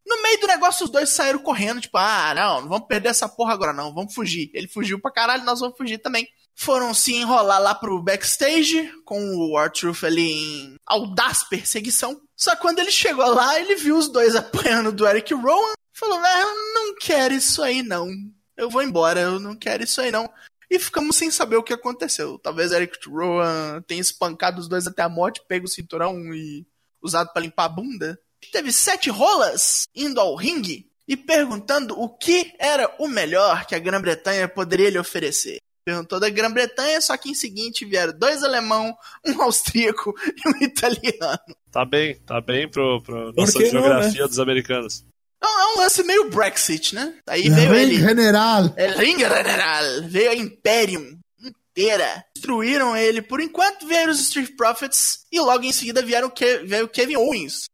No 0.06 0.22
meio 0.22 0.42
do 0.42 0.48
negócio, 0.48 0.84
os 0.84 0.92
dois 0.92 1.08
saíram 1.08 1.40
correndo, 1.40 1.80
tipo, 1.80 1.98
ah, 1.98 2.34
não, 2.36 2.62
não 2.62 2.68
vamos 2.68 2.88
perder 2.88 3.10
essa 3.10 3.30
porra 3.30 3.54
agora 3.54 3.72
não, 3.72 3.94
vamos 3.94 4.14
fugir. 4.14 4.52
Ele 4.54 4.68
fugiu 4.68 5.00
pra 5.00 5.10
caralho, 5.10 5.46
nós 5.46 5.62
vamos 5.62 5.78
fugir 5.78 6.00
também. 6.00 6.28
Foram 6.54 6.94
se 6.94 7.16
enrolar 7.16 7.62
lá 7.62 7.74
pro 7.74 8.04
backstage, 8.04 8.92
com 9.06 9.20
o 9.38 9.58
R-Truth 9.58 10.04
ali 10.04 10.32
em 10.32 10.76
audaz 10.86 11.44
perseguição. 11.44 12.20
Só 12.36 12.54
que 12.56 12.62
quando 12.62 12.80
ele 12.80 12.92
chegou 12.92 13.26
lá, 13.34 13.58
ele 13.58 13.76
viu 13.76 13.96
os 13.98 14.10
dois 14.10 14.36
apanhando 14.36 14.92
do 14.92 15.08
Eric 15.08 15.34
Rowan. 15.34 15.74
Falou, 15.94 16.20
velho, 16.20 16.42
eu 16.42 16.74
não 16.74 16.96
quero 16.96 17.34
isso 17.34 17.62
aí 17.62 17.84
não. 17.84 18.10
Eu 18.58 18.70
vou 18.70 18.82
embora, 18.82 19.20
eu 19.20 19.40
não 19.40 19.56
quero 19.56 19.84
isso 19.84 20.02
aí 20.02 20.12
não. 20.12 20.30
E 20.70 20.80
ficamos 20.80 21.16
sem 21.16 21.30
saber 21.30 21.56
o 21.56 21.64
que 21.64 21.74
aconteceu. 21.74 22.40
Talvez 22.40 22.72
Eric 22.72 22.98
Rowan 23.08 23.82
tenha 23.86 24.02
espancado 24.02 24.60
os 24.60 24.68
dois 24.68 24.88
até 24.88 25.04
a 25.04 25.10
morte, 25.10 25.44
pego 25.48 25.66
o 25.66 25.70
cinturão 25.70 26.34
e 26.34 26.66
usado 27.02 27.32
para 27.32 27.44
limpar 27.44 27.66
a 27.66 27.70
bunda. 27.70 28.20
Teve 28.52 28.74
sete 28.74 29.10
rolas 29.10 29.88
indo 29.96 30.20
ao 30.20 30.36
ringue 30.36 30.90
e 31.08 31.16
perguntando 31.16 32.00
o 32.00 32.10
que 32.10 32.54
era 32.58 32.94
o 32.98 33.08
melhor 33.08 33.66
que 33.66 33.76
a 33.76 33.80
Grã-Bretanha 33.80 34.48
poderia 34.48 34.90
lhe 34.90 34.98
oferecer. 34.98 35.60
Perguntou 35.86 36.20
da 36.20 36.30
Grã-Bretanha, 36.30 37.02
só 37.02 37.16
que 37.18 37.30
em 37.30 37.36
seguinte 37.36 37.86
vieram 37.86 38.18
dois 38.18 38.42
alemão, 38.42 38.96
um 39.26 39.42
austríaco 39.42 40.14
e 40.26 40.50
um 40.50 40.64
italiano. 40.64 41.56
Tá 41.72 41.84
bem, 41.84 42.16
tá 42.22 42.40
bem 42.40 42.70
pro, 42.70 43.02
pro 43.02 43.34
nossa 43.34 43.60
geografia 43.60 44.12
não, 44.12 44.22
né? 44.22 44.28
dos 44.28 44.40
americanos. 44.40 45.06
Não, 45.44 45.60
é 45.60 45.74
um 45.74 45.78
lance 45.82 46.02
meio 46.04 46.30
Brexit, 46.30 46.96
né? 46.96 47.14
Aí 47.28 47.50
veio 47.50 47.76
ele. 47.76 47.98
General. 47.98 48.74
É 48.78 48.88
Ring 48.88 49.20
General. 49.20 49.84
Veio 50.04 50.32
a 50.32 50.36
Imperium. 50.36 51.20
Um 51.42 51.48
inteira. 51.48 52.24
Destruíram 52.34 52.96
ele. 52.96 53.22
Por 53.22 53.42
enquanto 53.42 53.86
vieram 53.86 54.12
os 54.12 54.22
Street 54.22 54.56
Profits 54.56 55.26
e 55.30 55.40
logo 55.42 55.66
em 55.66 55.74
seguida 55.74 56.02
vieram 56.02 56.30
Ke 56.30 56.60
veio 56.60 56.86
o 56.86 56.90
Kevin 56.90 57.18
Owens 57.18 57.66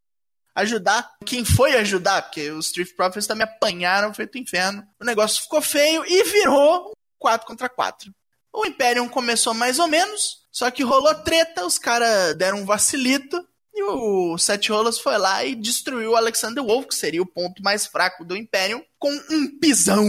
ajudar. 0.56 1.12
Quem 1.26 1.46
foi 1.46 1.76
ajudar? 1.78 2.24
Porque 2.24 2.50
os 2.52 2.68
Street 2.68 2.96
Profits 2.96 3.28
também 3.28 3.44
apanharam 3.44 4.14
feito 4.14 4.38
inferno. 4.38 4.84
O 5.00 5.06
negócio 5.06 5.44
ficou 5.44 5.62
feio 5.62 6.04
e 6.06 6.24
virou 6.24 6.92
4 7.18 7.48
contra 7.48 7.70
4. 7.70 8.12
O 8.52 8.66
Imperium 8.66 9.08
começou 9.08 9.54
mais 9.54 9.78
ou 9.78 9.88
menos, 9.88 10.40
só 10.52 10.72
que 10.72 10.84
rolou 10.84 11.14
treta, 11.16 11.66
os 11.66 11.78
caras 11.78 12.36
deram 12.36 12.60
um 12.60 12.66
vacilito 12.66 13.46
e 13.80 13.84
o 13.84 14.38
Sete 14.38 14.72
Rolas 14.72 15.00
foi 15.00 15.18
lá 15.18 15.44
e 15.46 15.56
destruiu 15.56 16.12
o 16.12 16.16
Alexander 16.16 16.64
Wolf, 16.64 16.88
que 16.88 16.96
seria 16.96 17.22
o 17.22 17.26
ponto 17.26 17.64
mais 17.64 17.86
fraco 17.86 18.24
do 18.26 18.36
Imperium, 18.36 18.82
com 19.00 19.12
um 19.32 19.60
pisão. 19.60 20.06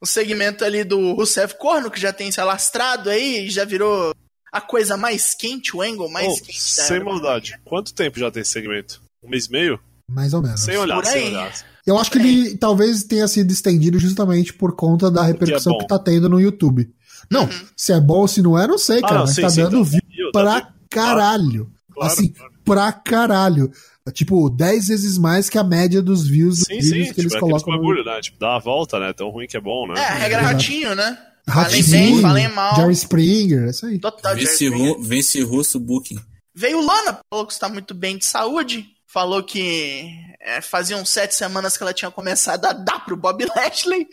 O 0.00 0.06
segmento 0.06 0.64
ali 0.64 0.84
do 0.84 1.12
Rusev 1.12 1.54
Corno, 1.54 1.90
que 1.90 2.00
já 2.00 2.12
tem 2.12 2.30
se 2.30 2.40
alastrado 2.40 3.10
aí, 3.10 3.48
já 3.50 3.64
virou 3.64 4.14
a 4.52 4.60
coisa 4.60 4.96
mais 4.96 5.34
quente, 5.34 5.76
o 5.76 5.82
angle 5.82 6.08
mais 6.10 6.26
Oh, 6.28 6.36
quente. 6.44 6.60
sem 6.60 7.02
maldade. 7.02 7.58
Quanto 7.64 7.92
tempo 7.94 8.18
já 8.18 8.30
tem 8.30 8.42
esse 8.42 8.52
segmento? 8.52 9.00
Um 9.22 9.28
mês 9.28 9.46
e 9.46 9.50
meio? 9.52 9.80
Mais 10.10 10.32
ou 10.32 10.40
menos. 10.40 10.60
Sem 10.60 10.76
olhar, 10.76 11.04
sem 11.04 11.28
olhar. 11.28 11.52
Eu 11.86 11.98
acho 11.98 12.10
que 12.10 12.18
ele 12.18 12.56
talvez 12.56 13.02
tenha 13.04 13.26
sido 13.26 13.50
estendido 13.50 13.98
justamente 13.98 14.52
por 14.52 14.74
conta 14.76 15.10
da 15.10 15.22
repercussão 15.22 15.72
bom. 15.72 15.78
que 15.80 15.86
tá 15.88 15.98
tendo 15.98 16.28
no 16.28 16.40
YouTube. 16.40 16.88
Não, 17.30 17.44
Uhum. 17.44 17.66
se 17.76 17.92
é 17.92 18.00
bom 18.00 18.20
ou 18.20 18.28
se 18.28 18.40
não 18.40 18.58
é, 18.58 18.66
não 18.66 18.78
sei, 18.78 19.00
cara. 19.00 19.14
não, 19.14 19.20
mas 19.26 19.34
sim, 19.34 19.42
tá 19.42 19.50
sim, 19.50 19.62
dando 19.62 19.80
então, 19.80 19.84
view 19.84 20.32
pra 20.32 20.60
tá 20.62 20.74
caralho. 20.88 21.70
Claro, 21.92 22.12
assim, 22.12 22.28
claro. 22.28 22.52
Pra 22.68 22.92
caralho. 22.92 23.70
Tipo, 24.12 24.48
10 24.48 24.88
vezes 24.88 25.18
mais 25.18 25.50
que 25.50 25.58
a 25.58 25.64
média 25.64 26.00
dos 26.00 26.26
views 26.26 26.58
dos 26.58 26.66
Sim, 26.66 26.80
vídeos 26.80 27.08
sim, 27.08 27.14
que 27.14 27.20
tipo, 27.20 27.20
eles 27.22 27.34
é 27.34 27.40
colocam 27.40 27.72
no 27.72 27.78
bagulho, 27.78 28.04
né? 28.04 28.20
Tipo, 28.20 28.38
dá 28.38 28.56
a 28.56 28.58
volta, 28.58 28.98
né? 28.98 29.12
Tão 29.12 29.28
ruim 29.28 29.46
que 29.46 29.56
é 29.56 29.60
bom, 29.60 29.86
né? 29.86 30.00
É, 30.00 30.04
a 30.04 30.14
regra 30.14 30.40
Exato. 30.40 30.54
ratinho, 30.54 30.94
né? 30.94 31.18
Falem 31.46 31.80
Ratinho, 31.80 31.90
bem, 31.90 32.22
falem 32.22 32.48
mal. 32.48 32.76
Jerry 32.76 32.92
Springer, 32.92 33.64
é 33.64 33.70
isso 33.70 33.86
aí. 33.86 33.98
Total, 33.98 34.34
Vence, 34.34 34.68
ru, 34.68 35.02
vence 35.02 35.42
russo 35.42 35.80
booking. 35.80 36.18
Veio 36.54 36.78
o 36.78 36.86
Lana, 36.86 37.20
falou 37.30 37.46
que 37.46 37.52
está 37.52 37.68
muito 37.68 37.94
bem 37.94 38.18
de 38.18 38.24
saúde. 38.24 38.86
Falou 39.06 39.42
que 39.42 40.10
é, 40.40 40.60
faziam 40.60 41.04
sete 41.06 41.34
semanas 41.34 41.76
que 41.76 41.82
ela 41.82 41.94
tinha 41.94 42.10
começado 42.10 42.66
a 42.66 42.72
dar 42.72 43.04
pro 43.04 43.16
Bob 43.16 43.44
Lashley. 43.56 44.06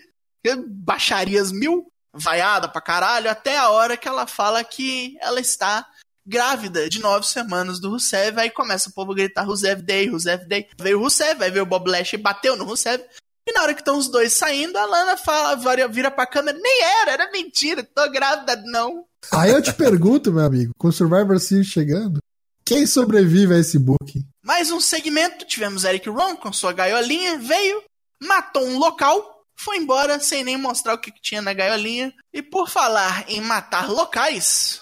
Baixarias 0.68 1.52
mil, 1.52 1.88
vaiada 2.14 2.70
pra 2.70 2.80
caralho, 2.80 3.30
até 3.30 3.58
a 3.58 3.70
hora 3.70 3.98
que 3.98 4.08
ela 4.08 4.28
fala 4.28 4.64
que 4.64 5.18
ela 5.20 5.40
está 5.40 5.86
grávida 6.26 6.90
de 6.90 7.00
nove 7.00 7.26
semanas 7.28 7.80
do 7.80 7.90
Rusev. 7.90 8.40
Aí 8.40 8.50
começa 8.50 8.90
o 8.90 8.94
povo 8.94 9.12
a 9.12 9.16
gritar 9.16 9.44
Rusev 9.44 9.82
Day, 9.82 10.08
Rusev 10.08 10.46
Day. 10.48 10.68
Veio 10.80 11.00
o 11.00 11.04
Rusev, 11.04 11.44
aí 11.44 11.52
veio 11.52 11.64
o 11.64 11.68
Bob 11.68 11.90
Lashley, 11.90 12.22
bateu 12.22 12.56
no 12.56 12.66
Rusev. 12.66 13.04
E 13.48 13.52
na 13.54 13.62
hora 13.62 13.74
que 13.76 13.82
estão 13.82 13.98
os 13.98 14.08
dois 14.10 14.34
saindo, 14.34 14.76
a 14.78 14.86
Lana 14.86 15.16
fala, 15.18 15.56
vira- 15.88 16.10
pra 16.10 16.26
câmera, 16.26 16.58
nem 16.60 16.82
era, 17.02 17.12
era 17.12 17.32
mentira, 17.32 17.84
tô 17.84 18.10
grávida, 18.10 18.56
não. 18.66 19.06
Aí 19.32 19.52
eu 19.52 19.62
te 19.62 19.72
pergunto, 19.72 20.32
meu 20.34 20.44
amigo, 20.46 20.72
com 20.80 20.88
o 20.88 20.92
Survivor 20.92 21.40
Series 21.40 21.68
chegando, 21.68 22.18
quem 22.66 22.88
sobrevive 22.88 23.54
a 23.54 23.60
esse 23.60 23.78
booking? 23.78 24.26
Mais 24.44 24.72
um 24.72 24.80
segmento, 24.82 25.46
tivemos 25.46 25.84
Eric 25.84 26.10
Rowan 26.10 26.36
com 26.36 26.52
sua 26.52 26.74
gaiolinha, 26.74 27.38
veio, 27.38 27.84
matou 28.24 28.64
um 28.66 28.80
local, 28.80 29.44
foi 29.56 29.78
embora 29.78 30.20
sem 30.20 30.44
nem 30.44 30.58
mostrar 30.58 30.96
o 30.96 30.98
que 30.98 31.12
tinha 31.22 31.42
na 31.42 31.54
gaiolinha. 31.54 32.12
E 32.34 32.42
por 32.42 32.68
falar 32.68 33.26
em 33.28 33.42
matar 33.42 33.90
locais, 33.92 34.82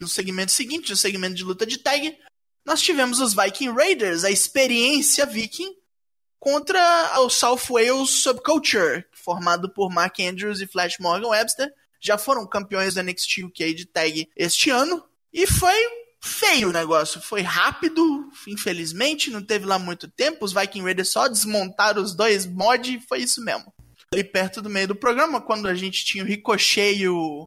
no 0.00 0.08
segmento 0.08 0.52
seguinte, 0.52 0.90
no 0.90 0.96
segmento 0.96 1.34
de 1.34 1.44
luta 1.44 1.66
de 1.66 1.78
tag, 1.78 2.16
nós 2.64 2.80
tivemos 2.80 3.20
os 3.20 3.34
Viking 3.34 3.72
Raiders, 3.72 4.24
a 4.24 4.30
experiência 4.30 5.26
viking, 5.26 5.74
contra 6.38 7.20
o 7.20 7.28
South 7.28 7.60
Wales 7.68 8.10
Subculture, 8.10 9.04
formado 9.12 9.68
por 9.68 9.90
Mark 9.90 10.18
Andrews 10.20 10.60
e 10.60 10.66
Flash 10.66 10.98
Morgan 10.98 11.28
Webster. 11.28 11.70
Já 12.00 12.16
foram 12.16 12.46
campeões 12.46 12.94
do 12.94 13.02
NXT 13.02 13.44
UK 13.44 13.74
de 13.74 13.84
tag 13.84 14.28
este 14.34 14.70
ano. 14.70 15.04
E 15.32 15.46
foi 15.46 15.76
feio 16.18 16.70
o 16.70 16.72
negócio. 16.72 17.20
Foi 17.20 17.42
rápido, 17.42 18.30
infelizmente, 18.48 19.30
não 19.30 19.42
teve 19.42 19.66
lá 19.66 19.78
muito 19.78 20.08
tempo. 20.08 20.44
Os 20.44 20.52
Viking 20.52 20.82
Raiders 20.82 21.10
só 21.10 21.28
desmontaram 21.28 22.02
os 22.02 22.14
dois 22.14 22.46
mods 22.46 22.94
e 22.94 23.06
foi 23.06 23.20
isso 23.20 23.42
mesmo. 23.44 23.72
Ali 24.12 24.24
perto 24.24 24.62
do 24.62 24.70
meio 24.70 24.88
do 24.88 24.96
programa, 24.96 25.40
quando 25.40 25.68
a 25.68 25.74
gente 25.74 26.04
tinha 26.04 26.24
o 26.24 26.26
Ricochet 26.26 26.96
e 26.96 27.08
o 27.08 27.46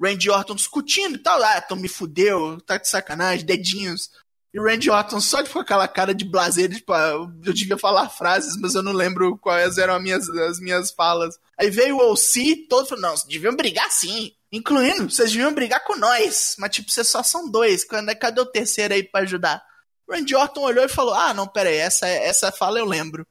Randy 0.00 0.30
Orton 0.30 0.54
discutindo 0.54 1.16
e 1.16 1.18
tal. 1.22 1.42
Ah, 1.42 1.60
Tom 1.60 1.76
me 1.76 1.88
fudeu, 1.88 2.60
tá 2.60 2.76
de 2.76 2.88
sacanagem, 2.88 3.44
dedinhos. 3.44 4.10
E 4.54 4.58
o 4.58 4.64
Randy 4.64 4.88
Orton 4.90 5.20
só 5.20 5.44
com 5.44 5.58
aquela 5.58 5.86
cara 5.86 6.14
de 6.14 6.24
blazer, 6.24 6.70
tipo, 6.74 6.92
ah, 6.92 7.10
eu 7.44 7.52
devia 7.52 7.76
falar 7.76 8.08
frases, 8.08 8.56
mas 8.58 8.74
eu 8.74 8.82
não 8.82 8.92
lembro 8.92 9.36
quais 9.38 9.76
eram 9.76 9.94
as 9.96 10.02
minhas, 10.02 10.28
as 10.28 10.58
minhas 10.60 10.90
falas. 10.90 11.38
Aí 11.58 11.68
veio 11.70 11.96
o 11.98 12.12
OC, 12.12 12.66
todo 12.68 12.86
falou, 12.88 13.02
não, 13.02 13.10
vocês 13.16 13.28
deviam 13.28 13.54
brigar 13.54 13.90
sim. 13.90 14.32
Incluindo, 14.50 15.10
vocês 15.10 15.30
deviam 15.30 15.52
brigar 15.52 15.84
com 15.84 15.96
nós. 15.96 16.56
Mas, 16.58 16.70
tipo, 16.70 16.90
vocês 16.90 17.06
só 17.08 17.22
são 17.22 17.50
dois. 17.50 17.84
Quando- 17.84 18.16
Cadê 18.16 18.40
o 18.40 18.46
terceiro 18.46 18.94
aí 18.94 19.02
pra 19.02 19.20
ajudar? 19.20 19.62
O 20.06 20.12
Randy 20.14 20.34
Orton 20.34 20.62
olhou 20.62 20.84
e 20.84 20.88
falou, 20.88 21.12
ah, 21.12 21.34
não, 21.34 21.46
pera 21.46 21.68
aí, 21.68 21.76
essa, 21.76 22.06
essa 22.08 22.50
fala 22.50 22.78
eu 22.78 22.86
lembro. 22.86 23.26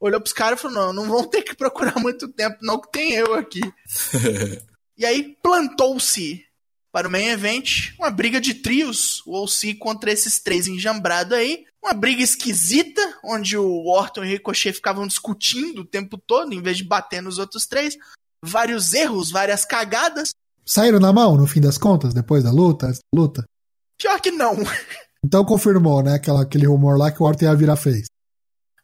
Olhou 0.00 0.20
pros 0.20 0.32
caras 0.32 0.58
e 0.58 0.62
falou, 0.62 0.76
não, 0.76 0.92
não 0.92 1.04
vão 1.08 1.22
ter 1.24 1.42
que 1.42 1.54
procurar 1.54 1.94
muito 2.00 2.26
tempo, 2.32 2.56
não, 2.60 2.80
que 2.80 2.90
tem 2.90 3.12
eu 3.12 3.34
aqui. 3.34 3.60
E 4.96 5.04
aí 5.04 5.36
plantou-se 5.42 6.44
para 6.90 7.08
o 7.08 7.10
main 7.10 7.26
event 7.26 7.92
uma 7.98 8.10
briga 8.10 8.40
de 8.40 8.54
trios, 8.54 9.22
o 9.26 9.42
OC 9.42 9.74
contra 9.74 10.10
esses 10.10 10.38
três 10.38 10.66
enjambrados 10.66 11.34
aí. 11.34 11.66
Uma 11.82 11.92
briga 11.92 12.22
esquisita, 12.22 13.00
onde 13.22 13.56
o 13.56 13.86
Orton 13.86 14.24
e 14.24 14.28
o 14.28 14.30
Ricochet 14.30 14.72
ficavam 14.72 15.06
discutindo 15.06 15.82
o 15.82 15.84
tempo 15.84 16.18
todo, 16.18 16.52
em 16.52 16.62
vez 16.62 16.78
de 16.78 16.84
bater 16.84 17.20
nos 17.20 17.38
outros 17.38 17.66
três. 17.66 17.96
Vários 18.42 18.94
erros, 18.94 19.30
várias 19.30 19.64
cagadas. 19.64 20.30
Saíram 20.64 20.98
na 20.98 21.12
mão, 21.12 21.36
no 21.36 21.46
fim 21.46 21.60
das 21.60 21.78
contas, 21.78 22.14
depois 22.14 22.42
da 22.42 22.50
luta? 22.50 22.92
luta? 23.14 23.44
Pior 23.98 24.20
que 24.20 24.30
não. 24.30 24.56
Então 25.24 25.44
confirmou, 25.44 26.04
né? 26.04 26.14
Aquela, 26.14 26.42
aquele 26.42 26.66
rumor 26.66 26.96
lá 26.96 27.10
que 27.10 27.20
o 27.20 27.26
Orton 27.26 27.46
ia 27.46 27.54
virar 27.56 27.74
face. 27.74 28.06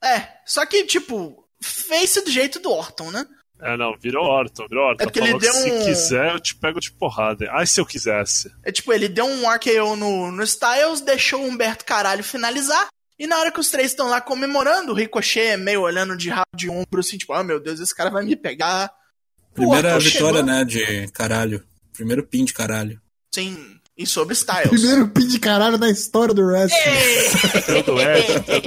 É, 0.02 0.26
só 0.44 0.66
que, 0.66 0.84
tipo, 0.84 1.48
fez 1.62 2.14
do 2.14 2.30
jeito 2.30 2.58
do 2.58 2.70
Orton, 2.70 3.12
né? 3.12 3.24
É, 3.62 3.76
não, 3.76 3.94
virou 3.96 4.24
Orton, 4.26 4.66
virou 4.68 4.88
Orton. 4.88 5.04
É 5.04 5.06
porque 5.06 5.20
Falou 5.20 5.34
ele 5.36 5.40
deu 5.40 5.52
que 5.52 5.58
se 5.60 5.70
um- 5.70 5.84
quiser, 5.84 6.32
eu 6.32 6.40
te 6.40 6.54
pego 6.56 6.80
de 6.80 6.90
porrada. 6.90 7.48
Ai, 7.52 7.66
se 7.66 7.80
eu 7.80 7.86
quisesse. 7.86 8.50
É 8.64 8.72
tipo, 8.72 8.92
ele 8.92 9.08
deu 9.08 9.24
um 9.24 9.48
RKO 9.48 9.94
no, 9.96 10.32
no 10.32 10.42
Styles, 10.42 11.00
deixou 11.00 11.40
o 11.42 11.46
Humberto 11.46 11.84
Caralho 11.84 12.24
finalizar. 12.24 12.88
E 13.18 13.26
na 13.26 13.38
hora 13.38 13.52
que 13.52 13.60
os 13.60 13.70
três 13.70 13.92
estão 13.92 14.08
lá 14.08 14.20
comemorando, 14.20 14.90
o 14.90 14.94
Ricochet 14.96 15.56
meio 15.56 15.82
olhando 15.82 16.16
de 16.16 16.28
rabo 16.28 16.48
de 16.56 16.68
ombro, 16.68 16.98
assim, 16.98 17.16
tipo, 17.16 17.32
ah, 17.32 17.44
meu 17.44 17.60
Deus, 17.60 17.78
esse 17.78 17.94
cara 17.94 18.10
vai 18.10 18.24
me 18.24 18.34
pegar. 18.34 18.90
Primeira 19.54 19.94
Orton 19.94 20.00
vitória, 20.08 20.38
chegou- 20.38 20.42
né, 20.42 20.64
de 20.64 21.08
caralho. 21.12 21.62
Primeiro 21.92 22.24
pin 22.26 22.44
de 22.44 22.52
caralho. 22.52 23.00
Sim, 23.32 23.76
e 23.96 24.06
sobre 24.06 24.32
Styles. 24.34 24.70
Primeiro 24.70 25.06
pin 25.08 25.28
de 25.28 25.38
caralho 25.38 25.78
da 25.78 25.88
história 25.88 26.34
do 26.34 26.42
wrestling. 26.42 27.62
Tem 27.64 27.78
o 27.80 27.82
do 27.84 28.00
Ed, 28.00 28.40
tem 28.40 28.56
o 28.58 28.62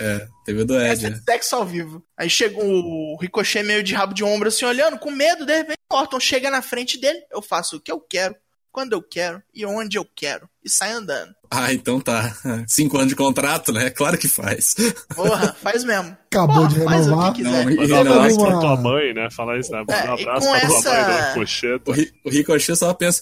né? 0.00 0.06
É, 0.16 0.28
teve 0.44 0.62
o 0.62 0.64
do 0.64 0.80
Ed, 0.80 0.90
Essa 0.92 1.06
é 1.06 1.10
né? 1.10 1.20
sexo 1.28 1.56
ao 1.56 1.64
vivo. 1.66 2.02
Aí 2.16 2.28
chega 2.30 2.56
o 2.62 3.16
Ricochet 3.20 3.62
meio 3.62 3.82
de 3.82 3.94
rabo 3.94 4.14
de 4.14 4.24
ombro, 4.24 4.48
assim, 4.48 4.64
olhando, 4.64 4.98
com 4.98 5.10
medo, 5.10 5.44
de 5.46 5.54
repente 5.54 5.78
o 5.92 5.96
Orton 5.96 6.20
chega 6.20 6.50
na 6.50 6.62
frente 6.62 6.98
dele, 6.98 7.20
eu 7.30 7.42
faço 7.42 7.76
o 7.76 7.80
que 7.80 7.90
eu 7.92 8.00
quero, 8.00 8.34
quando 8.72 8.92
eu 8.92 9.02
quero 9.02 9.42
e 9.52 9.66
onde 9.66 9.98
eu 9.98 10.04
quero. 10.16 10.48
E 10.64 10.70
sai 10.70 10.92
andando. 10.92 11.34
Ah, 11.50 11.72
então 11.72 12.00
tá. 12.00 12.32
Cinco 12.68 12.96
anos 12.96 13.08
de 13.08 13.16
contrato, 13.16 13.72
né? 13.72 13.90
Claro 13.90 14.16
que 14.16 14.28
faz. 14.28 14.74
Porra, 15.16 15.52
faz 15.60 15.82
mesmo. 15.82 16.16
Acabou 16.30 16.56
Porra, 16.56 16.68
de 16.68 16.84
faz 16.84 17.06
o 17.06 17.10
renovar. 17.10 17.32
que 17.32 17.42
quiser. 17.42 17.64
Não, 17.64 17.70
e- 17.72 17.76
Mandar 17.88 17.94
um 17.94 18.12
abraço 18.12 18.36
uma- 18.38 18.46
pra 18.50 18.60
tua 18.60 18.76
mãe, 18.76 19.14
né? 19.14 19.28
Falar 19.32 19.58
isso, 19.58 19.72
né? 19.72 19.78
Mandar 19.80 20.04
É, 20.06 20.10
um 20.10 20.14
abraço 20.14 20.48
pra 20.50 20.60
tua 20.60 20.76
essa- 20.76 20.92
mãe 20.94 21.04
do 21.04 21.28
Ricochet. 21.40 21.80
O, 21.86 21.92
Ri- 21.92 22.12
o 22.24 22.30
Ricochet 22.30 22.76
só 22.76 22.94
pensa. 22.94 23.20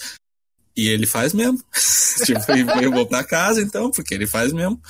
E 0.79 0.87
ele 0.88 1.07
faz 1.07 1.35
mesmo. 1.35 1.59
tipo, 2.25 2.41
eu 2.81 2.93
vou 2.93 3.05
pra 3.05 3.25
casa 3.25 3.61
então, 3.61 3.91
porque 3.91 4.14
ele 4.14 4.29
faz 4.29 4.53
mesmo. 4.53 4.81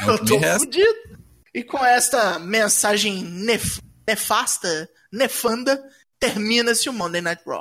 É 0.00 0.04
Eu 0.08 0.12
me 0.14 0.26
tô 0.26 0.38
resta. 0.38 0.58
fudido. 0.60 1.12
E 1.54 1.62
com 1.62 1.84
esta 1.84 2.38
mensagem 2.38 3.22
nef- 3.22 3.78
nefasta, 4.08 4.88
nefanda, 5.12 5.78
termina-se 6.18 6.88
o 6.88 6.92
Monday 6.94 7.20
Night 7.20 7.42
Raw. 7.46 7.60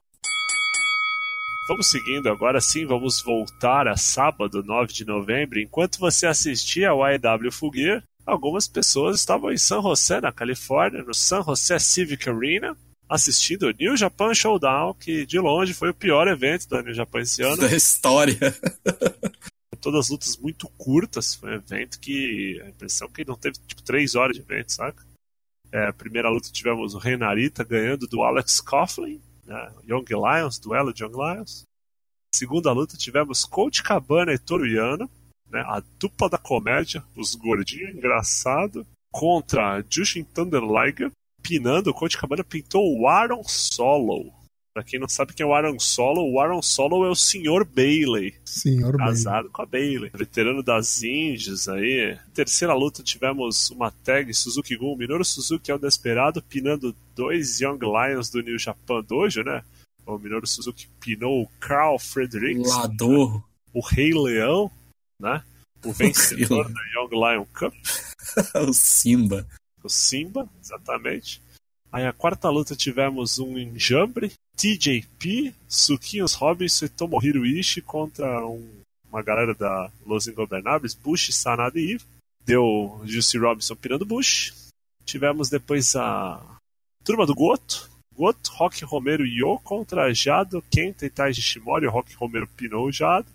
Vamos 1.68 1.90
seguindo, 1.90 2.28
agora 2.30 2.60
sim, 2.62 2.86
vamos 2.86 3.22
voltar 3.22 3.88
a 3.88 3.96
sábado, 3.98 4.64
9 4.64 4.94
de 4.94 5.06
novembro. 5.06 5.60
Enquanto 5.60 6.00
você 6.00 6.26
assistia 6.26 6.90
ao 6.90 7.04
AEW 7.04 7.52
Full 7.52 7.72
Gear, 7.76 8.04
algumas 8.26 8.68
pessoas 8.68 9.20
estavam 9.20 9.52
em 9.52 9.58
San 9.58 9.82
José, 9.82 10.22
na 10.22 10.32
Califórnia, 10.32 11.04
no 11.04 11.14
San 11.14 11.44
José 11.44 11.78
Civic 11.80 12.30
Arena, 12.30 12.76
assistindo 13.12 13.64
o 13.64 13.72
New 13.72 13.98
Japan 13.98 14.34
Showdown, 14.34 14.94
que 14.94 15.26
de 15.26 15.38
longe 15.38 15.74
foi 15.74 15.90
o 15.90 15.94
pior 15.94 16.30
evento 16.30 16.70
da 16.70 16.82
New 16.82 16.94
Japan 16.94 17.20
esse 17.20 17.44
ano. 17.44 17.58
Da 17.68 17.76
história. 17.76 18.40
Todas 19.82 20.06
as 20.06 20.10
lutas 20.10 20.38
muito 20.38 20.70
curtas, 20.78 21.36
foi 21.36 21.52
um 21.52 21.56
evento 21.56 22.00
que 22.00 22.62
a 22.64 22.70
impressão 22.70 23.10
que 23.10 23.28
não 23.28 23.36
teve 23.36 23.58
tipo 23.68 23.82
3 23.82 24.16
horas 24.16 24.38
de 24.38 24.42
evento, 24.42 24.72
saca? 24.72 25.04
É, 25.74 25.88
a 25.88 25.94
primeira 25.94 26.30
luta 26.30 26.50
tivemos 26.52 26.94
o 26.94 27.00
Renarita 27.00 27.64
ganhando 27.66 28.08
do 28.08 28.24
Alex 28.24 28.62
Coughlin, 28.62 29.20
né? 29.46 29.74
Young 29.88 30.06
Lions, 30.10 30.58
duelo 30.58 30.94
de 30.94 31.04
Young 31.04 31.14
Lions. 31.14 31.64
Segunda 32.34 32.72
luta 32.72 32.96
tivemos 32.96 33.44
Coach 33.44 33.84
Cabana 33.84 34.32
e 34.32 34.38
Toruyano, 34.38 35.10
né? 35.50 35.62
a 35.68 35.82
dupla 36.00 36.30
da 36.30 36.38
comédia, 36.38 37.04
os 37.16 37.36
gordinhos 37.36 37.94
engraçado, 37.94 38.86
contra 39.12 39.84
Jushin 39.90 40.24
Thunder 40.24 40.62
Liger, 40.62 41.12
pinando, 41.42 41.90
o 41.90 41.94
Coach 41.94 42.18
Cabana 42.18 42.44
pintou 42.44 42.98
o 42.98 43.08
Aaron 43.08 43.44
Solo. 43.46 44.34
Pra 44.74 44.84
quem 44.84 44.98
não 44.98 45.08
sabe 45.08 45.34
quem 45.34 45.44
é 45.44 45.48
o 45.48 45.54
Aaron 45.54 45.78
Solo, 45.80 46.32
o 46.32 46.40
Aaron 46.40 46.62
Solo 46.62 47.06
é 47.06 47.10
o 47.10 47.16
Sr. 47.16 47.66
Bailey. 47.66 48.34
Senhor 48.46 48.96
Bailey. 48.96 49.16
Casado 49.16 49.50
com 49.50 49.62
a 49.62 49.66
Bailey. 49.66 50.12
Veterano 50.14 50.64
das 50.64 51.04
Indies 51.04 51.68
aí. 51.68 52.18
Terceira 52.34 52.74
luta 52.74 53.04
tivemos 53.04 53.70
uma 53.72 53.92
tag 53.92 54.34
Suzuki 54.34 54.78
Gun. 54.78 54.96
Minoru 54.96 55.26
Suzuki 55.26 55.70
é 55.70 55.76
o 55.76 55.78
desesperado, 55.78 56.42
pinando 56.42 56.96
dois 57.14 57.60
Young 57.60 57.80
Lions 57.82 58.30
do 58.30 58.42
New 58.42 58.58
Japan 58.58 59.04
Dojo, 59.04 59.44
né? 59.44 59.62
O 60.06 60.18
Minoru 60.18 60.48
Suzuki 60.48 60.88
pinou 61.02 61.42
o 61.42 61.50
Carl 61.60 62.00
Fredericks, 62.00 62.70
Lador. 62.70 63.44
o 63.74 63.82
Rei 63.82 64.14
Leão, 64.14 64.72
né? 65.20 65.44
O 65.84 65.92
vencedor 65.94 66.72
da 66.72 66.82
Young 66.96 67.12
Lion 67.12 67.46
Cup. 67.54 67.74
o 68.56 68.74
Simba. 68.74 69.46
O 69.88 69.90
Simba, 69.90 70.48
exatamente. 70.62 71.42
Aí 71.92 72.06
a 72.06 72.14
quarta 72.14 72.50
luta 72.50 72.76
tivemos 72.76 73.38
um 73.40 73.58
enjambre, 73.58 74.32
TJP, 74.56 75.54
Suquinhos 75.68 76.34
Robinson 76.34 76.86
e 76.86 76.90
Tomohiro 76.90 77.46
Ishii 77.46 77.82
contra 77.82 78.46
um- 78.48 78.82
uma 79.10 79.22
galera 79.22 79.54
da 79.54 79.92
Los 80.06 80.28
Ingobernables, 80.28 80.94
Bush, 80.94 81.34
Sanada 81.34 81.78
e 81.80 81.94
Eve. 81.94 82.06
Deu 82.46 83.02
Juicy 83.04 83.38
Robinson 83.38 83.76
pirando 83.76 84.06
Bush. 84.06 84.54
Tivemos 85.06 85.50
depois 85.50 85.96
a 85.96 86.42
turma 87.04 87.26
do 87.26 87.36
Goto. 87.36 87.90
Goto, 88.16 88.52
Rock 88.54 88.84
Romero 88.86 89.26
e 89.26 89.40
Yo 89.40 89.60
contra 89.60 90.14
Jado, 90.14 90.64
Kenta 90.72 91.06
e 91.06 91.10
Taiji 91.10 91.42
Shimori. 91.42 91.88
Rock 91.88 92.14
Romero 92.16 92.48
pinou 92.56 92.88
o 92.88 92.92
Jado. 92.92 93.28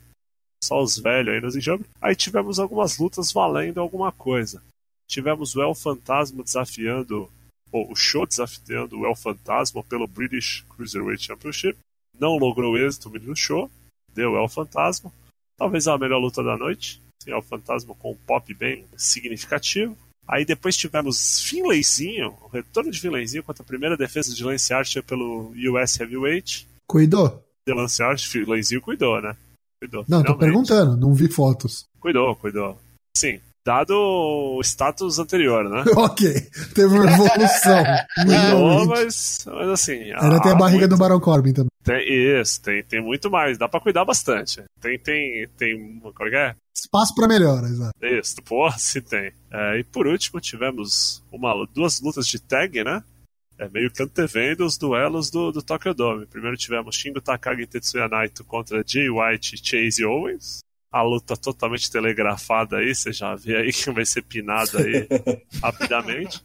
Só 0.65 0.83
os 0.83 0.99
velhos 0.99 1.35
aí 1.35 1.41
nos 1.41 1.55
enjambres. 1.57 1.89
Aí 2.01 2.17
tivemos 2.17 2.59
algumas 2.59 2.99
lutas 2.99 3.31
valendo 3.33 3.81
alguma 3.81 4.11
coisa. 4.11 4.63
Tivemos 5.09 5.55
o 5.55 5.63
El 5.63 5.75
Fantasma 5.75 6.43
desafiando, 6.43 7.31
ou 7.71 7.91
o 7.91 7.97
Show 7.97 8.27
desafiando 8.27 8.99
o 8.99 9.07
El 9.07 9.15
Fantasma 9.15 9.83
pelo 9.85 10.07
British 10.07 10.65
Cruiserweight 10.71 11.25
Championship. 11.25 11.79
Não 12.19 12.37
logrou 12.37 12.77
êxito 12.77 13.09
o 13.09 13.13
menino 13.13 13.37
Show, 13.37 13.71
deu 14.13 14.33
o 14.33 14.39
El 14.39 14.49
Fantasma. 14.49 15.13
Talvez 15.57 15.87
a 15.87 15.97
melhor 15.97 16.19
luta 16.19 16.43
da 16.43 16.57
noite. 16.57 17.01
Sim, 17.23 17.33
El 17.33 17.43
Fantasma 17.43 17.95
com 17.95 18.13
um 18.13 18.17
pop 18.27 18.53
bem 18.55 18.85
significativo. 18.97 19.97
Aí 20.29 20.45
depois 20.45 20.77
tivemos 20.77 21.41
Finlayzinho, 21.41 22.37
o 22.43 22.49
retorno 22.49 22.91
de 22.91 23.01
Finlayzinho 23.01 23.45
contra 23.45 23.63
a 23.63 23.67
primeira 23.67 23.97
defesa 23.97 24.35
de 24.35 24.43
Lance 24.43 24.75
Archer 24.75 25.03
pelo 25.03 25.53
US 25.55 26.01
Heavyweight. 26.01 26.67
Cuidou? 26.89 27.45
De 27.67 27.73
Lance 27.73 28.03
Archer, 28.03 28.29
Finlayzinho 28.29 28.81
cuidou, 28.81 29.23
né? 29.23 29.37
Cuidou. 29.81 30.05
Não, 30.09 30.19
tô 30.19 30.35
finalmente. 30.35 30.39
perguntando, 30.39 30.97
não 30.97 31.15
vi 31.15 31.31
fotos. 31.31 31.85
Cuidou, 32.01 32.35
cuidou. 32.37 32.79
Sim, 33.17 33.41
dado 33.67 33.93
o 33.97 34.61
status 34.63 35.19
anterior, 35.19 35.69
né? 35.69 35.83
ok, 35.97 36.33
teve 36.73 36.87
uma 36.95 37.11
evolução. 37.11 37.83
Realmente. 38.17 38.89
mas, 38.89 39.45
mas 39.45 39.69
assim. 39.71 40.13
Ainda 40.13 40.41
tem 40.41 40.53
a 40.53 40.55
barriga 40.55 40.87
muito- 40.87 40.95
do 40.95 40.99
Baron 40.99 41.19
Corbin 41.21 41.53
também. 41.53 41.71
Tem, 41.83 42.41
isso, 42.41 42.63
tem, 42.63 42.83
tem 42.85 43.03
muito 43.03 43.29
mais. 43.29 43.59
Dá 43.59 43.69
pra 43.69 43.81
cuidar 43.81 44.05
bastante. 44.05 44.63
Tem, 44.81 44.97
tem, 44.99 45.49
tem. 45.57 46.01
Qual 46.01 46.29
que 46.31 46.37
é? 46.37 46.55
Espaço 46.75 47.15
pra 47.15 47.27
melhora, 47.27 47.67
exato. 47.67 47.93
Isso, 48.03 48.37
porra, 48.43 48.79
se 48.79 49.01
tem. 49.01 49.33
É, 49.53 49.79
e 49.81 49.85
por 49.85 50.07
último, 50.07 50.41
tivemos 50.41 51.23
uma, 51.33 51.53
duas 51.75 52.01
lutas 52.01 52.27
de 52.29 52.39
tag, 52.39 52.85
né? 52.85 53.03
É 53.59 53.69
meio 53.69 53.91
que 53.91 54.03
antevendo 54.03 54.65
os 54.67 54.77
duelos 54.77 55.31
do, 55.31 55.51
do 55.51 55.63
Tokyo 55.63 55.95
Dome. 55.95 56.27
Primeiro 56.27 56.57
tivemos 56.57 56.95
Shingo 56.95 57.21
Takagi 57.21 57.63
e 57.63 57.67
Tetsuya 57.67 58.07
Naito 58.07 58.45
contra 58.45 58.85
Jay 58.87 59.09
White 59.09 59.55
e 59.55 59.59
Chase 59.59 60.05
Owens. 60.05 60.59
A 60.97 61.03
luta 61.03 61.37
totalmente 61.37 61.91
telegrafada 61.91 62.79
aí, 62.79 62.95
você 62.95 63.13
já 63.13 63.35
vê 63.35 63.59
aí 63.59 63.71
que 63.71 63.91
vai 63.91 64.07
ser 64.07 64.23
pinado 64.23 64.79
aí 64.79 65.07
rapidamente. 65.63 66.43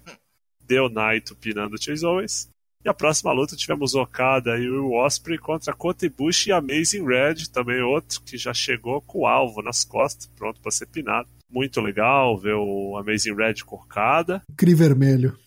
Deu 0.67 0.89
Naito 0.89 1.33
pinando 1.37 1.81
Chase 1.81 2.05
Owens. 2.05 2.49
E 2.83 2.89
a 2.89 2.93
próxima 2.93 3.31
luta 3.31 3.55
tivemos 3.55 3.95
Okada 3.95 4.57
e 4.57 4.69
o 4.69 4.91
Osprey 4.91 5.37
contra 5.37 5.73
Kota 5.73 6.05
Ibushi 6.05 6.49
e 6.49 6.51
Amazing 6.51 7.05
Red, 7.05 7.47
também 7.49 7.81
outro 7.81 8.21
que 8.23 8.37
já 8.37 8.53
chegou 8.53 8.99
com 8.99 9.19
o 9.19 9.25
alvo 9.25 9.61
nas 9.61 9.85
costas, 9.85 10.29
pronto 10.35 10.59
para 10.59 10.71
ser 10.71 10.87
pinado. 10.87 11.29
Muito 11.51 11.81
legal 11.81 12.37
ver 12.37 12.55
o 12.55 12.97
Amazing 12.97 13.35
Red 13.35 13.55
com 13.65 13.75
Okada. 13.75 14.41
Cri 14.55 14.73
vermelho. 14.73 15.37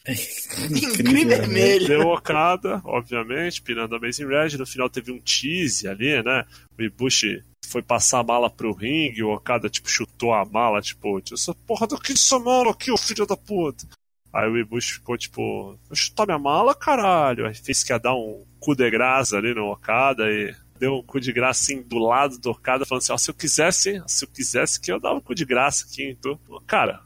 Incrível 0.71 1.39
vermelho. 1.39 1.87
Deu 1.87 2.09
Okada, 2.09 2.83
obviamente, 2.85 3.63
pinando 3.63 3.95
a 3.95 3.99
Amazing 3.99 4.27
Red. 4.27 4.59
No 4.59 4.67
final 4.67 4.91
teve 4.91 5.11
um 5.11 5.19
tease 5.19 5.89
ali, 5.89 6.23
né? 6.23 6.45
O 6.79 6.83
Ibushi 6.83 7.43
foi 7.67 7.83
passar 7.83 8.21
a 8.21 8.25
mala 8.25 8.51
pro 8.51 8.73
ringue, 8.73 9.23
o 9.23 9.33
Okada, 9.33 9.71
tipo, 9.71 9.89
chutou 9.89 10.33
a 10.35 10.45
mala, 10.45 10.83
tipo, 10.83 11.21
essa 11.33 11.55
porra 11.67 11.87
daqui 11.87 12.13
dessa 12.13 12.39
mala 12.39 12.71
aqui, 12.71 12.91
ô 12.91 12.97
filho 12.99 13.27
da 13.27 13.37
puta. 13.37 13.87
Aí 14.33 14.49
o 14.49 14.59
Ibushi 14.59 14.95
ficou 14.95 15.17
tipo, 15.17 15.79
vou 15.89 15.97
chutar 15.97 16.27
minha 16.27 16.39
mala, 16.39 16.75
caralho. 16.75 17.47
Aí 17.47 17.55
fez 17.55 17.83
que 17.85 17.93
ia 17.93 17.99
dar 17.99 18.15
um 18.15 18.45
cu 18.59 18.75
de 18.75 18.91
graça 18.91 19.37
ali 19.37 19.55
no 19.55 19.71
Okada 19.71 20.25
e 20.29 20.55
deu 20.79 20.97
um 20.97 21.03
cu 21.03 21.21
de 21.21 21.33
graça 21.33 21.63
assim 21.63 21.83
do 21.83 21.99
lado 21.99 22.39
do 22.39 22.55
falando 22.55 23.03
assim: 23.03 23.13
ó, 23.13 23.17
se 23.17 23.31
eu 23.31 23.35
quisesse, 23.35 24.03
se 24.07 24.25
eu 24.25 24.29
quisesse 24.29 24.81
que 24.81 24.91
eu 24.91 25.01
dava 25.01 25.17
um 25.17 25.21
cu 25.21 25.35
de 25.35 25.45
graça 25.45 25.87
aqui. 25.87 26.11
Então, 26.11 26.39
cara, 26.67 27.03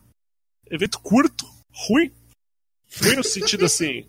evento 0.71 0.99
curto, 1.01 1.47
ruim. 1.73 2.11
Ruim 3.03 3.17
no 3.17 3.25
sentido 3.25 3.67
assim, 3.67 4.07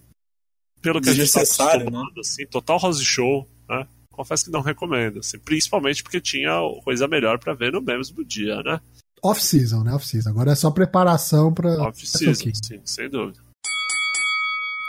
pelo 0.82 1.02
que 1.02 1.10
a 1.10 1.14
gente 1.14 1.32
tá 1.32 1.42
Desnecessário, 1.42 1.82
acostumado, 1.82 2.20
assim, 2.20 2.46
total 2.46 2.80
house 2.80 3.04
show, 3.04 3.48
né? 3.68 3.88
Confesso 4.12 4.46
que 4.46 4.52
não 4.52 4.62
recomendo, 4.62 5.20
assim, 5.20 5.40
principalmente 5.40 6.04
porque 6.04 6.20
tinha 6.20 6.52
coisa 6.84 7.08
melhor 7.08 7.40
pra 7.40 7.54
ver 7.54 7.72
no 7.72 7.82
mesmo 7.82 8.24
dia, 8.24 8.62
né? 8.64 8.82
Off-season, 9.22 9.84
né? 9.84 9.94
Off-season. 9.94 10.30
Agora 10.30 10.52
é 10.52 10.56
só 10.56 10.72
preparação 10.72 11.54
pra. 11.54 11.90
Off-season, 11.90 12.52
sim, 12.64 12.82
sem 12.86 13.10
dúvida. 13.10 13.49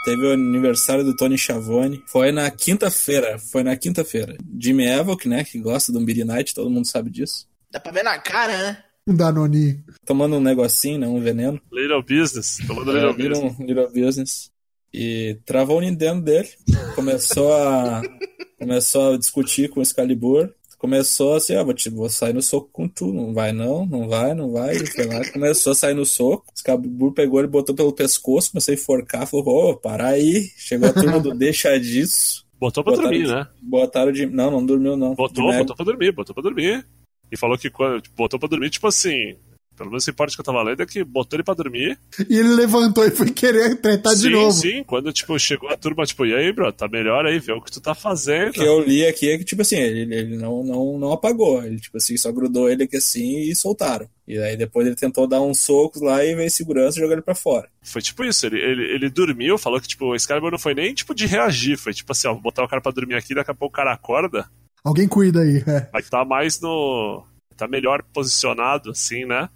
Teve 0.03 0.25
o 0.25 0.31
aniversário 0.33 1.03
do 1.03 1.15
Tony 1.15 1.37
Schiavone. 1.37 2.03
Foi 2.07 2.31
na 2.31 2.49
quinta-feira. 2.49 3.37
Foi 3.37 3.61
na 3.63 3.75
quinta-feira. 3.75 4.35
Jimmy 4.59 4.85
Evoque, 4.87 5.29
né? 5.29 5.43
Que 5.43 5.59
gosta 5.59 5.91
do 5.91 6.01
Beer 6.01 6.25
Night, 6.25 6.53
todo 6.55 6.69
mundo 6.71 6.87
sabe 6.87 7.09
disso. 7.11 7.47
Dá 7.71 7.79
pra 7.79 7.91
ver 7.91 8.03
na 8.03 8.17
cara, 8.17 8.57
né? 8.57 8.83
Um 9.07 9.15
Danone. 9.15 9.83
Tomando 10.05 10.35
um 10.37 10.41
negocinho, 10.41 10.99
né? 10.99 11.07
Um 11.07 11.19
veneno. 11.19 11.61
Little 11.71 12.01
Business, 12.01 12.57
falando 12.67 12.91
É, 12.97 13.05
Little 13.05 13.29
Business. 13.29 13.59
um 13.59 13.65
Little 13.65 13.89
Business. 13.91 14.51
E 14.93 15.37
travou 15.45 15.77
o 15.77 15.81
Nintendo 15.81 16.21
dele. 16.21 16.49
Começou 16.95 17.53
a. 17.53 18.01
começou 18.59 19.13
a 19.13 19.17
discutir 19.17 19.69
com 19.69 19.79
o 19.79 19.83
Excalibur. 19.83 20.53
Começou 20.81 21.35
assim, 21.35 21.55
ah, 21.55 21.61
vou, 21.61 21.75
te, 21.75 21.91
vou 21.91 22.09
sair 22.09 22.33
no 22.33 22.41
soco 22.41 22.67
com 22.73 22.87
tu. 22.87 23.13
Não 23.13 23.35
vai, 23.35 23.51
não, 23.51 23.85
não 23.85 24.09
vai, 24.09 24.33
não 24.33 24.51
vai. 24.51 24.75
Ele 24.75 24.87
foi 24.87 25.05
lá, 25.05 25.21
começou 25.31 25.73
a 25.73 25.75
sair 25.75 25.93
no 25.93 26.03
soco. 26.07 26.47
O 26.47 26.53
Excalibur 26.55 27.13
pegou 27.13 27.37
ele, 27.37 27.47
botou 27.47 27.75
pelo 27.75 27.93
pescoço, 27.93 28.49
começou 28.49 28.71
a 28.71 28.75
enforcar, 28.75 29.27
falou, 29.27 29.45
ô, 29.47 29.77
para 29.77 30.07
aí. 30.07 30.41
Chegou 30.57 30.89
a 30.89 30.91
turma 30.91 31.19
do 31.19 31.35
deixa 31.37 31.79
disso. 31.79 32.47
Botou 32.59 32.83
pra 32.83 32.93
Botaram 32.93 33.11
dormir, 33.11 33.27
né? 33.27 33.47
Botaram 33.61 34.11
de. 34.11 34.25
Não, 34.25 34.49
não 34.49 34.65
dormiu, 34.65 34.97
não. 34.97 35.13
Botou, 35.13 35.53
botou 35.53 35.75
pra 35.75 35.85
dormir, 35.85 36.11
botou 36.13 36.33
pra 36.33 36.41
dormir. 36.41 36.83
E 37.31 37.37
falou 37.37 37.59
que 37.59 37.69
quando 37.69 38.01
botou 38.17 38.39
pra 38.39 38.49
dormir, 38.49 38.71
tipo 38.71 38.87
assim, 38.87 39.35
pelo 39.75 39.89
menos 39.89 40.03
esse 40.03 40.11
parte 40.11 40.35
que 40.35 40.41
eu 40.41 40.45
tava 40.45 40.61
lendo 40.63 40.81
é 40.81 40.85
que 40.85 41.03
botou 41.03 41.37
ele 41.37 41.43
pra 41.43 41.53
dormir. 41.53 41.97
E 42.29 42.37
ele 42.37 42.49
levantou 42.49 43.05
e 43.05 43.11
foi 43.11 43.31
querer 43.31 43.75
tretar 43.81 44.13
sim, 44.13 44.21
de 44.21 44.29
novo. 44.29 44.51
sim, 44.51 44.83
quando 44.83 45.11
tipo, 45.11 45.37
chegou 45.39 45.69
a 45.69 45.77
turma, 45.77 46.05
tipo, 46.05 46.25
e 46.25 46.33
aí, 46.33 46.51
bro, 46.51 46.71
tá 46.71 46.87
melhor 46.87 47.25
aí, 47.25 47.39
vê 47.39 47.51
o 47.51 47.61
que 47.61 47.71
tu 47.71 47.81
tá 47.81 47.95
fazendo. 47.95 48.49
O 48.49 48.53
que 48.53 48.61
eu 48.61 48.81
li 48.81 49.05
aqui 49.05 49.31
é 49.31 49.37
que, 49.37 49.43
tipo 49.43 49.61
assim, 49.61 49.77
ele, 49.77 50.13
ele 50.13 50.37
não, 50.37 50.63
não, 50.63 50.99
não 50.99 51.11
apagou. 51.11 51.63
Ele, 51.63 51.79
tipo 51.79 51.97
assim, 51.97 52.15
só 52.17 52.31
grudou 52.31 52.69
ele 52.69 52.83
aqui 52.83 52.97
assim 52.97 53.39
e 53.39 53.55
soltaram. 53.55 54.07
E 54.27 54.37
aí 54.37 54.55
depois 54.55 54.87
ele 54.87 54.95
tentou 54.95 55.27
dar 55.27 55.41
uns 55.41 55.59
socos 55.59 56.01
lá 56.01 56.23
e 56.23 56.35
veio 56.35 56.49
segurança 56.49 56.97
e 56.97 57.01
jogou 57.01 57.13
ele 57.13 57.21
pra 57.21 57.35
fora. 57.35 57.67
Foi 57.81 58.01
tipo 58.01 58.23
isso, 58.23 58.45
ele, 58.45 58.59
ele, 58.59 58.83
ele 58.93 59.09
dormiu, 59.09 59.57
falou 59.57 59.81
que 59.81 59.87
tipo, 59.87 60.05
o 60.05 60.15
Excalibur 60.15 60.51
não 60.51 60.59
foi 60.59 60.73
nem 60.73 60.93
tipo 60.93 61.13
de 61.13 61.25
reagir, 61.25 61.77
foi 61.77 61.93
tipo 61.93 62.11
assim, 62.11 62.27
ó, 62.27 62.33
vou 62.33 62.41
botar 62.41 62.63
o 62.63 62.67
cara 62.67 62.81
pra 62.81 62.91
dormir 62.91 63.15
aqui, 63.15 63.35
daqui 63.35 63.51
a 63.51 63.55
pouco 63.55 63.73
o 63.73 63.75
cara 63.75 63.91
acorda, 63.91 64.47
Alguém 64.83 65.07
cuida 65.07 65.41
aí. 65.41 65.63
É. 65.67 65.87
vai 65.91 66.01
tá 66.03 66.25
mais 66.25 66.59
no. 66.59 67.23
tá 67.55 67.67
melhor 67.67 68.03
posicionado, 68.13 68.91
assim, 68.91 69.25
né? 69.25 69.47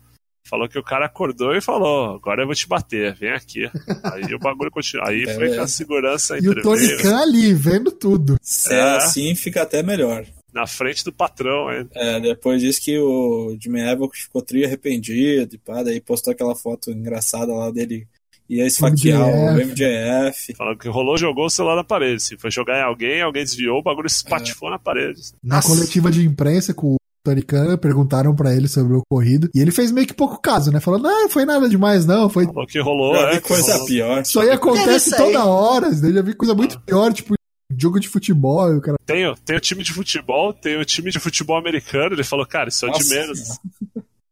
Falou 0.47 0.69
que 0.69 0.77
o 0.77 0.83
cara 0.83 1.07
acordou 1.07 1.55
e 1.55 1.61
falou, 1.61 2.15
agora 2.15 2.43
eu 2.43 2.45
vou 2.45 2.53
te 2.55 2.67
bater, 2.67 3.15
vem 3.15 3.31
aqui. 3.31 3.63
Aí 4.03 4.33
o 4.33 4.39
bagulho 4.39 4.69
continua. 4.69 5.09
Aí 5.09 5.25
foi 5.33 5.49
que 5.49 5.57
a 5.57 5.67
segurança 5.67 6.37
E 6.37 6.47
o 6.47 6.61
Tony 6.61 6.97
Khan 6.97 7.17
ali, 7.17 7.53
vendo 7.53 7.91
tudo. 7.91 8.37
Se 8.41 8.71
É. 8.71 8.77
é 8.77 8.81
assim, 8.97 9.33
fica 9.35 9.63
até 9.63 9.81
melhor. 9.81 10.23
na 10.53 10.65
frente 10.67 11.03
do 11.03 11.11
patrão, 11.11 11.69
hein? 11.73 11.85
É, 11.93 12.19
depois 12.19 12.61
disse 12.61 12.79
que 12.79 12.97
o 12.97 13.57
Jimmy 13.59 13.81
Evoque 13.81 14.17
ficou 14.21 14.41
tri 14.41 14.63
arrependido 14.63 15.55
e 15.55 15.57
pá, 15.57 15.83
daí 15.83 15.99
postou 15.99 16.31
aquela 16.31 16.55
foto 16.55 16.91
engraçada 16.91 17.51
lá 17.53 17.69
dele 17.71 18.07
ia 18.47 18.65
esfaquear 18.65 19.27
o 19.27 19.51
MJF. 19.57 20.53
Falando 20.55 20.77
que 20.77 20.87
rolou, 20.87 21.17
jogou 21.17 21.47
o 21.47 21.49
celular 21.49 21.75
na 21.75 21.83
parede. 21.83 22.21
Se 22.21 22.37
foi 22.37 22.51
jogar 22.51 22.77
em 22.79 22.83
alguém, 22.83 23.21
alguém 23.21 23.43
desviou, 23.43 23.79
o 23.79 23.83
bagulho 23.83 24.07
espatifou 24.07 24.69
na 24.69 24.77
parede. 24.79 25.19
Na 25.43 25.55
Nossa. 25.57 25.67
coletiva 25.67 26.11
de 26.11 26.23
imprensa 26.25 26.73
com 26.73 26.93
o 26.93 26.97
Tony 27.25 27.41
Khan, 27.41 27.75
perguntaram 27.77 28.35
pra 28.35 28.53
ele 28.55 28.67
sobre 28.67 28.93
o 28.93 28.99
ocorrido. 28.99 29.49
E 29.53 29.59
ele 29.59 29.71
fez 29.71 29.91
meio 29.91 30.05
que 30.05 30.13
pouco 30.13 30.39
caso, 30.39 30.71
né? 30.71 30.79
Falou, 30.79 30.99
não, 30.99 31.27
foi 31.29 31.43
nada 31.43 31.67
demais, 31.67 32.05
não. 32.05 32.29
Foi... 32.29 32.45
Falou 32.45 32.67
que 32.67 32.79
rolou, 32.79 33.15
é, 33.15 33.39
coisa 33.41 33.73
rolou. 33.73 33.87
pior. 33.87 34.21
Isso 34.21 34.39
aí 34.39 34.51
acontece 34.51 35.09
Isso 35.09 35.15
aí. 35.15 35.33
toda 35.33 35.45
hora. 35.45 35.87
Eu 35.87 36.13
já 36.13 36.21
vi 36.21 36.33
coisa 36.35 36.53
muito 36.53 36.79
pior, 36.81 37.11
tipo, 37.11 37.33
jogo 37.77 37.99
de 37.99 38.07
futebol. 38.07 38.77
O 38.77 38.81
cara... 38.81 38.97
Tem, 39.05 39.27
o- 39.27 39.35
tem 39.35 39.55
o 39.57 39.59
time 39.59 39.83
de 39.83 39.91
futebol, 39.91 40.53
tem 40.53 40.79
o 40.79 40.85
time 40.85 41.09
de 41.11 41.19
futebol 41.19 41.57
americano. 41.57 42.13
Ele 42.13 42.23
falou, 42.23 42.45
cara, 42.45 42.69
isso 42.69 42.85
é 42.85 42.91
de 42.91 43.09
menos. 43.09 43.39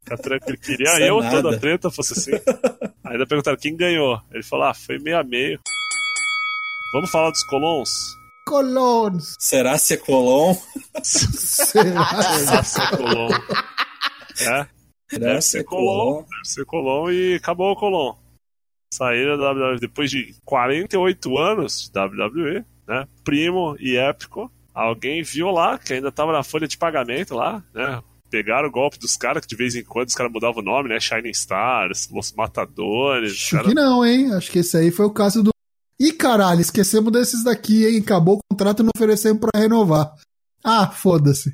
Fica 0.03 0.17
tranquilo. 0.17 0.57
Queria 0.59 0.89
é 0.99 1.09
eu 1.09 1.19
nada. 1.19 1.41
toda 1.41 1.55
a 1.55 1.59
treta 1.59 1.89
fosse 1.89 2.13
assim. 2.13 2.31
Ainda 3.03 3.25
perguntaram 3.25 3.57
quem 3.57 3.75
ganhou. 3.75 4.19
Ele 4.31 4.43
falou, 4.43 4.65
ah, 4.67 4.73
foi 4.73 4.99
meio 4.99 5.17
a 5.17 5.23
meio. 5.23 5.59
Vamos 6.93 7.09
falar 7.09 7.31
dos 7.31 7.43
colons? 7.45 7.89
Colons. 8.45 9.35
Será 9.39 9.77
ser 9.77 9.97
Colon? 9.97 10.55
Será? 11.03 12.05
Será 12.37 12.63
ser 12.63 12.89
Colon? 12.97 13.29
É, 14.41 14.67
Será 15.09 15.27
deve 15.27 15.41
ser 15.41 15.63
Colon. 15.63 16.21
Deve 16.23 16.45
ser 16.45 16.65
Colon 16.65 17.11
e 17.11 17.35
acabou 17.35 17.71
o 17.71 17.75
Colon. 17.75 18.15
Saíram 18.93 19.37
da 19.37 19.51
WWE 19.51 19.79
depois 19.79 20.11
de 20.11 20.35
48 20.45 21.37
anos 21.37 21.89
de 21.91 21.99
WWE, 21.99 22.63
né? 22.87 23.07
Primo 23.23 23.75
e 23.79 23.97
épico. 23.97 24.51
Alguém 24.73 25.21
viu 25.23 25.49
lá, 25.51 25.77
que 25.77 25.93
ainda 25.93 26.11
tava 26.11 26.31
na 26.31 26.43
folha 26.43 26.67
de 26.67 26.77
pagamento 26.77 27.35
lá, 27.35 27.63
né? 27.73 28.01
Pegaram 28.29 28.67
o 28.67 28.71
golpe 28.71 28.97
dos 28.97 29.15
caras, 29.15 29.43
que 29.43 29.47
de 29.49 29.55
vez 29.55 29.75
em 29.75 29.83
quando 29.83 30.07
os 30.07 30.15
caras 30.15 30.31
mudavam 30.31 30.61
o 30.61 30.65
nome, 30.65 30.89
né? 30.89 30.99
Shining 30.99 31.29
Stars, 31.29 32.09
Los 32.11 32.33
Matadores. 32.33 33.31
Acho 33.33 33.55
cara- 33.55 33.67
que 33.69 33.73
não, 33.75 34.03
hein? 34.05 34.33
Acho 34.33 34.51
que 34.51 34.59
esse 34.59 34.75
aí 34.75 34.89
foi 34.91 35.05
o 35.05 35.11
caso 35.11 35.43
do. 35.43 35.52
Ih, 36.05 36.11
caralho, 36.13 36.59
esquecemos 36.59 37.11
desses 37.11 37.43
daqui, 37.43 37.85
hein? 37.85 37.99
Acabou 37.99 38.35
o 38.37 38.39
contrato 38.51 38.81
e 38.81 38.83
não 38.83 38.91
oferecemos 38.95 39.39
pra 39.39 39.59
renovar. 39.59 40.13
Ah, 40.63 40.87
foda-se. 40.89 41.49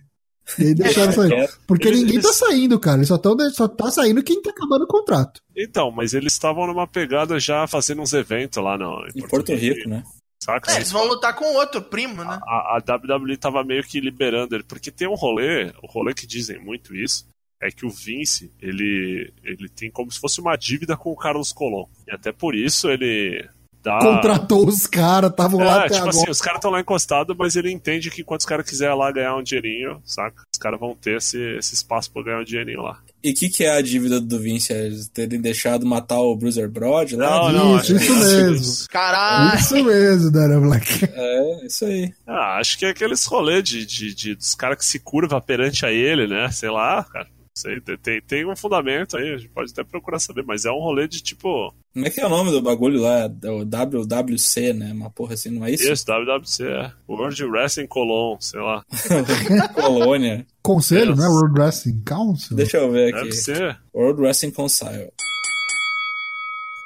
E 0.58 0.64
aí 0.68 0.74
deixaram 0.74 1.12
sair. 1.14 1.32
É, 1.38 1.47
Porque 1.68 1.88
Eles- 1.88 2.02
ninguém 2.02 2.20
tá 2.20 2.34
saindo, 2.34 2.80
cara. 2.80 2.97
Eles 2.97 3.08
só, 3.10 3.18
tão, 3.20 3.38
só 3.52 3.68
tá 3.68 3.91
saindo 3.91 4.24
quem 4.24 4.41
tá 4.41 4.50
acabando 4.50 4.86
o 4.86 4.88
contrato. 4.88 5.39
Então, 5.56 5.91
mas 5.91 6.14
eles 6.16 6.34
estavam 6.34 6.66
numa 6.66 6.88
pegada 6.88 7.39
já 7.39 7.68
fazendo 7.68 8.02
uns 8.02 8.14
eventos 8.14 8.64
lá 8.64 8.76
no, 8.78 9.06
em 9.16 9.28
Porto 9.28 9.54
Rico, 9.54 9.88
né? 9.88 10.04
Saca? 10.41 10.72
É, 10.72 10.78
eles 10.78 10.91
vão 10.91 11.06
lutar 11.06 11.36
com 11.36 11.45
outro 11.56 11.82
primo, 11.82 12.24
né? 12.24 12.39
a, 12.41 12.78
a 12.78 12.95
WWE 12.95 13.38
tava 13.38 13.64
meio 13.64 13.84
que 13.84 14.00
liberando 14.00 14.56
ele, 14.56 14.64
porque 14.64 14.89
tem 14.89 15.08
um 15.08 15.14
rolê, 15.14 15.66
o 15.84 15.88
rolê 15.88 16.14
que 16.14 16.26
dizem 16.26 16.58
muito 16.64 16.95
isso, 16.95 17.28
é 17.62 17.70
que 17.70 17.86
o 17.86 17.89
Vince, 17.89 18.50
ele, 18.62 19.32
ele 19.43 19.68
tem 19.70 19.91
como 19.91 20.10
se 20.10 20.18
fosse 20.20 20.39
uma 20.39 20.56
dívida 20.56 20.95
com 20.95 21.12
o 21.12 21.16
Carlos 21.16 21.52
Colon. 21.52 21.86
E 22.08 22.12
até 22.12 22.32
por 22.32 22.56
isso 22.56 22.89
ele 22.89 23.47
dá. 23.84 23.99
Contratou 23.99 24.67
os 24.67 24.86
caras, 24.88 25.32
estavam 25.32 25.59
lá 25.59 25.65
É, 25.84 25.86
até 25.86 25.95
tipo 25.95 25.97
agora. 26.09 26.09
assim, 26.09 26.30
os 26.30 26.41
caras 26.41 26.57
estão 26.57 26.71
lá 26.71 26.80
encostados, 26.82 27.36
mas 27.38 27.55
ele 27.55 27.71
entende 27.71 28.09
que 28.11 28.21
enquanto 28.21 28.41
os 28.41 28.45
caras 28.45 28.69
quiserem 28.69 28.97
lá 28.97 29.11
ganhar 29.11 29.36
um 29.36 29.43
dinheirinho, 29.43 30.01
saca? 30.05 30.43
Os 30.53 30.59
caras 30.59 30.80
vão 30.80 30.95
ter 30.95 31.17
esse, 31.17 31.39
esse 31.57 31.73
espaço 31.75 32.11
pra 32.11 32.23
ganhar 32.23 32.39
um 32.39 32.43
dinheirinho 32.43 32.82
lá. 32.82 32.99
E 33.23 33.32
o 33.32 33.36
que, 33.36 33.49
que 33.49 33.63
é 33.63 33.71
a 33.75 33.82
dívida 33.82 34.19
do 34.21 34.39
Vince? 34.39 34.71
É 34.71 34.89
terem 35.13 35.41
deixado 35.41 35.86
matar 35.86 36.19
o 36.19 36.36
Bruiser 36.36 36.69
Brody 36.69 37.15
lá? 37.17 37.51
Não, 37.51 37.51
não, 37.51 37.77
Isso, 37.77 37.95
que 37.97 38.03
isso 38.03 38.13
é 38.13 38.43
mesmo. 38.43 38.88
Caralho! 38.89 39.59
Isso 39.59 39.84
mesmo, 39.84 40.32
Dana 40.32 40.59
Black. 40.59 41.05
É, 41.11 41.65
isso 41.65 41.86
aí. 41.86 42.13
Ah, 42.25 42.57
acho 42.59 42.77
que 42.77 42.86
é 42.86 42.89
aqueles 42.89 43.25
rolês 43.25 43.63
de, 43.63 43.86
de, 43.86 44.13
de- 44.15 44.36
dos 44.36 44.55
caras 44.55 44.77
que 44.77 44.86
se 44.86 44.99
curva 44.99 45.41
perante 45.41 45.86
a 45.86 45.91
ele, 45.91 46.27
né? 46.27 46.49
Sei 46.51 46.69
lá, 46.69 47.03
cara. 47.03 47.27
Sei, 47.60 47.82
tem- 47.82 48.22
tem, 48.22 48.45
um 48.49 48.55
fundamento 48.55 49.18
aí, 49.18 49.34
a 49.34 49.38
gente 49.38 49.49
pode 49.49 49.72
até 49.72 49.84
procurar 49.84 50.18
saber, 50.20 50.43
mas 50.45 50.64
é 50.66 50.72
um 50.72 50.80
rolê 50.80 51.07
de 51.07 51.22
tipo. 51.22 51.74
Como 51.93 52.05
é 52.05 52.10
que 52.10 52.22
é 52.22 52.26
o 52.26 52.30
nome 52.30 52.51
do 52.51 52.62
bagulho 52.62 53.01
lá? 53.01 53.30
É 53.43 53.49
o 53.51 53.66
WWC, 53.66 54.72
né? 54.74 54.93
Uma 54.93 55.10
porra 55.10 55.34
assim, 55.34 55.49
não 55.49 55.66
é 55.66 55.72
isso? 55.72 55.91
Isso, 55.91 56.05
WWC, 56.05 56.64
é. 56.64 56.91
World 57.07 57.43
Wrestling 57.43 57.88
Colon, 57.88 58.38
sei 58.39 58.62
lá. 58.62 58.84
Colônia. 59.76 60.45
Conselho, 60.62 61.12
Yes. 61.12 61.20
né? 61.20 61.28
World 61.28 61.60
Wrestling 61.60 62.01
Council. 62.05 62.55
Deixa 62.55 62.78
eu 62.78 62.91
ver 62.91 63.12
Deve 63.14 63.28
aqui. 63.28 63.32
ser. 63.38 63.78
World 63.93 64.22
Wrestling 64.22 64.51
Council. 64.51 65.12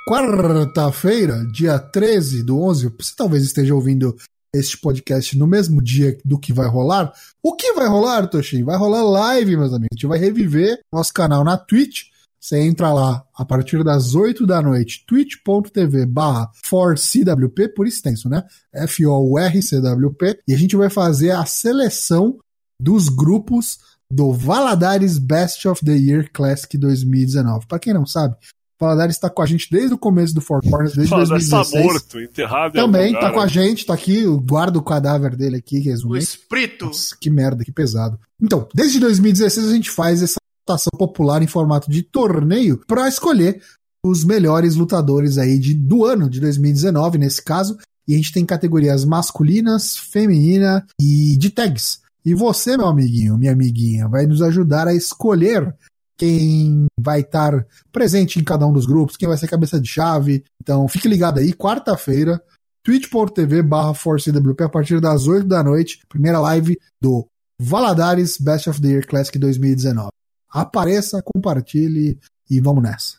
Quarta-feira, 0.07 1.45
dia 1.51 1.79
13 1.79 2.43
do 2.43 2.61
11, 2.61 2.89
você 2.97 3.13
talvez 3.15 3.43
esteja 3.43 3.73
ouvindo 3.73 4.15
este 4.53 4.77
podcast 4.77 5.37
no 5.37 5.47
mesmo 5.47 5.81
dia 5.81 6.17
do 6.23 6.37
que 6.37 6.53
vai 6.53 6.67
rolar. 6.67 7.11
O 7.41 7.55
que 7.55 7.73
vai 7.73 7.87
rolar, 7.87 8.27
Toshin? 8.27 8.63
Vai 8.63 8.77
rolar 8.77 9.01
live, 9.03 9.57
meus 9.57 9.73
amigos. 9.73 9.89
A 9.91 9.95
gente 9.95 10.07
vai 10.07 10.19
reviver 10.19 10.79
nosso 10.91 11.11
canal 11.11 11.43
na 11.43 11.57
Twitch. 11.57 12.11
Você 12.39 12.59
entra 12.59 12.91
lá 12.93 13.25
a 13.33 13.45
partir 13.45 13.83
das 13.83 14.15
8 14.15 14.45
da 14.45 14.61
noite, 14.61 15.05
twitch.tv 15.07 16.05
barra 16.05 16.51
forcwp, 16.61 17.69
por 17.69 17.87
extenso, 17.87 18.27
né? 18.27 18.43
F-O-R-C-W-P. 18.73 20.39
E 20.47 20.53
a 20.53 20.57
gente 20.57 20.75
vai 20.75 20.89
fazer 20.89 21.31
a 21.31 21.45
seleção 21.45 22.37
dos 22.79 23.07
grupos 23.07 23.79
do 24.11 24.33
Valadares 24.33 25.17
Best 25.17 25.67
of 25.67 25.83
the 25.83 25.95
Year 25.95 26.29
Classic 26.31 26.77
2019. 26.77 27.65
Para 27.65 27.79
quem 27.79 27.93
não 27.93 28.05
sabe, 28.05 28.35
Valadares 28.83 29.15
está 29.15 29.29
com 29.29 29.41
a 29.41 29.45
gente 29.45 29.67
desde 29.71 29.93
o 29.93 29.97
começo 29.97 30.33
do 30.33 30.41
Four 30.41 30.61
Corners, 30.61 30.93
desde 30.95 31.13
está 31.13 31.17
2016. 31.25 31.83
morto, 31.85 32.19
enterrado 32.19 32.73
Também 32.73 33.07
lugar, 33.07 33.21
tá 33.21 33.31
com 33.31 33.39
a 33.39 33.45
né? 33.45 33.49
gente, 33.51 33.85
tá 33.85 33.93
aqui, 33.93 34.23
guarda 34.45 34.77
o 34.77 34.83
cadáver 34.83 35.35
dele 35.35 35.57
aqui, 35.57 35.79
O 35.79 35.83
resumidamente. 35.83 36.23
espírito. 36.27 36.85
Nossa, 36.85 37.15
que 37.19 37.29
merda, 37.29 37.63
que 37.63 37.71
pesado. 37.71 38.19
Então, 38.41 38.67
desde 38.73 38.99
2016 38.99 39.67
a 39.69 39.73
gente 39.73 39.89
faz 39.89 40.21
essa 40.21 40.35
votação 40.67 40.91
popular 40.97 41.41
em 41.41 41.47
formato 41.47 41.89
de 41.89 42.03
torneio 42.03 42.81
para 42.87 43.07
escolher 43.07 43.61
os 44.05 44.23
melhores 44.23 44.75
lutadores 44.75 45.37
aí 45.37 45.57
de, 45.57 45.73
do 45.73 46.05
ano 46.05 46.29
de 46.29 46.39
2019, 46.39 47.17
nesse 47.17 47.41
caso. 47.41 47.77
E 48.07 48.13
a 48.13 48.17
gente 48.17 48.33
tem 48.33 48.45
categorias 48.45 49.05
masculinas, 49.05 49.95
feminina 49.97 50.85
e 50.99 51.37
de 51.37 51.49
tags. 51.49 52.01
E 52.25 52.33
você, 52.33 52.75
meu 52.77 52.87
amiguinho, 52.87 53.37
minha 53.37 53.51
amiguinha, 53.53 54.07
vai 54.07 54.25
nos 54.25 54.41
ajudar 54.41 54.87
a 54.87 54.93
escolher 54.93 55.73
quem 56.17 56.85
vai 56.99 57.21
estar 57.21 57.65
presente 57.91 58.39
em 58.39 58.43
cada 58.43 58.65
um 58.65 58.73
dos 58.73 58.85
grupos, 58.85 59.17
quem 59.17 59.27
vai 59.27 59.37
ser 59.37 59.47
cabeça 59.47 59.79
de 59.79 59.87
chave. 59.87 60.43
Então, 60.61 60.87
fique 60.87 61.07
ligado 61.07 61.39
aí, 61.39 61.53
quarta-feira, 61.53 62.41
twitch.tv 62.83 63.61
barra 63.63 63.93
ForceWP 63.93 64.63
a 64.63 64.69
partir 64.69 64.99
das 64.99 65.27
8 65.27 65.47
da 65.47 65.63
noite, 65.63 65.99
primeira 66.07 66.39
live 66.39 66.77
do 67.01 67.27
Valadares 67.59 68.37
Best 68.37 68.69
of 68.69 68.81
the 68.81 68.87
Year 68.89 69.07
Classic 69.07 69.37
2019. 69.37 70.09
Apareça, 70.49 71.21
compartilhe 71.23 72.19
e 72.49 72.59
vamos 72.59 72.83
nessa. 72.83 73.17